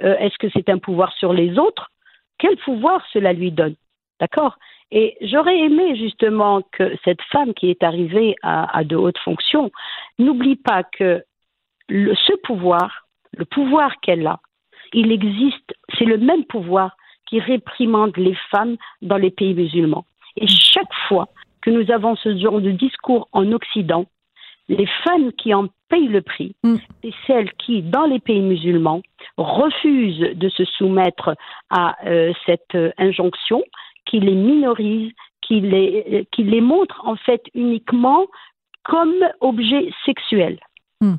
Euh, 0.02 0.16
Est-ce 0.18 0.38
que 0.38 0.48
c'est 0.52 0.68
un 0.68 0.78
pouvoir 0.78 1.12
sur 1.14 1.32
les 1.32 1.58
autres? 1.58 1.90
Quel 2.38 2.56
pouvoir 2.58 3.04
cela 3.12 3.32
lui 3.32 3.52
donne? 3.52 3.74
D'accord? 4.18 4.56
Et 4.92 5.16
j'aurais 5.20 5.58
aimé 5.58 5.96
justement 5.96 6.62
que 6.72 6.94
cette 7.04 7.22
femme 7.30 7.54
qui 7.54 7.70
est 7.70 7.82
arrivée 7.82 8.34
à, 8.42 8.82
de 8.82 8.96
hautes 8.96 9.18
fonctions 9.18 9.70
n'oublie 10.18 10.56
pas 10.56 10.82
que 10.82 11.22
ce 11.88 12.36
pouvoir, 12.42 13.06
le 13.36 13.44
pouvoir 13.44 14.00
qu'elle 14.00 14.26
a, 14.26 14.40
il 14.92 15.12
existe, 15.12 15.74
c'est 15.96 16.04
le 16.04 16.18
même 16.18 16.44
pouvoir 16.44 16.96
qui 17.26 17.38
réprimande 17.38 18.16
les 18.16 18.34
femmes 18.50 18.76
dans 19.02 19.16
les 19.16 19.30
pays 19.30 19.54
musulmans. 19.54 20.04
Et 20.36 20.48
chaque 20.48 20.92
fois 21.06 21.28
que 21.62 21.70
nous 21.70 21.90
avons 21.92 22.16
ce 22.16 22.36
genre 22.36 22.60
de 22.60 22.72
discours 22.72 23.28
en 23.32 23.52
Occident, 23.52 24.06
les 24.78 24.86
femmes 25.04 25.32
qui 25.32 25.52
en 25.52 25.66
payent 25.88 26.08
le 26.18 26.22
prix, 26.22 26.54
Mm. 26.62 26.76
c'est 27.02 27.14
celles 27.26 27.52
qui, 27.62 27.82
dans 27.82 28.06
les 28.06 28.20
pays 28.20 28.40
musulmans, 28.40 29.02
refusent 29.36 30.20
de 30.44 30.48
se 30.48 30.64
soumettre 30.64 31.34
à 31.70 31.96
euh, 32.06 32.32
cette 32.46 32.74
euh, 32.74 32.90
injonction, 32.98 33.62
qui 34.06 34.20
les 34.20 34.34
minorise, 34.34 35.10
qui 35.42 35.60
les, 35.60 36.04
euh, 36.12 36.22
qui 36.32 36.42
les 36.44 36.60
montre 36.60 37.00
en 37.04 37.16
fait 37.16 37.42
uniquement 37.54 38.26
comme 38.84 39.14
objet 39.40 39.90
sexuel. 40.06 40.58
Mm. 41.00 41.14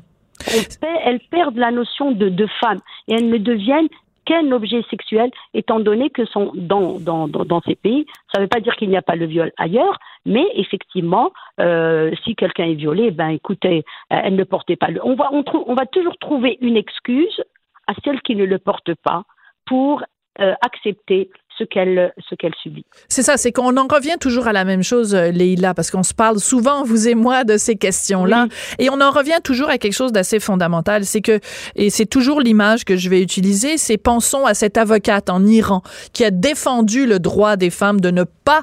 Perd- 0.80 1.00
elles 1.04 1.20
perdent 1.30 1.56
la 1.58 1.70
notion 1.70 2.10
de, 2.12 2.28
de 2.28 2.46
femme 2.60 2.80
et 3.08 3.14
elles 3.14 3.28
ne 3.28 3.38
deviennent 3.38 3.88
qu'un 4.24 4.50
objet 4.52 4.82
sexuel, 4.90 5.30
étant 5.54 5.80
donné 5.80 6.10
que 6.10 6.24
sont 6.24 6.52
dans, 6.54 7.60
ces 7.66 7.74
pays, 7.74 8.06
ça 8.32 8.40
ne 8.40 8.44
veut 8.44 8.48
pas 8.48 8.60
dire 8.60 8.76
qu'il 8.76 8.88
n'y 8.88 8.96
a 8.96 9.02
pas 9.02 9.16
le 9.16 9.26
viol 9.26 9.52
ailleurs, 9.56 9.98
mais 10.26 10.46
effectivement, 10.54 11.32
euh, 11.60 12.12
si 12.24 12.34
quelqu'un 12.34 12.64
est 12.64 12.74
violé, 12.74 13.10
ben 13.10 13.28
écoutez, 13.28 13.84
euh, 14.12 14.20
elle 14.24 14.36
ne 14.36 14.44
portait 14.44 14.76
pas 14.76 14.88
le. 14.88 15.04
On 15.04 15.14
va, 15.14 15.30
on, 15.32 15.44
on 15.66 15.74
va 15.74 15.86
toujours 15.86 16.16
trouver 16.18 16.58
une 16.60 16.76
excuse 16.76 17.42
à 17.86 17.94
celle 18.04 18.20
qui 18.22 18.36
ne 18.36 18.44
le 18.44 18.58
porte 18.58 18.94
pas 19.02 19.24
pour 19.66 20.02
euh, 20.40 20.54
accepter 20.64 21.30
ce 21.58 21.64
qu'elle 21.64 22.12
ce 22.28 22.34
qu'elle 22.34 22.54
subit. 22.62 22.84
C'est 23.08 23.22
ça, 23.22 23.36
c'est 23.36 23.52
qu'on 23.52 23.76
en 23.76 23.86
revient 23.86 24.16
toujours 24.20 24.46
à 24.46 24.52
la 24.52 24.64
même 24.64 24.82
chose, 24.82 25.14
euh, 25.14 25.30
Leïla, 25.30 25.74
parce 25.74 25.90
qu'on 25.90 26.02
se 26.02 26.14
parle 26.14 26.38
souvent, 26.38 26.84
vous 26.84 27.08
et 27.08 27.14
moi, 27.14 27.44
de 27.44 27.56
ces 27.56 27.76
questions-là. 27.76 28.46
Et 28.78 28.90
on 28.90 29.00
en 29.00 29.10
revient 29.10 29.38
toujours 29.42 29.68
à 29.68 29.78
quelque 29.78 29.92
chose 29.92 30.12
d'assez 30.12 30.40
fondamental. 30.40 31.04
C'est 31.04 31.20
que, 31.20 31.40
et 31.76 31.90
c'est 31.90 32.06
toujours 32.06 32.40
l'image 32.40 32.84
que 32.84 32.96
je 32.96 33.08
vais 33.08 33.22
utiliser, 33.22 33.76
c'est 33.76 33.98
pensons 33.98 34.46
à 34.46 34.54
cette 34.54 34.76
avocate 34.76 35.30
en 35.30 35.44
Iran 35.46 35.82
qui 36.12 36.24
a 36.24 36.30
défendu 36.30 37.06
le 37.06 37.18
droit 37.18 37.56
des 37.56 37.70
femmes 37.70 38.00
de 38.00 38.10
ne 38.10 38.24
pas 38.24 38.62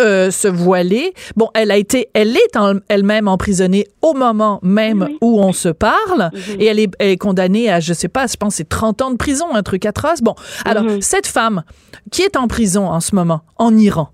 euh, 0.00 0.30
se 0.30 0.48
voiler. 0.48 1.12
Bon, 1.36 1.48
elle 1.54 1.70
a 1.70 1.76
été, 1.76 2.08
elle 2.14 2.36
est 2.36 2.58
elle-même 2.88 3.28
emprisonnée 3.28 3.86
au 4.00 4.14
moment 4.14 4.58
même 4.62 5.06
Oui. 5.08 5.18
où 5.20 5.40
on 5.42 5.52
se 5.52 5.68
parle, 5.68 6.30
Mhm. 6.32 6.60
et 6.60 6.64
elle 6.66 6.78
est, 6.80 6.90
elle 6.98 7.10
est 7.10 7.16
condamnée 7.16 7.70
à, 7.70 7.80
je 7.80 7.92
sais 7.92 8.08
pas, 8.08 8.26
je 8.26 8.36
pense 8.36 8.54
c'est 8.56 8.68
30 8.68 9.02
ans 9.02 9.10
de 9.10 9.16
prison, 9.16 9.46
un 9.54 9.62
truc 9.62 9.84
atroce. 9.86 10.20
Bon, 10.22 10.34
alors 10.64 10.84
Mhm. 10.84 11.02
cette 11.02 11.26
femme 11.26 11.62
qui 12.10 12.22
est 12.22 12.36
en 12.36 12.48
prison 12.48 12.86
en 12.88 13.00
ce 13.00 13.14
moment 13.14 13.42
en 13.58 13.76
Iran, 13.76 14.08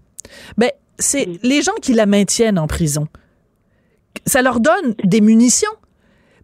ben 0.56 0.70
c'est 0.98 1.28
les 1.42 1.62
gens 1.62 1.72
qui 1.80 1.94
la 1.94 2.06
maintiennent 2.06 2.58
en 2.58 2.66
prison. 2.66 3.06
Ça 4.26 4.42
leur 4.42 4.60
donne 4.60 4.94
des 5.04 5.20
munitions. 5.20 5.70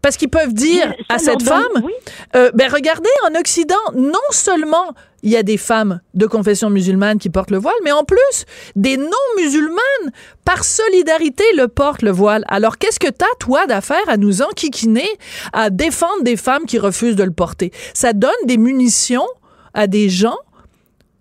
Parce 0.05 0.19
qu'ils 0.19 0.29
peuvent 0.29 0.53
dire 0.53 0.93
à 1.09 1.19
cette 1.19 1.43
femme, 1.43 1.65
oui. 1.83 1.91
euh, 2.37 2.51
ben 2.53 2.71
regardez, 2.71 3.09
en 3.27 3.41
Occident, 3.41 3.75
non 3.95 4.19
seulement 4.33 4.93
il 5.23 5.31
y 5.31 5.37
a 5.39 5.43
des 5.43 5.57
femmes 5.57 6.03
de 6.13 6.27
confession 6.27 6.69
musulmane 6.69 7.19
qui 7.19 7.31
portent 7.31 7.51
le 7.51 7.57
voile, 7.57 7.73
mais 7.85 7.91
en 7.91 8.05
plus, 8.05 8.45
des 8.77 8.99
non-musulmanes, 8.99 10.13
par 10.45 10.63
solidarité, 10.63 11.45
le 11.57 11.69
portent 11.69 12.03
le 12.03 12.11
voile. 12.11 12.45
Alors, 12.49 12.77
qu'est-ce 12.77 13.01
que 13.01 13.09
t'as, 13.09 13.25
toi, 13.41 13.65
d'affaire 13.67 14.07
à 14.07 14.19
nous 14.19 14.43
enquiquiner, 14.43 15.09
à 15.55 15.71
défendre 15.71 16.23
des 16.23 16.37
femmes 16.37 16.67
qui 16.67 16.79
refusent 16.79 17.17
de 17.17 17.25
le 17.25 17.33
porter? 17.33 17.73
Ça 17.95 18.13
donne 18.13 18.31
des 18.45 18.59
munitions 18.59 19.27
à 19.73 19.87
des 19.87 20.11
gens 20.11 20.37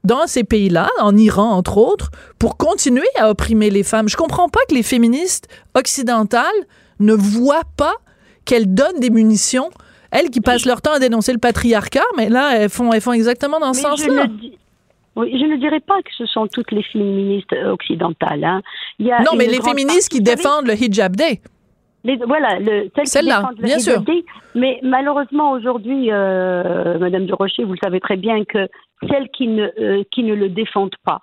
dans 0.04 0.28
ces 0.28 0.44
pays-là, 0.44 0.90
en 1.00 1.16
Iran 1.16 1.52
entre 1.52 1.78
autres, 1.78 2.12
pour 2.38 2.58
continuer 2.58 3.08
à 3.18 3.30
opprimer 3.30 3.70
les 3.70 3.84
femmes. 3.84 4.10
Je 4.10 4.18
comprends 4.18 4.50
pas 4.50 4.60
que 4.68 4.76
les 4.76 4.84
féministes 4.84 5.48
occidentales 5.74 6.52
ne 7.00 7.14
voient 7.14 7.64
pas 7.78 7.96
qu'elles 8.46 8.74
donnent 8.74 9.00
des 9.00 9.10
munitions. 9.10 9.70
Elles 10.12 10.30
qui 10.30 10.42
passent 10.42 10.66
leur 10.66 10.82
temps 10.82 10.94
à 10.94 11.00
dénoncer 11.00 11.34
le 11.34 11.40
patriarcat, 11.40 12.04
mais 12.18 12.30
là, 12.30 12.56
elles 12.56 12.70
font, 12.70 12.94
elles 12.94 13.02
font 13.02 13.14
exactement 13.14 13.60
dans 13.60 13.74
ce 13.74 13.82
sens-là. 13.82 14.28
Oui, 15.16 15.32
je 15.40 15.46
ne 15.46 15.58
dirais 15.58 15.80
pas 15.80 16.02
que 16.02 16.10
ce 16.18 16.26
sont 16.26 16.48
toutes 16.48 16.72
les 16.72 16.84
féministes 16.84 17.54
euh, 17.54 17.72
occidentales. 17.72 18.44
hein. 18.44 18.62
Il 19.00 19.06
y 19.08 19.12
a 19.12 19.22
Non, 19.22 19.32
mais 19.38 19.46
les 19.46 19.62
féministes 19.62 20.10
qui 20.10 20.22
défendent 20.22 20.68
le 20.68 20.74
hijab 20.74 21.16
day. 21.16 21.40
voilà, 22.26 22.60
le, 22.60 22.90
celle-là, 23.04 23.52
bien 23.60 23.80
sûr. 23.80 24.04
Mais 24.56 24.80
malheureusement 24.84 25.52
aujourd'hui, 25.52 26.12
euh, 26.12 26.98
Madame 27.00 27.26
Durocher, 27.26 27.64
vous 27.64 27.74
le 27.74 27.80
savez 27.84 28.00
très 28.00 28.18
bien 28.18 28.44
que 28.44 28.68
celles 29.10 29.30
qui 29.30 29.48
ne 29.48 29.70
euh, 29.80 30.04
qui 30.12 30.24
ne 30.24 30.34
le 30.34 30.50
défendent 30.50 30.96
pas, 31.06 31.22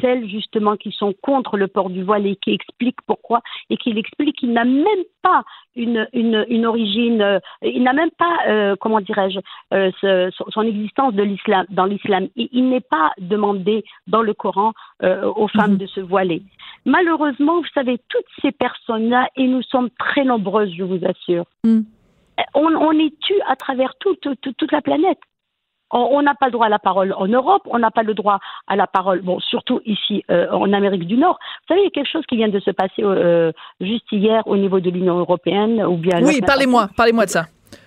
celles 0.00 0.28
justement 0.28 0.76
qui 0.76 0.92
sont 0.92 1.14
contre 1.22 1.56
le 1.56 1.68
port 1.68 1.90
du 1.90 2.02
voile 2.02 2.26
et 2.26 2.36
qui 2.36 2.52
expliquent 2.52 3.02
pourquoi 3.06 3.42
et 3.70 3.76
qui 3.76 3.90
expliquent 3.90 4.36
qu'il 4.36 4.52
n'a 4.52 4.64
même 4.64 5.04
pas 5.22 5.42
une, 5.76 6.06
une, 6.12 6.44
une 6.48 6.66
origine, 6.66 7.22
euh, 7.22 7.38
il 7.62 7.82
n'a 7.82 7.92
même 7.92 8.10
pas, 8.10 8.36
euh, 8.48 8.76
comment 8.78 9.00
dirais-je, 9.00 9.38
euh, 9.72 10.30
son 10.48 10.62
existence 10.62 11.14
de 11.14 11.22
l'islam, 11.22 11.66
dans 11.70 11.84
l'islam. 11.84 12.28
Il, 12.36 12.48
il 12.52 12.68
n'est 12.68 12.80
pas 12.80 13.12
demandé 13.18 13.84
dans 14.06 14.22
le 14.22 14.34
Coran 14.34 14.72
aux 15.02 15.48
femmes 15.48 15.72
mhm. 15.72 15.78
de 15.78 15.86
se 15.86 16.00
voiler. 16.00 16.42
Malheureusement, 16.84 17.60
vous 17.60 17.68
savez, 17.74 17.98
toutes 18.08 18.26
ces 18.40 18.52
personnes-là, 18.52 19.28
et 19.36 19.46
nous 19.46 19.62
sommes 19.62 19.90
très 19.98 20.24
nombreuses, 20.24 20.72
je 20.76 20.84
vous 20.84 21.00
assure, 21.04 21.44
mhm. 21.64 21.84
on, 22.54 22.74
on 22.74 22.92
est 22.92 23.18
tué 23.20 23.40
à 23.48 23.56
travers 23.56 23.94
toute, 23.98 24.20
toute, 24.20 24.56
toute 24.56 24.72
la 24.72 24.80
planète 24.80 25.18
on 25.92 26.22
n'a 26.22 26.34
pas 26.34 26.46
le 26.46 26.52
droit 26.52 26.66
à 26.66 26.70
la 26.70 26.78
parole 26.78 27.14
en 27.16 27.26
Europe, 27.26 27.62
on 27.66 27.78
n'a 27.78 27.90
pas 27.90 28.02
le 28.02 28.14
droit 28.14 28.38
à 28.66 28.76
la 28.76 28.86
parole, 28.86 29.20
bon, 29.20 29.38
surtout 29.40 29.80
ici 29.84 30.24
euh, 30.30 30.50
en 30.50 30.72
Amérique 30.72 31.06
du 31.06 31.16
Nord. 31.16 31.38
Vous 31.62 31.74
savez, 31.74 31.80
il 31.82 31.84
y 31.84 31.88
a 31.88 31.90
quelque 31.90 32.10
chose 32.10 32.24
qui 32.26 32.36
vient 32.36 32.48
de 32.48 32.60
se 32.60 32.70
passer 32.70 33.02
euh, 33.02 33.52
juste 33.80 34.10
hier 34.10 34.42
au 34.46 34.56
niveau 34.56 34.80
de 34.80 34.90
l'Union 34.90 35.18
européenne 35.18 35.82
ou 35.84 35.96
bien. 35.96 36.22
Oui, 36.22 36.40
parlez-moi, 36.46 36.88
parlez-moi 36.96 37.26
de 37.26 37.30
ça. 37.30 37.46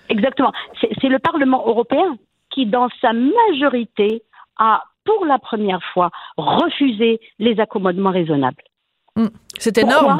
Exactement. 0.09 0.51
C'est 0.79 1.09
le 1.09 1.19
Parlement 1.19 1.63
européen 1.65 2.17
qui, 2.51 2.65
dans 2.65 2.89
sa 3.01 3.11
majorité, 3.13 4.23
a 4.57 4.83
pour 5.03 5.25
la 5.25 5.39
première 5.39 5.81
fois 5.93 6.09
refusé 6.37 7.19
les 7.39 7.59
accommodements 7.59 8.11
raisonnables. 8.11 8.63
Hmm. 9.15 9.27
C'est 9.57 9.77
énorme. 9.77 10.19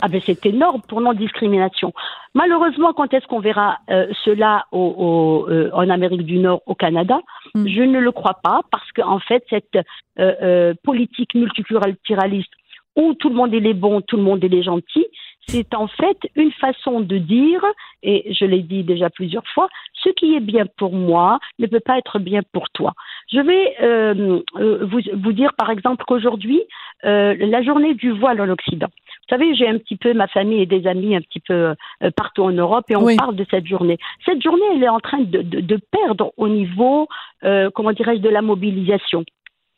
Ah 0.00 0.08
ben 0.08 0.20
c'est 0.24 0.46
énorme 0.46 0.80
pour 0.88 1.00
non-discrimination. 1.00 1.92
Malheureusement, 2.34 2.92
quand 2.92 3.12
est-ce 3.12 3.26
qu'on 3.26 3.40
verra 3.40 3.78
euh, 3.90 4.06
cela 4.24 4.66
au, 4.70 5.46
euh, 5.48 5.70
en 5.72 5.88
Amérique 5.90 6.22
du 6.22 6.38
Nord, 6.38 6.62
au 6.66 6.74
Canada? 6.76 7.18
Mm. 7.54 7.66
Je 7.66 7.82
ne 7.82 7.98
le 7.98 8.12
crois 8.12 8.38
pas 8.42 8.60
parce 8.70 8.90
qu'en 8.92 9.18
fait, 9.18 9.44
cette 9.50 9.78
euh, 10.20 10.72
politique 10.84 11.34
multiculturaliste 11.34 12.52
où 12.94 13.14
tout 13.14 13.28
le 13.28 13.34
monde 13.34 13.54
est 13.54 13.60
les 13.60 13.74
bons, 13.74 14.00
tout 14.02 14.16
le 14.16 14.22
monde 14.22 14.42
est 14.44 14.48
les 14.48 14.62
gentils, 14.62 15.06
c'est 15.48 15.74
en 15.74 15.88
fait 15.88 16.18
une 16.36 16.52
façon 16.52 17.00
de 17.00 17.16
dire, 17.16 17.64
et 18.02 18.34
je 18.34 18.44
l'ai 18.44 18.60
dit 18.60 18.82
déjà 18.84 19.08
plusieurs 19.08 19.46
fois, 19.54 19.68
ce 19.94 20.10
qui 20.10 20.34
est 20.34 20.40
bien 20.40 20.66
pour 20.76 20.92
moi 20.92 21.38
ne 21.58 21.66
peut 21.66 21.80
pas 21.80 21.98
être 21.98 22.18
bien 22.18 22.42
pour 22.52 22.68
toi. 22.70 22.92
Je 23.32 23.40
vais 23.40 24.44
vous, 24.84 25.00
vous, 25.14 25.32
dire 25.32 25.54
par 25.54 25.70
exemple 25.70 26.04
qu'aujourd'hui, 26.06 26.60
la 27.02 27.62
journée 27.62 27.94
du 27.94 28.10
voile 28.10 28.40
en 28.40 28.48
Occident, 28.48 28.88
vous 29.28 29.36
savez, 29.36 29.54
j'ai 29.54 29.68
un 29.68 29.78
petit 29.78 29.96
peu 29.96 30.14
ma 30.14 30.26
famille 30.26 30.62
et 30.62 30.66
des 30.66 30.86
amis 30.86 31.14
un 31.14 31.20
petit 31.20 31.40
peu 31.40 31.74
euh, 32.02 32.10
partout 32.16 32.44
en 32.44 32.52
Europe 32.52 32.86
et 32.88 32.96
on 32.96 33.14
parle 33.16 33.36
de 33.36 33.44
cette 33.50 33.66
journée. 33.66 33.98
Cette 34.24 34.42
journée, 34.42 34.62
elle 34.74 34.82
est 34.82 34.88
en 34.88 35.00
train 35.00 35.20
de, 35.20 35.42
de, 35.42 35.60
de 35.60 35.80
perdre 35.90 36.32
au 36.36 36.48
niveau, 36.48 37.08
euh, 37.44 37.70
comment 37.74 37.92
dirais-je, 37.92 38.20
de 38.20 38.28
la 38.28 38.40
mobilisation. 38.40 39.24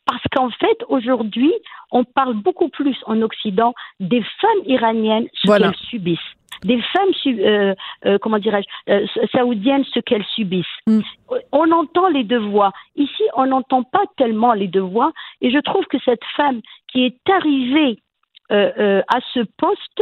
Parce 0.05 0.23
qu'en 0.31 0.49
fait, 0.49 0.77
aujourd'hui, 0.87 1.53
on 1.91 2.03
parle 2.05 2.35
beaucoup 2.35 2.69
plus 2.69 2.97
en 3.05 3.21
Occident 3.21 3.73
des 3.99 4.23
femmes 4.39 4.63
iraniennes, 4.65 5.27
ce 5.33 5.47
qu'elles 5.47 5.75
subissent 5.89 6.19
des 6.63 6.81
femmes, 6.93 7.09
euh, 7.25 7.75
euh, 8.05 8.17
comment 8.19 8.37
dirais-je, 8.37 8.91
euh, 8.91 9.05
saoudiennes, 9.31 9.85
ce 9.93 9.99
qu'elles 9.99 10.25
subissent. 10.35 10.65
Mm. 10.87 10.99
On 11.51 11.71
entend 11.71 12.07
les 12.09 12.23
deux 12.23 12.39
voix. 12.39 12.71
Ici, 12.95 13.23
on 13.35 13.47
n'entend 13.47 13.83
pas 13.83 14.03
tellement 14.17 14.53
les 14.53 14.67
deux 14.67 14.81
voix. 14.81 15.11
Et 15.41 15.51
je 15.51 15.59
trouve 15.59 15.85
que 15.85 15.97
cette 16.05 16.23
femme 16.35 16.61
qui 16.91 17.05
est 17.05 17.29
arrivée 17.29 17.99
euh, 18.51 18.71
euh, 18.77 19.01
à 19.07 19.19
ce 19.33 19.39
poste 19.57 20.01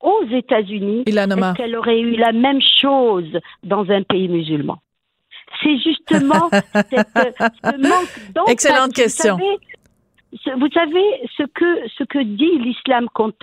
aux 0.00 0.24
États-Unis, 0.32 1.04
est-ce 1.06 1.54
qu'elle 1.54 1.76
aurait 1.76 2.00
eu 2.00 2.16
la 2.16 2.32
même 2.32 2.60
chose 2.80 3.38
dans 3.62 3.90
un 3.90 4.02
pays 4.02 4.28
musulman? 4.28 4.78
C'est 5.62 5.76
justement 5.76 6.48
ce 6.74 7.76
manque 7.76 8.48
Excellente 8.48 8.94
question. 8.94 9.36
Vous 9.36 10.68
savez, 10.72 11.04
ce 11.36 11.42
que 11.42 11.88
ce 11.98 12.04
que 12.04 12.22
dit 12.22 12.58
l'islam 12.60 13.08
quand 13.12 13.34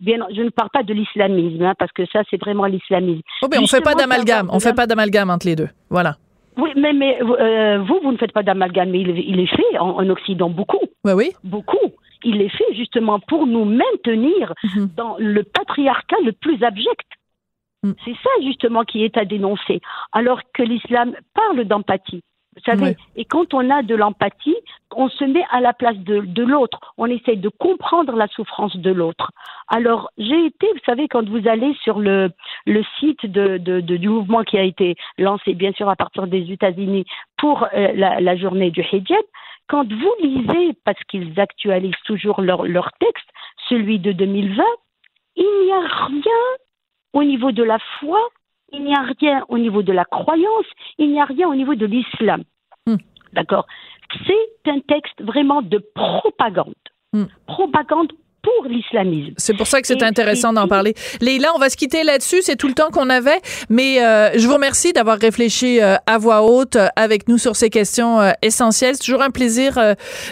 bien 0.00 0.18
je 0.34 0.42
ne 0.42 0.48
parle 0.48 0.70
pas 0.70 0.84
de 0.84 0.94
l'islamisme 0.94 1.62
hein, 1.64 1.74
parce 1.78 1.90
que 1.92 2.06
ça 2.06 2.22
c'est 2.30 2.40
vraiment 2.40 2.66
l'islamisme. 2.66 3.22
Oh 3.42 3.48
ben 3.48 3.58
on 3.60 3.66
fait 3.66 3.80
pas 3.80 3.94
d'amalgame, 3.94 4.48
on 4.52 4.60
fait 4.60 4.72
pas 4.72 4.86
d'amalgame 4.86 5.28
entre 5.28 5.46
les 5.46 5.56
deux. 5.56 5.68
Voilà. 5.90 6.16
Oui, 6.56 6.70
mais, 6.74 6.94
mais 6.94 7.18
euh, 7.20 7.82
vous, 7.82 8.00
vous 8.02 8.12
ne 8.12 8.16
faites 8.16 8.32
pas 8.32 8.42
d'amalgame, 8.42 8.88
mais 8.90 9.00
il, 9.00 9.40
est 9.40 9.54
fait 9.54 9.78
en, 9.78 9.90
en 9.90 10.08
Occident 10.08 10.48
beaucoup. 10.48 10.80
Oui, 11.04 11.12
oui. 11.12 11.32
Beaucoup 11.44 11.92
il 12.24 12.40
est 12.42 12.48
fait 12.48 12.74
justement 12.74 13.20
pour 13.20 13.46
nous 13.46 13.64
maintenir 13.64 14.54
mhm. 14.62 14.88
dans 14.96 15.16
le 15.18 15.42
patriarcat 15.42 16.16
le 16.24 16.32
plus 16.32 16.62
abject. 16.62 17.06
Mm. 17.82 17.92
C'est 18.04 18.14
ça 18.14 18.30
justement 18.42 18.84
qui 18.84 19.04
est 19.04 19.16
à 19.16 19.24
dénoncer. 19.24 19.80
Alors 20.12 20.40
que 20.52 20.62
l'islam 20.62 21.14
parle 21.34 21.64
d'empathie. 21.64 22.22
Vous 22.56 22.62
savez, 22.64 22.96
et 23.16 23.26
quand 23.26 23.52
on 23.52 23.68
a 23.68 23.82
de 23.82 23.94
l'empathie, 23.94 24.56
on 24.94 25.10
se 25.10 25.24
met 25.24 25.44
à 25.50 25.60
la 25.60 25.74
place 25.74 25.98
de, 25.98 26.20
de 26.20 26.42
l'autre. 26.42 26.80
On 26.96 27.04
essaye 27.04 27.36
de 27.36 27.50
comprendre 27.50 28.16
la 28.16 28.28
souffrance 28.28 28.74
de 28.76 28.90
l'autre. 28.90 29.30
Alors, 29.68 30.08
j'ai 30.16 30.46
été, 30.46 30.66
vous 30.72 30.80
savez, 30.86 31.06
quand 31.06 31.28
vous 31.28 31.46
allez 31.46 31.74
sur 31.82 31.98
le, 31.98 32.30
le 32.64 32.82
site 32.98 33.26
de, 33.26 33.58
de, 33.58 33.80
du 33.80 34.08
mouvement 34.08 34.42
qui 34.42 34.56
a 34.56 34.62
été 34.62 34.96
lancé, 35.18 35.52
bien 35.52 35.72
sûr, 35.72 35.90
à 35.90 35.96
partir 35.96 36.26
des 36.28 36.50
États-Unis 36.50 37.04
pour 37.36 37.64
euh, 37.74 37.92
la, 37.94 38.20
la, 38.20 38.36
journée 38.36 38.70
du 38.70 38.80
hijab, 38.80 39.24
quand 39.68 39.90
vous 39.92 40.14
lisez, 40.22 40.74
parce 40.84 41.02
qu'ils 41.04 41.38
actualisent 41.40 42.02
toujours 42.04 42.40
leur, 42.40 42.64
leur 42.64 42.92
texte, 43.00 43.28
celui 43.68 43.98
de 43.98 44.12
2020, 44.12 44.62
il 45.36 45.64
n'y 45.64 45.72
a 45.72 46.06
rien 46.06 46.42
au 47.12 47.24
niveau 47.24 47.52
de 47.52 47.62
la 47.62 47.78
foi, 47.98 48.20
il 48.72 48.84
n'y 48.84 48.94
a 48.94 49.02
rien 49.20 49.44
au 49.48 49.58
niveau 49.58 49.82
de 49.82 49.92
la 49.92 50.04
croyance, 50.04 50.66
il 50.98 51.10
n'y 51.10 51.20
a 51.20 51.24
rien 51.24 51.48
au 51.48 51.54
niveau 51.54 51.74
de 51.74 51.86
l'islam. 51.86 52.44
Hmm. 52.86 52.96
D'accord? 53.32 53.66
C'est 54.26 54.70
un 54.70 54.80
texte 54.80 55.20
vraiment 55.22 55.62
de 55.62 55.78
propagande. 55.94 56.74
Hmm. 57.12 57.24
Propagande 57.46 58.12
pour 58.46 58.68
l'islamisme. 58.68 59.34
C'est 59.36 59.56
pour 59.56 59.66
ça 59.66 59.80
que 59.80 59.86
c'est 59.88 60.02
intéressant 60.02 60.52
d'en 60.52 60.68
parler. 60.68 60.94
Leïla, 61.20 61.48
on 61.56 61.58
va 61.58 61.68
se 61.68 61.76
quitter 61.76 62.04
là-dessus. 62.04 62.42
C'est 62.42 62.54
tout 62.54 62.68
le 62.68 62.74
temps 62.74 62.90
qu'on 62.92 63.10
avait. 63.10 63.40
Mais 63.68 64.04
euh, 64.04 64.38
je 64.38 64.46
vous 64.46 64.54
remercie 64.54 64.92
d'avoir 64.92 65.18
réfléchi 65.18 65.80
euh, 65.80 65.96
à 66.06 66.18
voix 66.18 66.42
haute 66.42 66.76
euh, 66.76 66.86
avec 66.94 67.28
nous 67.28 67.38
sur 67.38 67.56
ces 67.56 67.70
questions 67.70 68.20
essentielles. 68.42 68.94
C'est 68.94 69.04
toujours 69.04 69.22
un 69.22 69.30
plaisir 69.30 69.78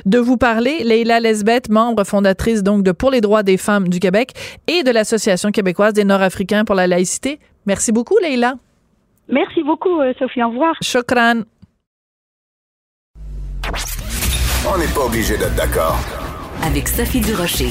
de 0.07 0.19
vous 0.19 0.37
parler. 0.37 0.85
Leïla 0.85 1.19
Lesbeth, 1.21 1.69
membre 1.69 2.05
fondatrice 2.05 2.63
donc 2.63 2.83
de 2.85 2.93
Pour 2.93 3.11
les 3.11 3.21
droits 3.21 3.43
des 3.43 3.57
femmes 3.57 3.89
du 3.89 3.99
Québec 3.99 4.33
et 4.69 4.83
de 4.83 4.91
l'Association 4.91 5.51
québécoise 5.51 5.93
des 5.93 6.05
Nord-Africains 6.05 6.65
pour 6.65 6.77
la 6.77 6.87
laïcité. 6.87 7.41
Merci 7.67 7.91
beaucoup, 7.91 8.17
Leïla. 8.23 8.55
Merci 9.29 9.63
beaucoup, 9.63 10.01
Sophie. 10.19 10.43
Au 10.43 10.51
revoir. 10.51 10.75
Chokran. 10.83 11.43
On 14.73 14.79
n'est 14.79 14.95
pas 14.95 15.07
obligé 15.07 15.37
d'être 15.37 15.57
d'accord. 15.57 15.99
Avec 16.63 16.87
Sophie 16.89 17.21
Durocher. 17.21 17.71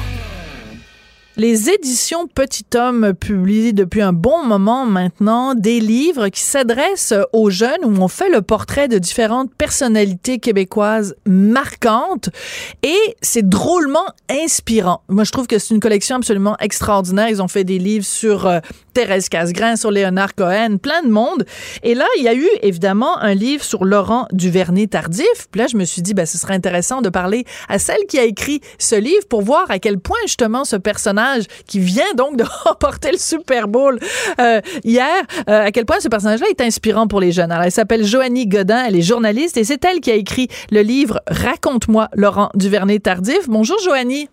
Les 1.37 1.69
éditions 1.69 2.27
Petit 2.27 2.65
Homme 2.75 3.13
publient 3.13 3.71
depuis 3.71 4.01
un 4.01 4.11
bon 4.11 4.43
moment 4.43 4.85
maintenant 4.85 5.55
des 5.55 5.79
livres 5.79 6.27
qui 6.27 6.41
s'adressent 6.41 7.13
aux 7.31 7.49
jeunes 7.49 7.85
où 7.85 8.01
on 8.01 8.09
fait 8.09 8.29
le 8.29 8.41
portrait 8.41 8.89
de 8.89 8.97
différentes 8.97 9.49
personnalités 9.55 10.39
québécoises 10.39 11.15
marquantes 11.25 12.29
et 12.83 13.15
c'est 13.21 13.47
drôlement 13.47 14.05
inspirant. 14.29 15.03
Moi, 15.07 15.23
je 15.23 15.31
trouve 15.31 15.47
que 15.47 15.57
c'est 15.57 15.73
une 15.73 15.79
collection 15.79 16.17
absolument 16.17 16.57
extraordinaire. 16.59 17.29
Ils 17.29 17.41
ont 17.41 17.47
fait 17.47 17.63
des 17.63 17.79
livres 17.79 18.05
sur 18.05 18.45
euh, 18.45 18.59
Thérèse 18.93 19.29
Casgrain, 19.29 19.77
sur 19.77 19.89
Léonard 19.89 20.35
Cohen, 20.35 20.77
plein 20.83 21.01
de 21.01 21.09
monde. 21.09 21.45
Et 21.83 21.95
là, 21.95 22.05
il 22.17 22.23
y 22.23 22.27
a 22.27 22.35
eu 22.35 22.47
évidemment 22.61 23.17
un 23.19 23.35
livre 23.35 23.63
sur 23.63 23.85
Laurent 23.85 24.27
Duvernay-Tardif. 24.33 25.47
Puis 25.49 25.61
là, 25.61 25.67
je 25.67 25.77
me 25.77 25.85
suis 25.85 26.01
dit, 26.01 26.13
ben, 26.13 26.25
ce 26.25 26.37
serait 26.37 26.55
intéressant 26.55 27.01
de 27.01 27.07
parler 27.07 27.45
à 27.69 27.79
celle 27.79 28.05
qui 28.09 28.19
a 28.19 28.25
écrit 28.25 28.59
ce 28.79 28.95
livre 28.95 29.25
pour 29.29 29.43
voir 29.43 29.71
à 29.71 29.79
quel 29.79 29.97
point 29.97 30.19
justement 30.25 30.65
ce 30.65 30.75
personnage 30.75 31.20
qui 31.67 31.79
vient 31.79 32.13
donc 32.15 32.37
de 32.37 32.43
remporter 32.65 33.11
le 33.11 33.17
Super 33.17 33.67
Bowl 33.67 33.99
euh, 34.39 34.61
hier, 34.83 35.21
euh, 35.49 35.65
à 35.65 35.71
quel 35.71 35.85
point 35.85 35.99
ce 35.99 36.09
personnage-là 36.09 36.47
est 36.49 36.61
inspirant 36.61 37.07
pour 37.07 37.19
les 37.19 37.31
jeunes. 37.31 37.51
Alors, 37.51 37.65
elle 37.65 37.71
s'appelle 37.71 38.05
Joanie 38.05 38.47
Godin, 38.47 38.83
elle 38.87 38.95
est 38.95 39.01
journaliste 39.01 39.57
et 39.57 39.63
c'est 39.63 39.83
elle 39.85 39.99
qui 39.99 40.11
a 40.11 40.15
écrit 40.15 40.47
le 40.71 40.81
livre 40.81 41.21
Raconte-moi 41.27 42.09
Laurent 42.13 42.49
Duvernay-Tardif. 42.55 43.47
Bonjour 43.47 43.77
Joanie. 43.83 44.29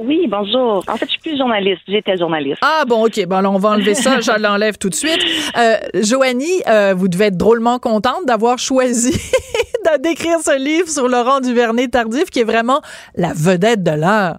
Oui, 0.00 0.26
bonjour. 0.26 0.82
En 0.88 0.96
fait, 0.96 1.04
je 1.06 1.10
suis 1.10 1.20
plus 1.20 1.36
journaliste. 1.36 1.82
J'étais 1.86 2.16
journaliste. 2.16 2.58
Ah 2.62 2.84
bon, 2.86 3.04
ok. 3.04 3.26
Bon, 3.26 3.36
alors 3.36 3.54
on 3.54 3.58
va 3.58 3.70
enlever 3.70 3.94
ça. 3.94 4.20
je 4.20 4.40
l'enlève 4.40 4.78
tout 4.78 4.88
de 4.88 4.94
suite. 4.94 5.22
Euh, 5.56 5.76
Joanie, 5.94 6.62
euh, 6.66 6.94
vous 6.96 7.08
devez 7.08 7.26
être 7.26 7.36
drôlement 7.36 7.78
contente 7.78 8.24
d'avoir 8.26 8.58
choisi 8.58 9.12
d'écrire 10.02 10.38
ce 10.40 10.58
livre 10.58 10.88
sur 10.88 11.08
Laurent 11.08 11.40
Duvernay-Tardif, 11.40 12.30
qui 12.30 12.40
est 12.40 12.44
vraiment 12.44 12.80
la 13.16 13.32
vedette 13.34 13.82
de 13.82 13.90
l'heure. 13.90 14.38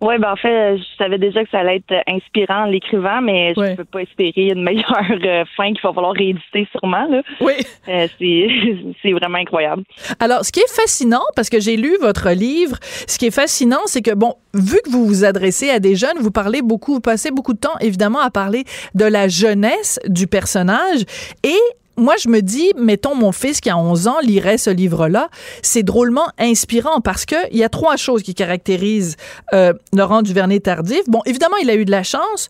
Oui, 0.00 0.14
ben 0.18 0.32
en 0.32 0.36
fait, 0.36 0.76
je 0.78 0.82
savais 0.96 1.18
déjà 1.18 1.42
que 1.42 1.50
ça 1.50 1.58
allait 1.58 1.76
être 1.88 2.02
inspirant 2.08 2.62
en 2.62 2.66
l'écrivant, 2.66 3.20
mais 3.20 3.52
je 3.54 3.60
Ouais. 3.60 3.70
ne 3.72 3.76
peux 3.76 3.84
pas 3.84 4.00
espérer 4.02 4.48
une 4.54 4.62
meilleure 4.68 5.02
euh, 5.24 5.44
fin 5.56 5.72
qu'il 5.72 5.80
va 5.82 5.92
falloir 5.92 6.12
rééditer 6.12 6.68
sûrement. 6.72 7.06
Là. 7.08 7.22
Oui. 7.40 7.54
Euh, 7.88 8.06
c'est 8.18 8.48
c'est 9.02 9.12
vraiment 9.12 9.38
incroyable. 9.38 9.82
Alors, 10.20 10.44
ce 10.44 10.52
qui 10.52 10.60
est 10.60 10.72
fascinant, 10.74 11.22
parce 11.34 11.50
que 11.50 11.58
j'ai 11.60 11.76
lu 11.76 11.96
votre 12.00 12.30
livre, 12.30 12.76
ce 13.08 13.18
qui 13.18 13.26
est 13.26 13.34
fascinant, 13.34 13.80
c'est 13.86 14.02
que, 14.02 14.14
bon, 14.14 14.34
vu 14.54 14.76
que 14.84 14.90
vous 14.90 15.04
vous 15.06 15.24
adressez 15.24 15.70
à 15.70 15.80
des 15.80 15.96
jeunes, 15.96 16.18
vous 16.20 16.30
parlez 16.30 16.62
beaucoup, 16.62 16.94
vous 16.94 17.00
passez 17.00 17.30
beaucoup 17.30 17.54
de 17.54 17.58
temps, 17.60 17.76
évidemment, 17.80 18.20
à 18.20 18.30
parler 18.30 18.64
de 18.94 19.04
la 19.04 19.26
jeunesse 19.28 19.98
du 20.06 20.26
personnage. 20.26 21.02
Et 21.42 21.58
moi, 21.98 22.14
je 22.22 22.28
me 22.28 22.40
dis, 22.40 22.72
mettons, 22.76 23.14
mon 23.14 23.32
fils 23.32 23.60
qui 23.60 23.70
a 23.70 23.76
11 23.76 24.08
ans 24.08 24.20
lirait 24.22 24.58
ce 24.58 24.70
livre-là, 24.70 25.28
c'est 25.62 25.82
drôlement 25.82 26.28
inspirant 26.38 27.00
parce 27.00 27.26
que 27.26 27.36
il 27.50 27.58
y 27.58 27.64
a 27.64 27.68
trois 27.68 27.96
choses 27.96 28.22
qui 28.22 28.34
caractérisent 28.34 29.16
euh, 29.52 29.72
Laurent 29.92 30.22
Duvernay-Tardif. 30.22 31.08
Bon, 31.08 31.20
évidemment, 31.26 31.56
il 31.62 31.70
a 31.70 31.74
eu 31.74 31.84
de 31.84 31.90
la 31.90 32.02
chance. 32.02 32.48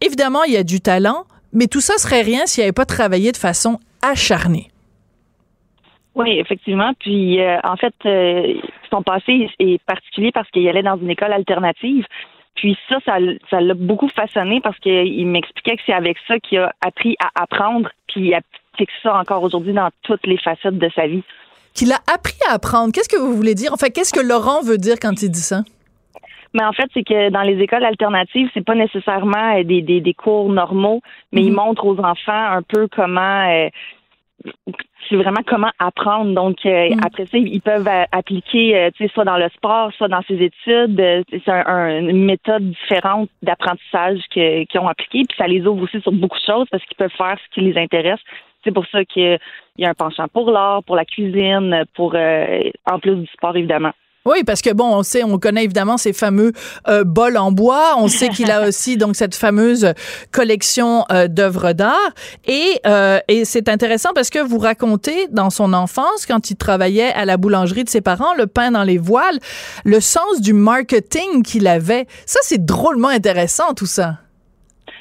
Évidemment, 0.00 0.42
il 0.44 0.52
y 0.52 0.56
a 0.56 0.64
du 0.64 0.80
talent. 0.80 1.24
Mais 1.54 1.66
tout 1.66 1.80
ça 1.80 1.98
serait 1.98 2.22
rien 2.22 2.46
s'il 2.46 2.62
n'avait 2.62 2.72
pas 2.72 2.86
travaillé 2.86 3.30
de 3.30 3.36
façon 3.36 3.78
acharnée. 4.02 4.68
Oui, 6.14 6.38
effectivement. 6.38 6.92
Puis, 6.98 7.40
euh, 7.40 7.58
en 7.62 7.76
fait, 7.76 7.94
euh, 8.06 8.54
son 8.90 9.02
passé 9.02 9.48
est 9.58 9.82
particulier 9.84 10.32
parce 10.32 10.50
qu'il 10.50 10.66
allait 10.68 10.82
dans 10.82 10.96
une 10.96 11.10
école 11.10 11.32
alternative. 11.32 12.04
Puis 12.54 12.76
ça, 12.88 12.98
ça 13.04 13.60
l'a 13.60 13.74
beaucoup 13.74 14.08
façonné 14.08 14.60
parce 14.60 14.78
qu'il 14.78 15.26
m'expliquait 15.26 15.76
que 15.76 15.82
c'est 15.86 15.94
avec 15.94 16.18
ça 16.28 16.38
qu'il 16.38 16.58
a 16.58 16.72
appris 16.84 17.16
à 17.18 17.42
apprendre, 17.42 17.88
puis 18.08 18.34
applique 18.72 18.90
ça 19.02 19.14
encore 19.16 19.42
aujourd'hui 19.42 19.72
dans 19.72 19.88
toutes 20.02 20.26
les 20.26 20.38
facettes 20.38 20.78
de 20.78 20.90
sa 20.94 21.06
vie. 21.06 21.22
Qu'il 21.74 21.92
a 21.92 21.98
appris 22.12 22.36
à 22.48 22.54
apprendre. 22.54 22.92
Qu'est-ce 22.92 23.08
que 23.08 23.16
vous 23.20 23.34
voulez 23.34 23.54
dire? 23.54 23.70
Enfin, 23.72 23.88
qu'est-ce 23.88 24.12
que 24.12 24.20
Laurent 24.26 24.62
veut 24.62 24.78
dire 24.78 24.96
quand 25.00 25.22
il 25.22 25.30
dit 25.30 25.40
ça? 25.40 25.62
Mais 26.54 26.64
en 26.64 26.72
fait, 26.72 26.84
c'est 26.92 27.02
que 27.02 27.30
dans 27.30 27.40
les 27.42 27.58
écoles 27.62 27.84
alternatives, 27.84 28.50
c'est 28.52 28.64
pas 28.64 28.74
nécessairement 28.74 29.56
euh, 29.56 29.64
des, 29.64 29.80
des, 29.80 30.02
des 30.02 30.12
cours 30.14 30.50
normaux, 30.50 31.00
mais 31.32 31.42
ils 31.42 31.52
montrent 31.52 31.86
aux 31.86 31.98
enfants 31.98 32.44
un 32.58 32.60
peu 32.62 32.88
comment 32.94 33.48
euh, 33.50 33.70
c'est 35.08 35.16
vraiment 35.16 35.40
comment 35.46 35.70
apprendre. 35.78 36.34
Donc 36.34 36.58
euh, 36.66 36.90
après 37.02 37.24
ça, 37.24 37.38
ils 37.38 37.62
peuvent 37.62 37.88
euh, 37.88 38.04
appliquer, 38.12 38.76
euh, 38.76 38.90
tu 38.94 39.06
sais, 39.06 39.12
soit 39.14 39.24
dans 39.24 39.38
le 39.38 39.48
sport, 39.56 39.92
soit 39.96 40.08
dans 40.08 40.20
ses 40.28 40.34
études. 40.42 41.00
C'est 41.30 41.48
un- 41.48 41.64
un- 41.66 42.00
une 42.00 42.24
méthode 42.26 42.68
différente 42.70 43.30
d'apprentissage 43.42 44.18
qu'ils 44.30 44.66
ont 44.78 44.88
appliqué. 44.88 45.22
Puis 45.26 45.36
ça 45.38 45.46
les 45.46 45.66
ouvre 45.66 45.84
aussi 45.84 46.02
sur 46.02 46.12
beaucoup 46.12 46.38
de 46.38 46.44
choses 46.44 46.66
parce 46.70 46.84
qu'ils 46.84 46.96
peuvent 46.98 47.16
faire 47.16 47.36
ce 47.42 47.54
qui 47.54 47.60
les 47.62 47.80
intéresse. 47.80 48.20
C'est 48.64 48.72
pour 48.72 48.86
ça 48.86 49.04
qu'il 49.04 49.38
y 49.78 49.84
a 49.84 49.90
un 49.90 49.94
penchant 49.94 50.28
pour 50.28 50.50
l'art, 50.50 50.82
pour 50.84 50.96
la 50.96 51.04
cuisine, 51.04 51.84
pour 51.94 52.14
euh, 52.14 52.70
en 52.90 52.98
plus 52.98 53.16
du 53.16 53.26
sport 53.26 53.56
évidemment. 53.56 53.92
Oui, 54.24 54.44
parce 54.44 54.62
que 54.62 54.70
bon, 54.72 54.84
on 54.94 55.02
sait, 55.02 55.24
on 55.24 55.36
connaît 55.38 55.64
évidemment 55.64 55.96
ces 55.96 56.12
fameux 56.12 56.52
euh, 56.86 57.02
bols 57.02 57.36
en 57.36 57.50
bois. 57.50 57.94
On 57.98 58.06
sait 58.06 58.28
qu'il 58.28 58.52
a 58.52 58.62
aussi 58.68 58.96
donc 58.96 59.16
cette 59.16 59.34
fameuse 59.34 59.94
collection 60.30 61.04
euh, 61.10 61.26
d'œuvres 61.26 61.72
d'art. 61.72 61.96
Et, 62.46 62.80
euh, 62.86 63.18
et 63.26 63.44
c'est 63.44 63.68
intéressant 63.68 64.10
parce 64.14 64.30
que 64.30 64.38
vous 64.38 64.58
racontez 64.58 65.26
dans 65.30 65.50
son 65.50 65.72
enfance, 65.72 66.24
quand 66.26 66.50
il 66.50 66.56
travaillait 66.56 67.12
à 67.12 67.24
la 67.24 67.36
boulangerie 67.36 67.82
de 67.82 67.88
ses 67.88 68.00
parents, 68.00 68.34
le 68.34 68.46
pain 68.46 68.70
dans 68.70 68.84
les 68.84 68.98
voiles, 68.98 69.40
le 69.84 69.98
sens 69.98 70.40
du 70.40 70.52
marketing 70.52 71.42
qu'il 71.42 71.66
avait. 71.66 72.06
Ça, 72.24 72.38
c'est 72.42 72.64
drôlement 72.64 73.08
intéressant 73.08 73.74
tout 73.74 73.86
ça. 73.86 74.18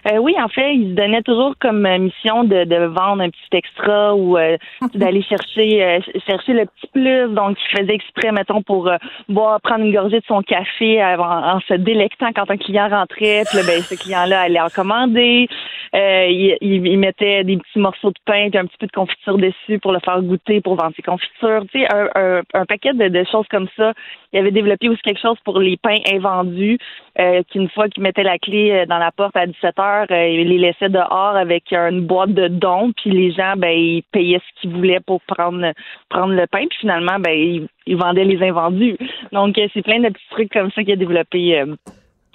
Euh, 0.08 0.18
oui, 0.18 0.36
en 0.42 0.48
fait, 0.48 0.74
il 0.76 0.92
se 0.92 0.96
donnait 0.96 1.22
toujours 1.22 1.54
comme 1.60 1.86
euh, 1.86 1.98
mission 2.00 2.44
de, 2.44 2.64
de 2.64 2.86
vendre 2.86 3.22
un 3.22 3.30
petit 3.30 3.40
extra 3.54 4.16
ou 4.16 4.38
euh, 4.38 4.58
d'aller 4.96 5.22
chercher 5.22 5.84
euh, 5.84 6.00
ch- 6.02 6.24
chercher 6.28 6.54
le 6.54 6.66
petit 6.66 6.88
plus. 6.94 7.28
Donc, 7.34 7.58
il 7.72 7.78
faisait 7.80 7.94
exprès, 7.94 8.32
mettons, 8.32 8.62
pour 8.64 8.88
euh, 8.88 8.98
boire, 9.30 9.62
prendre 9.62 9.86
une 9.86 9.94
gorgée 9.94 10.20
de 10.20 10.26
son 10.26 10.42
café 10.42 11.02
avant, 11.02 11.44
en 11.56 11.60
se 11.62 11.76
délectant 11.76 12.32
quand 12.34 12.50
un 12.50 12.58
client 12.58 12.90
rentrait. 12.90 13.44
Puis 13.48 13.58
là, 13.58 13.64
ben, 13.68 13.82
ce 13.82 13.96
client-là 13.96 14.42
allait 14.42 14.60
en 14.62 14.70
commander. 14.70 15.48
Euh, 15.94 16.26
il, 16.30 16.58
il, 16.62 16.88
il 16.88 16.98
mettait 16.98 17.44
des 17.44 17.58
petits 17.58 17.80
morceaux 17.80 18.10
de 18.12 18.20
pain 18.26 18.50
et 18.52 18.58
un 18.58 18.66
petit 18.66 18.78
peu 18.80 18.88
de 18.88 18.92
confiture 18.94 19.38
dessus 19.38 19.78
pour 19.80 19.92
le 19.92 20.00
faire 20.00 20.22
goûter, 20.22 20.62
pour 20.62 20.76
vendre 20.76 20.94
ses 20.96 21.02
confitures. 21.02 21.64
Tu 21.72 21.80
sais, 21.82 21.88
un, 21.94 22.08
un, 22.16 22.42
un 22.54 22.66
paquet 22.66 22.94
de, 22.94 23.08
de 23.10 23.24
choses 23.32 23.46
comme 23.52 23.68
ça. 23.78 23.94
Il 24.34 24.40
avait 24.40 24.52
développé 24.52 24.88
aussi 24.88 25.02
quelque 25.02 25.20
chose 25.22 25.38
pour 25.44 25.60
les 25.60 25.76
pains 25.76 25.98
invendus, 26.12 26.78
euh, 27.20 27.42
qu'une 27.52 27.70
fois 27.70 27.90
qu'il 27.90 28.02
mettait 28.02 28.24
la 28.24 28.38
clé 28.40 28.86
dans 28.88 28.98
la 28.98 29.12
porte 29.12 29.36
à 29.36 29.46
17 29.46 29.78
heures, 29.80 29.91
euh, 30.10 30.28
il 30.28 30.48
les 30.50 30.58
laissait 30.58 30.90
dehors 30.90 31.36
avec 31.36 31.72
une 31.72 32.06
boîte 32.06 32.34
de 32.34 32.48
dons, 32.48 32.92
puis 32.96 33.12
les 33.12 33.32
gens, 33.32 33.54
ben, 33.58 33.72
ils 33.72 34.04
payaient 34.12 34.40
ce 34.40 34.62
qu'ils 34.62 34.76
voulaient 34.76 35.00
pour 35.00 35.22
prendre 35.22 35.74
prendre 36.10 36.34
le 36.34 36.48
pain, 36.48 36.66
puis 36.70 36.80
finalement, 36.80 37.20
ben, 37.20 37.32
ils, 37.32 37.68
ils 37.86 37.98
vendaient 37.98 38.26
les 38.26 38.42
invendus. 38.48 38.98
Donc, 39.32 39.58
euh, 39.58 39.68
c'est 39.74 39.82
plein 39.82 40.00
de 40.00 40.10
petits 40.10 40.30
trucs 40.32 40.52
comme 40.52 40.72
ça 40.72 40.84
qu'il 40.84 40.94
a 40.94 40.96
développé 40.96 41.60
euh, 41.60 41.76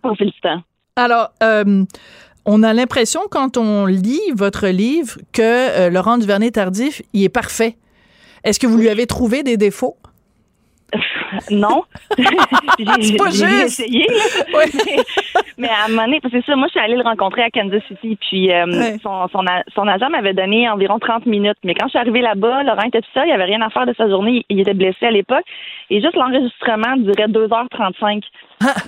au 0.02 0.14
fil 0.14 0.30
du 0.30 0.40
temps. 0.40 0.60
Alors, 0.96 1.30
euh, 1.42 1.84
on 2.46 2.62
a 2.62 2.72
l'impression 2.72 3.20
quand 3.30 3.56
on 3.56 3.86
lit 3.86 4.32
votre 4.34 4.68
livre 4.68 5.18
que 5.32 5.42
euh, 5.42 5.90
Laurent 5.90 6.16
Duvernay-Tardif, 6.16 7.02
il 7.12 7.24
est 7.24 7.28
parfait. 7.28 7.76
Est-ce 8.44 8.60
que 8.60 8.66
vous 8.66 8.78
lui 8.78 8.88
avez 8.88 9.06
trouvé 9.06 9.42
des 9.42 9.56
défauts? 9.56 9.96
non. 11.50 11.82
J'ai- 12.78 13.02
C'est 13.02 13.16
pas 13.16 13.30
juste. 13.30 13.80
essayé, 13.80 14.06
mais, 14.52 14.96
mais 15.58 15.68
à 15.68 15.84
un 15.86 15.88
moment 15.88 16.04
donné, 16.04 16.20
parce 16.20 16.32
que 16.32 16.40
c'est 16.40 16.46
ça, 16.46 16.56
moi, 16.56 16.68
je 16.68 16.72
suis 16.72 16.80
allée 16.80 16.96
le 16.96 17.02
rencontrer 17.02 17.42
à 17.42 17.50
Kansas 17.50 17.82
City, 17.88 18.16
puis 18.20 18.52
euh, 18.52 18.66
Ouais. 18.66 18.96
son, 19.02 19.26
son, 19.28 19.40
a- 19.46 19.64
son 19.74 19.86
agent 19.88 20.08
m'avait 20.10 20.34
donné 20.34 20.68
environ 20.68 20.98
30 20.98 21.26
minutes. 21.26 21.56
Mais 21.64 21.74
quand 21.74 21.86
je 21.86 21.90
suis 21.90 21.98
arrivée 21.98 22.20
là-bas, 22.22 22.62
Laurent 22.62 22.82
était 22.86 23.00
tout 23.00 23.10
seul, 23.14 23.26
il 23.26 23.32
avait 23.32 23.44
rien 23.44 23.60
à 23.62 23.70
faire 23.70 23.86
de 23.86 23.94
sa 23.96 24.08
journée, 24.08 24.44
il 24.48 24.60
était 24.60 24.74
blessé 24.74 25.06
à 25.06 25.10
l'époque, 25.10 25.44
et 25.90 26.00
juste 26.00 26.14
l'enregistrement 26.16 26.96
durait 26.96 27.28
2h35. 27.28 28.22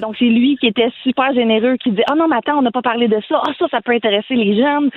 Donc, 0.00 0.16
c'est 0.18 0.24
lui 0.26 0.56
qui 0.58 0.66
était 0.68 0.90
super 1.02 1.32
généreux, 1.34 1.76
qui 1.76 1.90
disait, 1.90 2.04
ah 2.10 2.14
non, 2.14 2.28
mais 2.28 2.36
attends, 2.36 2.58
on 2.58 2.62
n'a 2.62 2.70
pas 2.70 2.82
parlé 2.82 3.08
de 3.08 3.18
ça, 3.28 3.40
ah 3.44 3.50
ça, 3.58 3.66
ça 3.70 3.80
peut 3.80 3.92
intéresser 3.92 4.34
les 4.34 4.56
jeunes. 4.56 4.90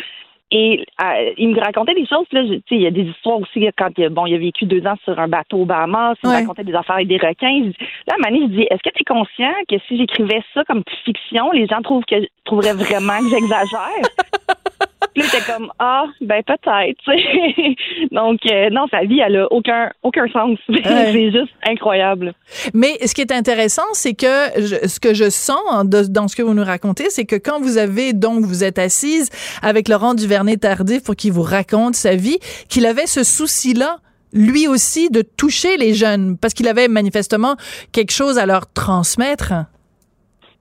Et 0.52 0.84
euh, 1.02 1.32
il 1.38 1.49
me 1.49 1.60
racontait 1.62 1.93
des 1.93 2.06
choses. 2.06 2.26
Là, 2.34 2.43
je- 2.45 2.56
tu 2.56 2.60
sais, 2.70 2.76
il 2.76 2.82
y 2.82 2.88
a 2.88 2.91
des 2.91 3.04
histoires 3.04 3.39
aussi 3.39 3.66
quand 3.78 3.88
il, 3.97 4.04
a- 4.06 4.10
bon, 4.10 4.26
il 4.26 4.36
a 4.36 4.38
vécu 4.38 4.66
deux 4.66 4.86
ans 4.86 4.95
sur 5.06 5.18
un 5.18 5.28
bateau 5.30 5.60
au 5.60 5.66
Bahamas. 5.66 6.16
Il 6.24 6.30
me 6.30 6.34
racontait 6.41 6.64
des 6.66 6.74
affaires 6.76 6.95
avec 6.95 7.08
des 7.08 7.18
requins. 7.18 7.72
Là, 8.08 8.14
à 8.14 8.16
un 8.16 8.18
moment 8.30 8.38
donné, 8.41 8.52
je 8.54 8.58
dis 8.62 8.68
Est-ce 8.70 8.84
que 8.84 8.89
tu 8.93 9.02
es 9.02 9.06
conscient 9.06 9.54
que 9.70 9.76
si 9.88 9.97
j'écrivais 9.97 10.41
ça 10.54 10.64
comme 10.66 10.84
fiction, 11.06 11.52
les 11.52 11.68
gens 11.68 11.82
trouvent 11.82 12.04
que 12.06 12.16
trouveraient 12.43 12.74
vraiment 12.74 13.18
que 13.20 13.30
j'exagère? 13.30 14.02
Puis 15.14 15.24
là, 15.24 15.39
comme 15.45 15.72
Ah, 15.80 16.05
ben 16.22 16.41
peut-être. 16.43 17.01
Donc, 18.12 18.39
euh, 18.49 18.70
non, 18.72 18.86
sa 18.89 19.01
vie, 19.03 19.20
elle 19.20 19.38
a 19.38 19.51
aucun, 19.51 19.91
aucun 20.03 20.28
sens. 20.32 20.57
C'est 20.84 21.32
juste 21.32 21.51
incroyable. 21.68 22.34
Mais 22.74 22.97
ce 23.05 23.14
qui 23.14 23.22
est 23.22 23.32
intéressant, 23.32 23.84
c'est 23.93 24.14
que 24.14 24.28
je- 24.57 24.88
ce 24.88 24.99
que 24.99 25.14
je 25.14 25.30
sens 25.30 25.59
de- 25.86 26.03
dans 26.03 26.28
ce 26.28 26.36
que 26.36 26.41
vous 26.43 26.53
nous 26.53 26.64
racontez, 26.64 27.09
c'est 27.09 27.26
que 27.26 27.36
quand 27.36 27.59
vous 27.59 27.78
avez 27.78 28.14
donc 28.14 28.45
vous 28.45 28.64
êtes 28.64 28.80
assise 28.80 29.30
avec 29.62 29.88
Laurent 29.89 30.14
Duvernay-Tardif 30.14 31.03
pour 31.03 31.16
qu'il 31.16 31.32
vous 31.34 31.41
raconte 31.43 31.95
sa 31.95 32.16
vie, 32.16 32.38
qu'il 32.70 32.86
avait 32.86 33.07
ce 33.07 33.24
souci-là 33.24 33.97
lui 34.34 34.66
aussi 34.68 35.09
de 35.09 35.24
toucher 35.24 35.76
les 35.76 35.93
jeunes 35.93 36.38
parce 36.38 36.53
qu'il 36.53 36.70
avait 36.70 36.88
manifestement 36.88 37.55
quelque 37.91 38.14
chose 38.14 38.38
à 38.38 38.45
leur 38.45 38.72
transmettre. 38.72 39.51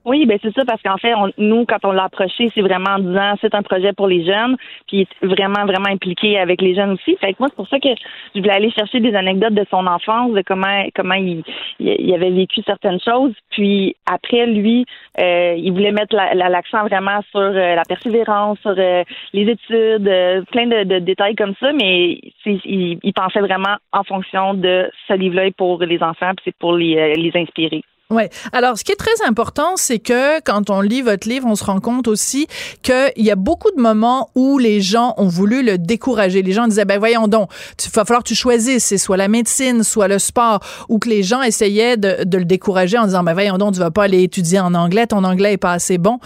Oui, 0.03 0.25
ben 0.25 0.39
c'est 0.41 0.51
ça 0.55 0.65
parce 0.65 0.81
qu'en 0.81 0.97
fait, 0.97 1.13
on- 1.13 1.31
nous, 1.37 1.63
quand 1.67 1.77
on 1.83 1.91
l'a 1.91 2.05
approché, 2.05 2.49
c'est 2.55 2.61
vraiment 2.61 2.89
en 2.95 2.99
disant 2.99 3.35
c'est 3.39 3.53
un 3.53 3.61
projet 3.61 3.93
pour 3.93 4.07
les 4.07 4.25
jeunes, 4.25 4.57
puis 4.87 4.97
il 4.97 5.01
est 5.01 5.25
vraiment, 5.27 5.63
vraiment 5.65 5.89
impliqué 5.89 6.39
avec 6.39 6.59
les 6.59 6.73
jeunes 6.73 6.93
aussi. 6.93 7.15
Fait 7.17 7.33
que 7.33 7.37
moi, 7.39 7.49
c'est 7.49 7.55
pour 7.55 7.67
ça 7.67 7.79
que 7.79 7.89
je 8.33 8.39
voulais 8.39 8.51
aller 8.53 8.71
chercher 8.71 8.99
des 8.99 9.13
anecdotes 9.13 9.53
de 9.53 9.63
son 9.69 9.85
enfance, 9.85 10.33
de 10.33 10.41
comment 10.41 10.85
comment 10.95 11.13
il, 11.13 11.43
il, 11.79 12.13
avait 12.15 12.31
vécu 12.31 12.61
certaines 12.65 12.99
choses. 12.99 13.33
Puis 13.51 13.95
après, 14.11 14.47
lui, 14.47 14.85
euh, 15.19 15.53
il 15.57 15.71
voulait 15.71 15.91
mettre 15.91 16.15
la- 16.15 16.33
la- 16.33 16.49
l'accent 16.49 16.81
vraiment 16.87 17.21
sur 17.29 17.39
euh, 17.39 17.75
la 17.75 17.83
persévérance, 17.87 18.57
sur 18.61 18.73
euh, 18.75 19.03
les 19.33 19.43
études, 19.51 20.07
euh, 20.07 20.41
plein 20.51 20.65
de, 20.65 20.83
de 20.83 20.97
détails 20.97 21.35
comme 21.35 21.53
ça, 21.59 21.73
mais 21.73 22.19
il, 22.47 22.97
il 23.03 23.13
pensait 23.13 23.41
vraiment 23.41 23.75
en 23.93 24.03
fonction 24.03 24.55
de 24.55 24.89
ce 25.07 25.13
livre-là 25.13 25.51
pour 25.55 25.83
les 25.83 26.01
enfants, 26.01 26.31
puis 26.35 26.45
c'est 26.45 26.57
pour 26.57 26.73
les, 26.73 27.13
les 27.13 27.31
inspirer. 27.35 27.83
Ouais. 28.11 28.29
Alors, 28.51 28.77
ce 28.77 28.83
qui 28.83 28.91
est 28.91 28.97
très 28.97 29.25
important, 29.25 29.77
c'est 29.77 29.99
que 29.99 30.41
quand 30.41 30.69
on 30.69 30.81
lit 30.81 31.01
votre 31.01 31.29
livre, 31.29 31.47
on 31.47 31.55
se 31.55 31.63
rend 31.63 31.79
compte 31.79 32.09
aussi 32.09 32.45
qu'il 32.83 33.11
y 33.15 33.31
a 33.31 33.37
beaucoup 33.37 33.71
de 33.71 33.81
moments 33.81 34.29
où 34.35 34.57
les 34.57 34.81
gens 34.81 35.13
ont 35.15 35.29
voulu 35.29 35.63
le 35.63 35.77
décourager. 35.77 36.41
Les 36.41 36.51
gens 36.51 36.67
disaient, 36.67 36.83
ben 36.83 36.99
voyons 36.99 37.29
donc, 37.29 37.49
il 37.81 37.89
va 37.91 38.03
falloir 38.03 38.21
que 38.21 38.27
tu 38.27 38.35
choisisses, 38.35 38.83
c'est 38.83 38.97
soit 38.97 39.15
la 39.15 39.29
médecine, 39.29 39.83
soit 39.83 40.09
le 40.09 40.19
sport, 40.19 40.59
ou 40.89 40.99
que 40.99 41.07
les 41.07 41.23
gens 41.23 41.41
essayaient 41.41 41.95
de, 41.95 42.37
le 42.37 42.43
décourager 42.43 42.97
en 42.97 43.05
disant, 43.05 43.23
ben 43.23 43.33
voyons 43.33 43.57
donc, 43.57 43.75
tu 43.75 43.79
vas 43.79 43.91
pas 43.91 44.03
aller 44.03 44.23
étudier 44.23 44.59
en 44.59 44.73
anglais, 44.73 45.07
ton 45.07 45.23
anglais 45.23 45.53
est 45.53 45.57
pas 45.57 45.71
assez 45.71 45.97
bon. 45.97 46.19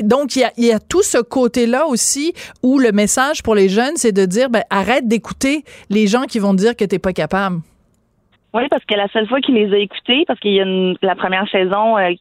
Donc, 0.00 0.36
il 0.36 0.40
y 0.40 0.44
a, 0.44 0.52
y 0.56 0.70
a 0.70 0.78
tout 0.78 1.02
ce 1.02 1.18
côté-là 1.18 1.86
aussi 1.86 2.32
où 2.62 2.78
le 2.78 2.92
message 2.92 3.42
pour 3.42 3.56
les 3.56 3.68
jeunes, 3.68 3.94
c'est 3.96 4.12
de 4.12 4.24
dire, 4.24 4.50
ben 4.50 4.62
arrête 4.70 5.08
d'écouter 5.08 5.64
les 5.90 6.06
gens 6.06 6.24
qui 6.24 6.38
vont 6.38 6.54
dire 6.54 6.76
que 6.76 6.84
t'es 6.84 7.00
pas 7.00 7.12
capable. 7.12 7.60
Oui, 8.54 8.62
parce 8.70 8.84
que 8.84 8.94
la 8.94 9.08
seule 9.08 9.26
fois 9.26 9.40
qu'il 9.40 9.56
les 9.56 9.72
a 9.74 9.78
écoutés, 9.78 10.24
parce 10.26 10.38
qu'il 10.38 10.52
y 10.52 10.60
a 10.60 10.62
une, 10.62 10.96
la 11.02 11.16
première 11.16 11.48
saison, 11.48 11.98
euh, 11.98 12.12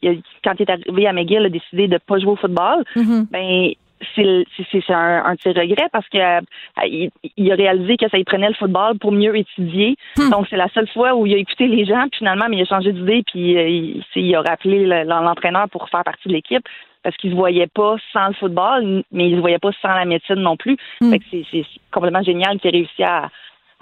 quand 0.43 0.53
il 0.59 0.63
est 0.63 0.69
arrivé 0.69 1.07
à 1.07 1.13
McGill, 1.13 1.41
il 1.41 1.45
a 1.45 1.49
décidé 1.49 1.87
de 1.87 1.99
pas 1.99 2.17
jouer 2.17 2.31
au 2.31 2.35
football. 2.35 2.83
Mhm. 2.95 3.27
Ben, 3.31 3.73
c'est 4.15 4.45
c'est 4.71 4.83
un, 4.89 5.35
ses 5.41 5.51
regrets 5.51 5.89
parce 5.91 6.07
que 6.09 6.17
euh, 6.17 6.41
il, 6.85 7.09
il, 7.37 7.51
a 7.51 7.55
réalisé 7.55 7.97
que 7.97 8.09
ça 8.09 8.17
y 8.17 8.23
prenait 8.23 8.49
le 8.49 8.53
football 8.55 8.97
pour 8.99 9.11
mieux 9.11 9.35
étudier. 9.37 9.95
Hmm. 10.17 10.29
Donc 10.29 10.47
c'est 10.49 10.57
la 10.57 10.67
seule 10.69 10.89
fois 10.89 11.15
où 11.15 11.25
il 11.25 11.33
a 11.33 11.37
écouté 11.37 11.67
les 11.67 11.85
gens 11.85 12.07
puis 12.09 12.17
finalement 12.17 12.45
mais 12.49 12.57
il 12.57 12.61
a 12.63 12.65
changé 12.65 12.91
d'idée 12.91 13.23
puis 13.25 13.57
euh, 13.57 13.69
il, 13.69 14.03
il, 14.15 14.35
a 14.35 14.41
rappelé 14.41 14.85
l'entraîneur 15.05 15.69
pour 15.69 15.87
faire 15.89 16.03
partie 16.03 16.27
de 16.27 16.33
l'équipe 16.33 16.67
parce 17.03 17.15
qu'il 17.17 17.31
se 17.31 17.35
voyait 17.35 17.67
pas 17.67 17.95
sans 18.13 18.27
le 18.27 18.33
football, 18.33 19.03
mais 19.11 19.29
il 19.29 19.35
se 19.35 19.41
voyait 19.41 19.59
pas 19.59 19.71
sans 19.81 19.93
la 19.93 20.05
médecine 20.05 20.35
non 20.35 20.57
plus. 20.57 20.77
Hmm. 21.01 21.13
c'est 21.31 21.65
complètement 21.91 22.23
génial 22.23 22.59
qu'il 22.59 22.75
ait 22.75 22.79
réussi 22.79 23.03
à, 23.03 23.29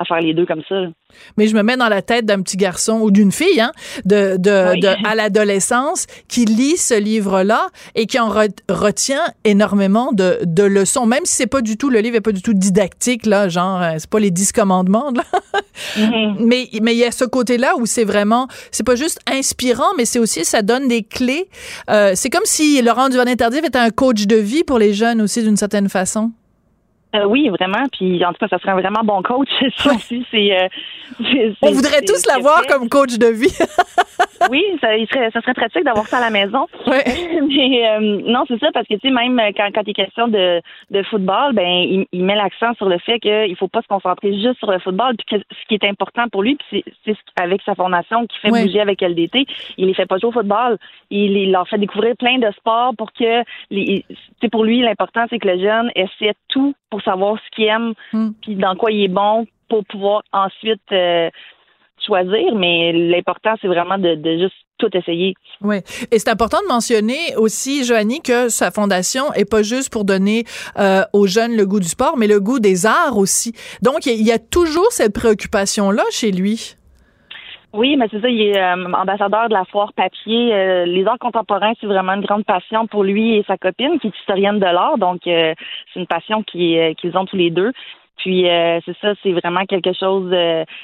à 0.02 0.06
faire 0.06 0.20
les 0.20 0.34
deux 0.34 0.46
comme 0.46 0.62
ça. 0.68 0.76
Mais 1.38 1.48
je 1.48 1.56
me 1.56 1.62
mets 1.62 1.78
dans 1.78 1.90
la 1.90 2.02
tête 2.02 2.26
d'un 2.26 2.42
petit 2.42 2.58
garçon 2.58 3.00
ou 3.02 3.12
d'une 3.12 3.32
fille, 3.32 3.60
hein, 3.60 3.72
de, 4.06 4.38
de, 4.38 5.08
à 5.08 5.16
l'adolescence, 5.16 6.08
qui 6.28 6.46
lit 6.46 6.78
ce 6.78 6.98
livre-là 6.98 7.68
et 7.96 8.06
qui 8.06 8.20
en 8.20 8.30
retient 8.30 9.24
énormément 9.44 10.12
de, 10.12 10.40
de 10.44 10.64
leçons, 10.64 11.06
même 11.06 11.26
si 11.26 11.34
c'est 11.34 11.48
pas 11.48 11.62
du 11.62 11.78
tout, 11.78 11.90
le 11.90 12.00
livre 12.00 12.16
est 12.16 12.22
pas 12.22 12.32
du 12.32 12.42
tout 12.42 12.54
didactique, 12.54 13.26
là, 13.26 13.50
genre, 13.50 13.82
euh, 13.82 13.96
c'est 13.98 14.10
pas 14.10 14.20
les 14.20 14.32
dix 14.32 14.52
commandements, 14.52 15.12
là. 15.12 15.24
Mm-hmm. 15.98 16.36
Mais, 16.52 16.68
mais 16.82 16.94
il 16.94 17.00
y 17.00 17.06
a 17.06 17.12
ce 17.12 17.26
côté-là 17.26 17.76
où 17.78 17.86
c'est 17.86 18.04
vraiment, 18.04 18.48
c'est 18.72 18.86
pas 18.86 18.96
juste 18.96 19.20
inspirant, 19.32 19.94
mais 19.98 20.06
c'est 20.06 20.20
aussi, 20.20 20.44
ça 20.44 20.62
donne 20.62 20.88
des 20.88 21.04
clés. 21.04 21.48
Euh, 21.90 22.12
c'est 22.16 22.30
comme 22.30 22.46
si 22.46 22.82
Laurent 22.82 23.10
Duvernay-Tardif 23.10 23.64
était 23.64 23.78
un 23.78 23.90
coach 23.90 24.28
de 24.28 24.36
vie 24.36 24.64
pour 24.64 24.80
les 24.80 24.94
jeunes 24.94 25.22
aussi, 25.22 25.44
d'une 25.44 25.58
certaine 25.58 25.90
façon. 25.90 26.32
Euh, 27.16 27.26
oui, 27.26 27.50
vraiment. 27.50 27.84
Puis 27.92 28.24
en 28.24 28.30
tout 28.32 28.40
cas, 28.40 28.48
ça 28.48 28.60
serait 28.60 28.72
un 28.72 28.80
vraiment 28.80 29.02
bon 29.04 29.22
coach. 29.22 29.50
Ça 29.78 29.94
aussi, 29.94 30.26
c'est. 30.32 30.58
Euh, 30.58 30.68
On 31.62 31.72
voudrait 31.72 32.02
tous 32.02 32.26
l'avoir 32.26 32.66
comme 32.68 32.88
coach 32.88 33.18
de 33.18 33.28
vie. 33.28 33.54
oui, 34.50 34.64
ça, 34.80 34.88
serait, 35.12 35.30
ça 35.32 35.42
serait 35.42 35.54
pratique 35.54 35.84
d'avoir 35.84 36.08
ça 36.08 36.18
à 36.18 36.22
la 36.22 36.30
maison. 36.30 36.68
Ouais. 36.88 37.04
Mais 37.48 37.90
euh, 37.90 38.22
non, 38.26 38.44
c'est 38.48 38.60
ça 38.60 38.68
parce 38.74 38.88
que 38.88 38.94
tu 38.94 39.10
sais, 39.10 39.14
même 39.14 39.40
quand, 39.58 39.70
quand 39.74 39.82
il 39.86 39.90
est 39.90 39.94
question 39.94 40.30
de, 40.30 40.62
de 40.90 41.04
football, 41.04 41.54
ben 41.54 42.06
il, 42.12 42.24
met 42.24 42.36
l'accent 42.36 42.74
sur 42.76 42.88
le 42.88 42.98
fait 43.00 43.20
qu'il 43.20 43.56
faut 43.58 43.68
pas 43.68 43.82
se 43.82 43.88
concentrer 43.88 44.34
juste 44.34 44.60
sur 44.60 44.72
le 44.72 44.80
football. 44.80 45.16
Puis 45.18 45.38
que 45.38 45.46
ce 45.52 45.68
qui 45.68 45.76
est 45.76 45.88
important 45.88 46.30
pour 46.30 46.44
lui, 46.44 46.56
puis 46.56 46.84
c'est 47.06 47.16
avec 47.40 47.62
sa 47.66 47.76
formation 47.76 48.26
qui 48.28 48.40
fait 48.40 48.50
bouger 48.50 48.80
avec 48.80 49.02
LDT, 49.02 49.46
il 49.78 49.88
les 49.88 49.94
fait 49.94 50.06
pas 50.06 50.18
jouer 50.18 50.30
au 50.30 50.34
football. 50.34 50.78
Il, 51.10 51.36
il 51.36 51.52
leur 51.52 51.68
fait 51.68 51.78
découvrir 51.78 52.16
plein 52.16 52.38
de 52.38 52.52
sports 52.54 52.94
pour 52.98 53.12
que, 53.12 53.44
les, 53.70 54.06
pour 54.52 54.64
lui, 54.64 54.82
l'important 54.82 55.26
c'est 55.30 55.40
que 55.40 55.48
le 55.48 55.60
jeune 55.60 55.92
essaie 55.96 56.34
tout 56.48 56.74
pour 56.92 57.02
savoir 57.02 57.38
ce 57.38 57.56
qu'il 57.56 57.66
aime, 57.66 57.94
hmm. 58.14 58.32
puis 58.42 58.56
dans 58.56 58.76
quoi 58.76 58.92
il 58.92 59.06
est 59.06 59.08
bon, 59.08 59.48
pour 59.70 59.84
pouvoir 59.86 60.22
ensuite 60.34 60.82
euh, 60.92 61.30
choisir. 62.06 62.54
Mais 62.56 62.92
l'important, 62.94 63.56
c'est 63.62 63.68
vraiment 63.68 63.98
de, 63.98 64.20
juste 64.38 64.54
tout 64.78 64.90
essayer. 64.96 65.34
Oui. 65.62 65.78
Et 66.12 66.20
c'est 66.20 66.30
important 66.30 66.58
de 66.62 66.68
mentionner 66.68 67.36
aussi, 67.38 67.84
Joanie, 67.86 68.22
que 68.22 68.50
sa 68.50 68.72
fondation 68.72 69.32
est 69.34 69.50
pas 69.50 69.64
juste 69.64 69.92
pour 69.92 70.06
donner 70.06 70.44
euh, 70.78 71.04
aux 71.14 71.28
jeunes 71.28 71.56
le 71.56 71.66
goût 71.66 71.80
du 71.80 71.88
sport, 71.88 72.18
mais 72.18 72.28
le 72.28 72.40
goût 72.40 72.60
des 72.60 72.86
arts 72.86 73.18
aussi. 73.18 73.54
Donc, 73.82 74.06
il 74.06 74.22
y 74.22 74.32
a 74.32 74.40
toujours 74.40 74.92
cette 74.92 75.14
préoccupation-là 75.14 76.04
chez 76.12 76.32
lui. 76.32 76.76
Oui, 77.74 77.96
mais 77.96 78.08
c'est 78.12 78.20
ça, 78.20 78.30
il 78.30 78.42
est 78.42 78.58
euh, 78.58 78.94
ambassadeur 78.94 79.48
de 79.48 79.54
la 79.54 79.64
foire 79.66 79.94
papier. 79.94 80.54
Euh, 80.54 80.86
les 80.86 81.06
arts 81.06 81.20
contemporains, 81.20 81.74
c'est 81.80 81.88
vraiment 81.88 82.14
une 82.14 82.26
grande 82.26 82.44
passion 82.44 82.86
pour 82.88 83.04
lui 83.04 83.38
et 83.38 83.44
sa 83.48 83.58
copine, 83.58 84.00
qui 84.00 84.08
est 84.08 84.18
historienne 84.20 84.60
de 84.60 84.66
l'art. 84.66 84.98
Donc, 84.98 85.26
euh, 85.28 85.54
c'est 85.94 86.00
une 86.00 86.08
passion 86.08 86.44
qu'ils 86.44 87.18
ont 87.18 87.26
tous 87.26 87.38
les 87.38 87.50
deux. 87.50 87.72
Puis, 88.18 88.46
c'est 88.86 88.96
ça, 89.02 89.14
c'est 89.24 89.32
vraiment 89.32 89.66
quelque 89.66 89.94
chose. 89.94 90.32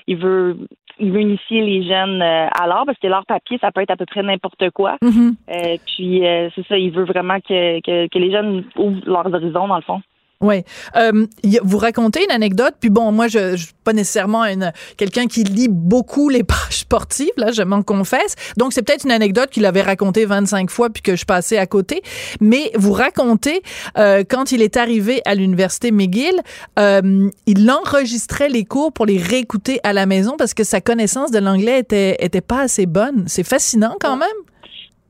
il 0.07 0.17
veut 0.17 0.57
il 0.99 1.11
veut 1.11 1.21
initier 1.21 1.61
les 1.61 1.83
jeunes 1.83 2.19
à 2.23 2.65
l'art 2.65 2.85
parce 2.87 2.97
que 2.97 3.05
l'art 3.05 3.27
papier, 3.27 3.59
ça 3.61 3.71
peut 3.71 3.81
être 3.81 3.91
à 3.91 3.95
peu 3.95 4.07
près 4.07 4.23
n'importe 4.23 4.71
quoi. 4.71 4.95
Mm-hmm. 5.03 5.79
puis, 5.85 6.23
c'est 6.55 6.67
ça, 6.67 6.79
il 6.79 6.89
veut 6.89 7.03
vraiment 7.03 7.39
que, 7.39 7.79
que, 7.81 8.07
que 8.07 8.17
les 8.17 8.31
jeunes 8.31 8.63
ouvrent 8.75 9.01
leurs 9.05 9.31
horizons, 9.31 9.67
dans 9.67 9.75
le 9.75 9.83
fond. 9.83 10.01
Oui. 10.39 10.63
Euh, 10.95 11.25
vous 11.63 11.77
racontez 11.79 12.23
une 12.23 12.31
anecdote, 12.31 12.75
puis 12.79 12.91
bon, 12.91 13.11
moi, 13.11 13.27
je, 13.27 13.55
je 13.55 13.65
suis 13.65 13.73
pas 13.83 13.93
nécessairement 13.93 14.45
une, 14.45 14.71
quelqu'un 14.95 15.25
qui 15.25 15.43
lit 15.43 15.67
beaucoup 15.67 16.29
les 16.29 16.43
pages 16.43 16.77
sportives, 16.77 17.31
là, 17.37 17.51
je 17.51 17.63
m'en 17.63 17.81
confesse. 17.81 18.35
Donc, 18.55 18.73
c'est 18.73 18.83
peut-être 18.83 19.03
une 19.03 19.11
anecdote 19.11 19.49
qu'il 19.49 19.65
avait 19.65 19.81
racontée 19.81 20.25
25 20.25 20.69
fois, 20.69 20.89
puis 20.91 21.01
que 21.01 21.15
je 21.15 21.25
passais 21.25 21.57
à 21.57 21.65
côté. 21.65 22.03
Mais 22.39 22.71
vous 22.75 22.93
racontez, 22.93 23.63
euh, 23.97 24.23
quand 24.29 24.51
il 24.51 24.61
est 24.61 24.77
arrivé 24.77 25.21
à 25.25 25.33
l'université 25.33 25.91
McGill, 25.91 26.39
euh, 26.77 27.29
il 27.47 27.71
enregistrait 27.71 28.49
les 28.49 28.65
cours 28.65 28.93
pour 28.93 29.07
les 29.07 29.17
réécouter 29.17 29.79
à 29.83 29.93
la 29.93 30.05
maison 30.05 30.35
parce 30.37 30.53
que 30.53 30.63
sa 30.63 30.81
connaissance 30.81 31.31
de 31.31 31.39
l'anglais 31.39 31.79
était, 31.79 32.15
était 32.19 32.41
pas 32.41 32.61
assez 32.61 32.85
bonne. 32.85 33.23
C'est 33.27 33.43
fascinant 33.43 33.95
quand 33.99 34.17
même. 34.17 34.27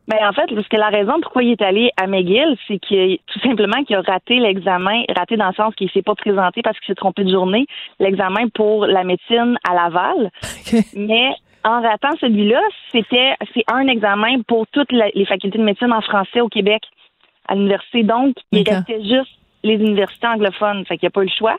Ben 0.08 0.18
en 0.22 0.32
fait, 0.32 0.48
parce 0.56 0.68
que 0.70 0.78
la 0.78 0.88
raison 0.88 1.20
pourquoi 1.22 1.44
il 1.44 1.52
est 1.52 1.62
allé 1.62 1.92
à 1.98 2.08
McGill, 2.08 2.56
c'est 2.68 2.80
qu'il 2.80 3.20
tout 3.28 3.40
simplement 3.40 3.84
qu'il 3.84 3.98
a 3.98 4.02
raté 4.02 4.40
l'examen, 4.40 5.04
raté 5.16 5.36
dans 5.36 5.50
le 5.50 5.54
sens 5.54 5.76
qu'il 5.76 5.90
s'est 5.92 6.02
pas 6.02 6.16
présenté 6.16 6.62
parce 6.62 6.80
qu'il 6.80 6.88
s'est 6.88 6.96
trompé 6.96 7.26
de 7.26 7.32
journée, 7.32 7.66
l'examen 8.00 8.48
pour 8.54 8.86
la 8.86 9.04
médecine 9.04 9.58
à 9.68 9.74
Laval. 9.74 10.32
Mais 10.96 11.32
en 11.66 11.82
ratant 11.82 12.16
celui-là, 12.22 12.62
c'était 12.92 13.36
c'est 13.54 13.66
un 13.68 13.88
examen 13.88 14.42
pour 14.48 14.66
toutes 14.68 14.94
les 14.94 15.26
facultés 15.26 15.58
de 15.58 15.64
médecine 15.64 15.92
en 15.92 16.02
français 16.02 16.40
au 16.40 16.48
Québec 16.48 16.84
à 17.50 17.56
l'université. 17.56 18.04
Donc, 18.04 18.36
il 18.52 18.64
restait 18.70 19.02
juste 19.02 19.32
les 19.64 19.76
universités 19.76 20.28
anglophones, 20.28 20.86
fait 20.86 20.98
qu'il 20.98 21.08
n'y 21.08 21.12
a 21.12 21.12
pas 21.12 21.22
eu 21.24 21.26
le 21.26 21.38
choix. 21.38 21.58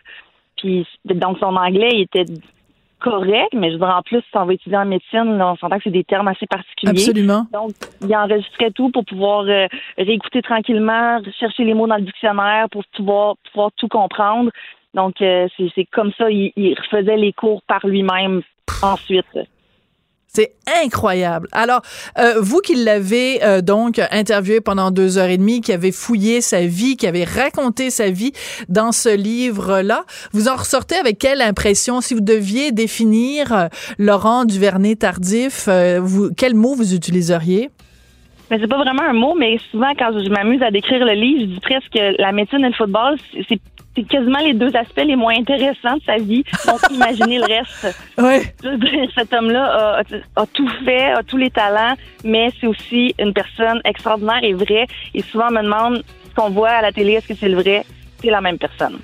Puis 0.57 0.87
donc 1.05 1.39
son 1.39 1.55
anglais 1.55 1.91
il 1.93 2.01
était 2.03 2.25
correct, 3.01 3.53
mais 3.55 3.69
je 3.69 3.75
veux 3.75 3.81
dire, 3.81 3.89
en 3.89 4.03
plus, 4.03 4.21
si 4.21 4.37
on 4.37 4.45
va 4.45 4.53
étudier 4.53 4.77
en 4.77 4.85
médecine, 4.85 5.41
on 5.41 5.57
s'entend 5.57 5.77
que 5.77 5.85
c'est 5.85 5.91
des 5.91 6.05
termes 6.05 6.29
assez 6.29 6.47
particuliers. 6.47 6.91
Absolument. 6.91 7.47
Donc, 7.53 7.73
il 8.03 8.15
enregistrait 8.15 8.71
tout 8.71 8.91
pour 8.91 9.05
pouvoir 9.05 9.45
euh, 9.49 9.67
réécouter 9.97 10.43
tranquillement, 10.43 11.21
chercher 11.39 11.65
les 11.65 11.75
mots 11.75 11.87
dans 11.87 11.97
le 11.97 12.03
dictionnaire 12.03 12.69
pour 12.71 12.85
pouvoir, 12.97 13.37
pouvoir 13.51 13.71
tout 13.77 13.89
comprendre. 13.89 14.51
Donc, 14.95 15.21
euh, 15.21 15.49
c'est 15.75 15.85
comme 15.93 16.13
ça, 16.17 16.31
il, 16.31 16.53
il 16.57 16.75
refaisait 16.75 17.17
les 17.17 17.33
cours 17.33 17.63
par 17.63 17.87
lui-même 17.87 18.43
ensuite. 18.83 19.27
C'est 20.31 20.53
incroyable. 20.85 21.49
Alors, 21.53 21.81
euh, 22.19 22.35
vous 22.39 22.61
qui 22.61 22.75
l'avez 22.75 23.43
euh, 23.43 23.63
donc 23.63 23.99
interviewé 24.11 24.61
pendant 24.61 24.91
deux 24.91 25.17
heures 25.17 25.31
et 25.31 25.39
demie, 25.39 25.63
qui 25.63 25.73
avez 25.73 25.91
fouillé 25.91 26.43
sa 26.43 26.67
vie, 26.67 26.97
qui 26.97 27.07
avez 27.07 27.25
raconté 27.25 27.89
sa 27.89 28.11
vie 28.11 28.33
dans 28.69 28.93
ce 28.93 29.09
livre-là, 29.09 30.05
vous 30.33 30.49
en 30.49 30.57
ressortez 30.57 30.97
avec 30.97 31.19
quelle 31.19 31.41
impression? 31.41 32.03
Si 32.03 32.13
vous 32.13 32.21
deviez 32.21 32.73
définir 32.73 33.53
euh, 33.53 33.69
Laurent 33.99 34.45
Duvernay-Tardif, 34.45 35.69
vous, 36.01 36.31
quel 36.37 36.55
mot 36.55 36.75
vous 36.75 36.95
utiliseriez? 36.95 37.71
Mais 38.51 38.59
c'est 38.61 38.69
pas 38.69 38.79
vraiment 38.79 39.03
un 39.03 39.15
mot, 39.15 39.35
mais 39.35 39.59
souvent 39.71 39.93
quand 39.99 40.11
je 40.13 40.31
m'amuse 40.31 40.63
à 40.63 40.71
décrire 40.71 41.05
le 41.05 41.13
livre, 41.13 41.41
je 41.41 41.47
dis 41.47 41.61
presque 41.61 41.99
la 42.19 42.33
médecine 42.33 42.65
et 42.65 42.69
le 42.69 42.75
football, 42.75 43.17
c'est 43.49 43.61
c'est 43.99 44.09
quasiment 44.09 44.39
les 44.39 44.55
deux 44.55 44.75
aspects 44.77 45.03
les 45.05 45.17
moins 45.17 45.35
intéressants 45.37 45.97
de 45.97 46.03
sa 46.07 46.17
vie. 46.17 46.45
Donc, 46.67 46.81
imaginez 46.91 47.39
le 47.39 47.45
reste. 47.45 47.97
Oui. 48.19 49.11
Cet 49.15 49.33
homme-là 49.33 50.03
a, 50.37 50.47
tout 50.47 50.69
fait, 50.85 51.13
a 51.13 51.23
tous 51.23 51.37
les 51.37 51.51
talents, 51.51 51.95
mais 52.25 52.51
c'est 52.61 52.67
aussi 52.67 53.15
une 53.19 53.33
personne 53.33 53.81
extraordinaire 53.85 54.41
et 54.43 54.55
vraie. 54.55 54.87
Et 55.15 55.23
souvent, 55.23 55.47
on 55.51 55.55
me 55.55 55.63
demande 55.63 56.05
ce 56.29 56.35
qu'on 56.35 56.51
voit 56.51 56.71
à 56.71 56.83
la 56.83 56.93
télé, 56.93 57.15
est-ce 57.15 57.29
que 57.29 57.35
c'est 57.35 57.49
le 57.49 57.61
vrai? 57.61 57.85
C'est 58.23 58.31
la 58.31 58.41
même 58.41 58.59
personne. 58.59 58.99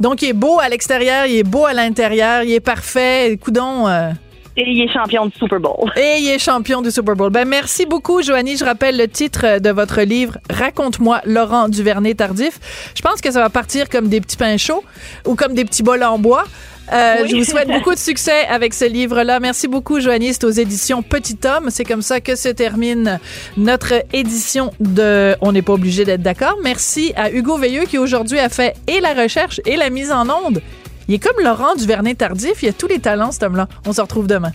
Donc, 0.00 0.22
il 0.22 0.30
est 0.30 0.34
beau 0.34 0.58
à 0.60 0.68
l'extérieur, 0.68 1.26
il 1.26 1.36
est 1.36 1.48
beau 1.48 1.66
à 1.66 1.72
l'intérieur, 1.72 2.42
il 2.42 2.52
est 2.52 2.60
parfait. 2.60 3.38
Coudon. 3.42 3.88
Euh, 3.88 4.10
et 4.56 4.70
il 4.70 4.80
est 4.82 4.92
champion 4.92 5.26
du 5.26 5.32
Super 5.36 5.58
Bowl. 5.58 5.92
Et 5.96 6.18
il 6.20 6.28
est 6.28 6.38
champion 6.38 6.80
du 6.80 6.90
Super 6.90 7.16
Bowl. 7.16 7.30
Ben, 7.30 7.46
merci 7.46 7.86
beaucoup, 7.86 8.22
Joanie. 8.22 8.56
Je 8.56 8.64
rappelle 8.64 8.96
le 8.96 9.08
titre 9.08 9.58
de 9.58 9.70
votre 9.70 10.00
livre, 10.02 10.38
Raconte-moi 10.48 11.20
Laurent 11.24 11.68
Duvernay-Tardif. 11.68 12.60
Je 12.94 13.02
pense 13.02 13.20
que 13.20 13.32
ça 13.32 13.40
va 13.40 13.50
partir 13.50 13.88
comme 13.88 14.08
des 14.08 14.20
petits 14.20 14.36
pains 14.36 14.56
chauds 14.56 14.84
ou 15.26 15.34
comme 15.34 15.54
des 15.54 15.64
petits 15.64 15.82
bols 15.82 16.04
en 16.04 16.18
bois. 16.18 16.44
Euh, 16.92 17.26
Je 17.26 17.34
vous 17.34 17.44
souhaite 17.44 17.68
beaucoup 17.72 17.94
de 17.94 17.98
succès 17.98 18.46
avec 18.48 18.74
ce 18.74 18.84
livre-là. 18.84 19.40
Merci 19.40 19.66
beaucoup, 19.66 19.98
Joanie. 20.00 20.34
C'est 20.34 20.44
aux 20.44 20.50
éditions 20.50 21.02
Petit 21.02 21.38
Homme. 21.44 21.70
C'est 21.70 21.84
comme 21.84 22.02
ça 22.02 22.20
que 22.20 22.36
se 22.36 22.48
termine 22.48 23.18
notre 23.56 23.94
édition 24.12 24.70
de 24.78 25.34
On 25.40 25.50
n'est 25.50 25.62
pas 25.62 25.72
obligé 25.72 26.04
d'être 26.04 26.22
d'accord. 26.22 26.58
Merci 26.62 27.12
à 27.16 27.30
Hugo 27.30 27.56
Veilleux 27.56 27.86
qui 27.86 27.98
aujourd'hui 27.98 28.38
a 28.38 28.48
fait 28.48 28.76
et 28.86 29.00
la 29.00 29.14
recherche 29.14 29.60
et 29.64 29.76
la 29.76 29.90
mise 29.90 30.12
en 30.12 30.28
onde. 30.28 30.60
Il 31.08 31.14
est 31.14 31.18
comme 31.18 31.42
Laurent 31.42 31.74
Duvernay-Tardif. 31.76 32.62
Il 32.62 32.68
a 32.68 32.72
tous 32.72 32.86
les 32.86 32.98
talents, 32.98 33.32
cet 33.32 33.42
homme-là. 33.42 33.68
On 33.86 33.92
se 33.92 34.00
retrouve 34.00 34.26
demain. 34.26 34.52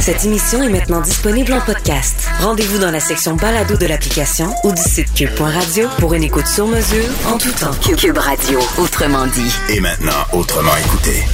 Cette 0.00 0.24
émission 0.24 0.62
est 0.62 0.70
maintenant 0.70 1.00
disponible 1.00 1.52
en 1.52 1.60
podcast. 1.60 2.28
Rendez-vous 2.40 2.78
dans 2.78 2.90
la 2.90 3.00
section 3.00 3.34
balado 3.36 3.76
de 3.76 3.86
l'application 3.86 4.54
ou 4.64 4.72
du 4.72 4.80
site 4.80 5.12
cube.radio 5.12 5.86
pour 5.98 6.14
une 6.14 6.22
écoute 6.22 6.46
sur 6.46 6.66
mesure 6.66 7.04
en 7.26 7.36
tout 7.36 7.52
temps. 7.52 7.74
Cube 7.96 8.16
Radio, 8.16 8.58
autrement 8.78 9.26
dit. 9.26 9.52
Et 9.68 9.80
maintenant, 9.80 10.24
autrement 10.32 10.76
écouté. 10.78 11.24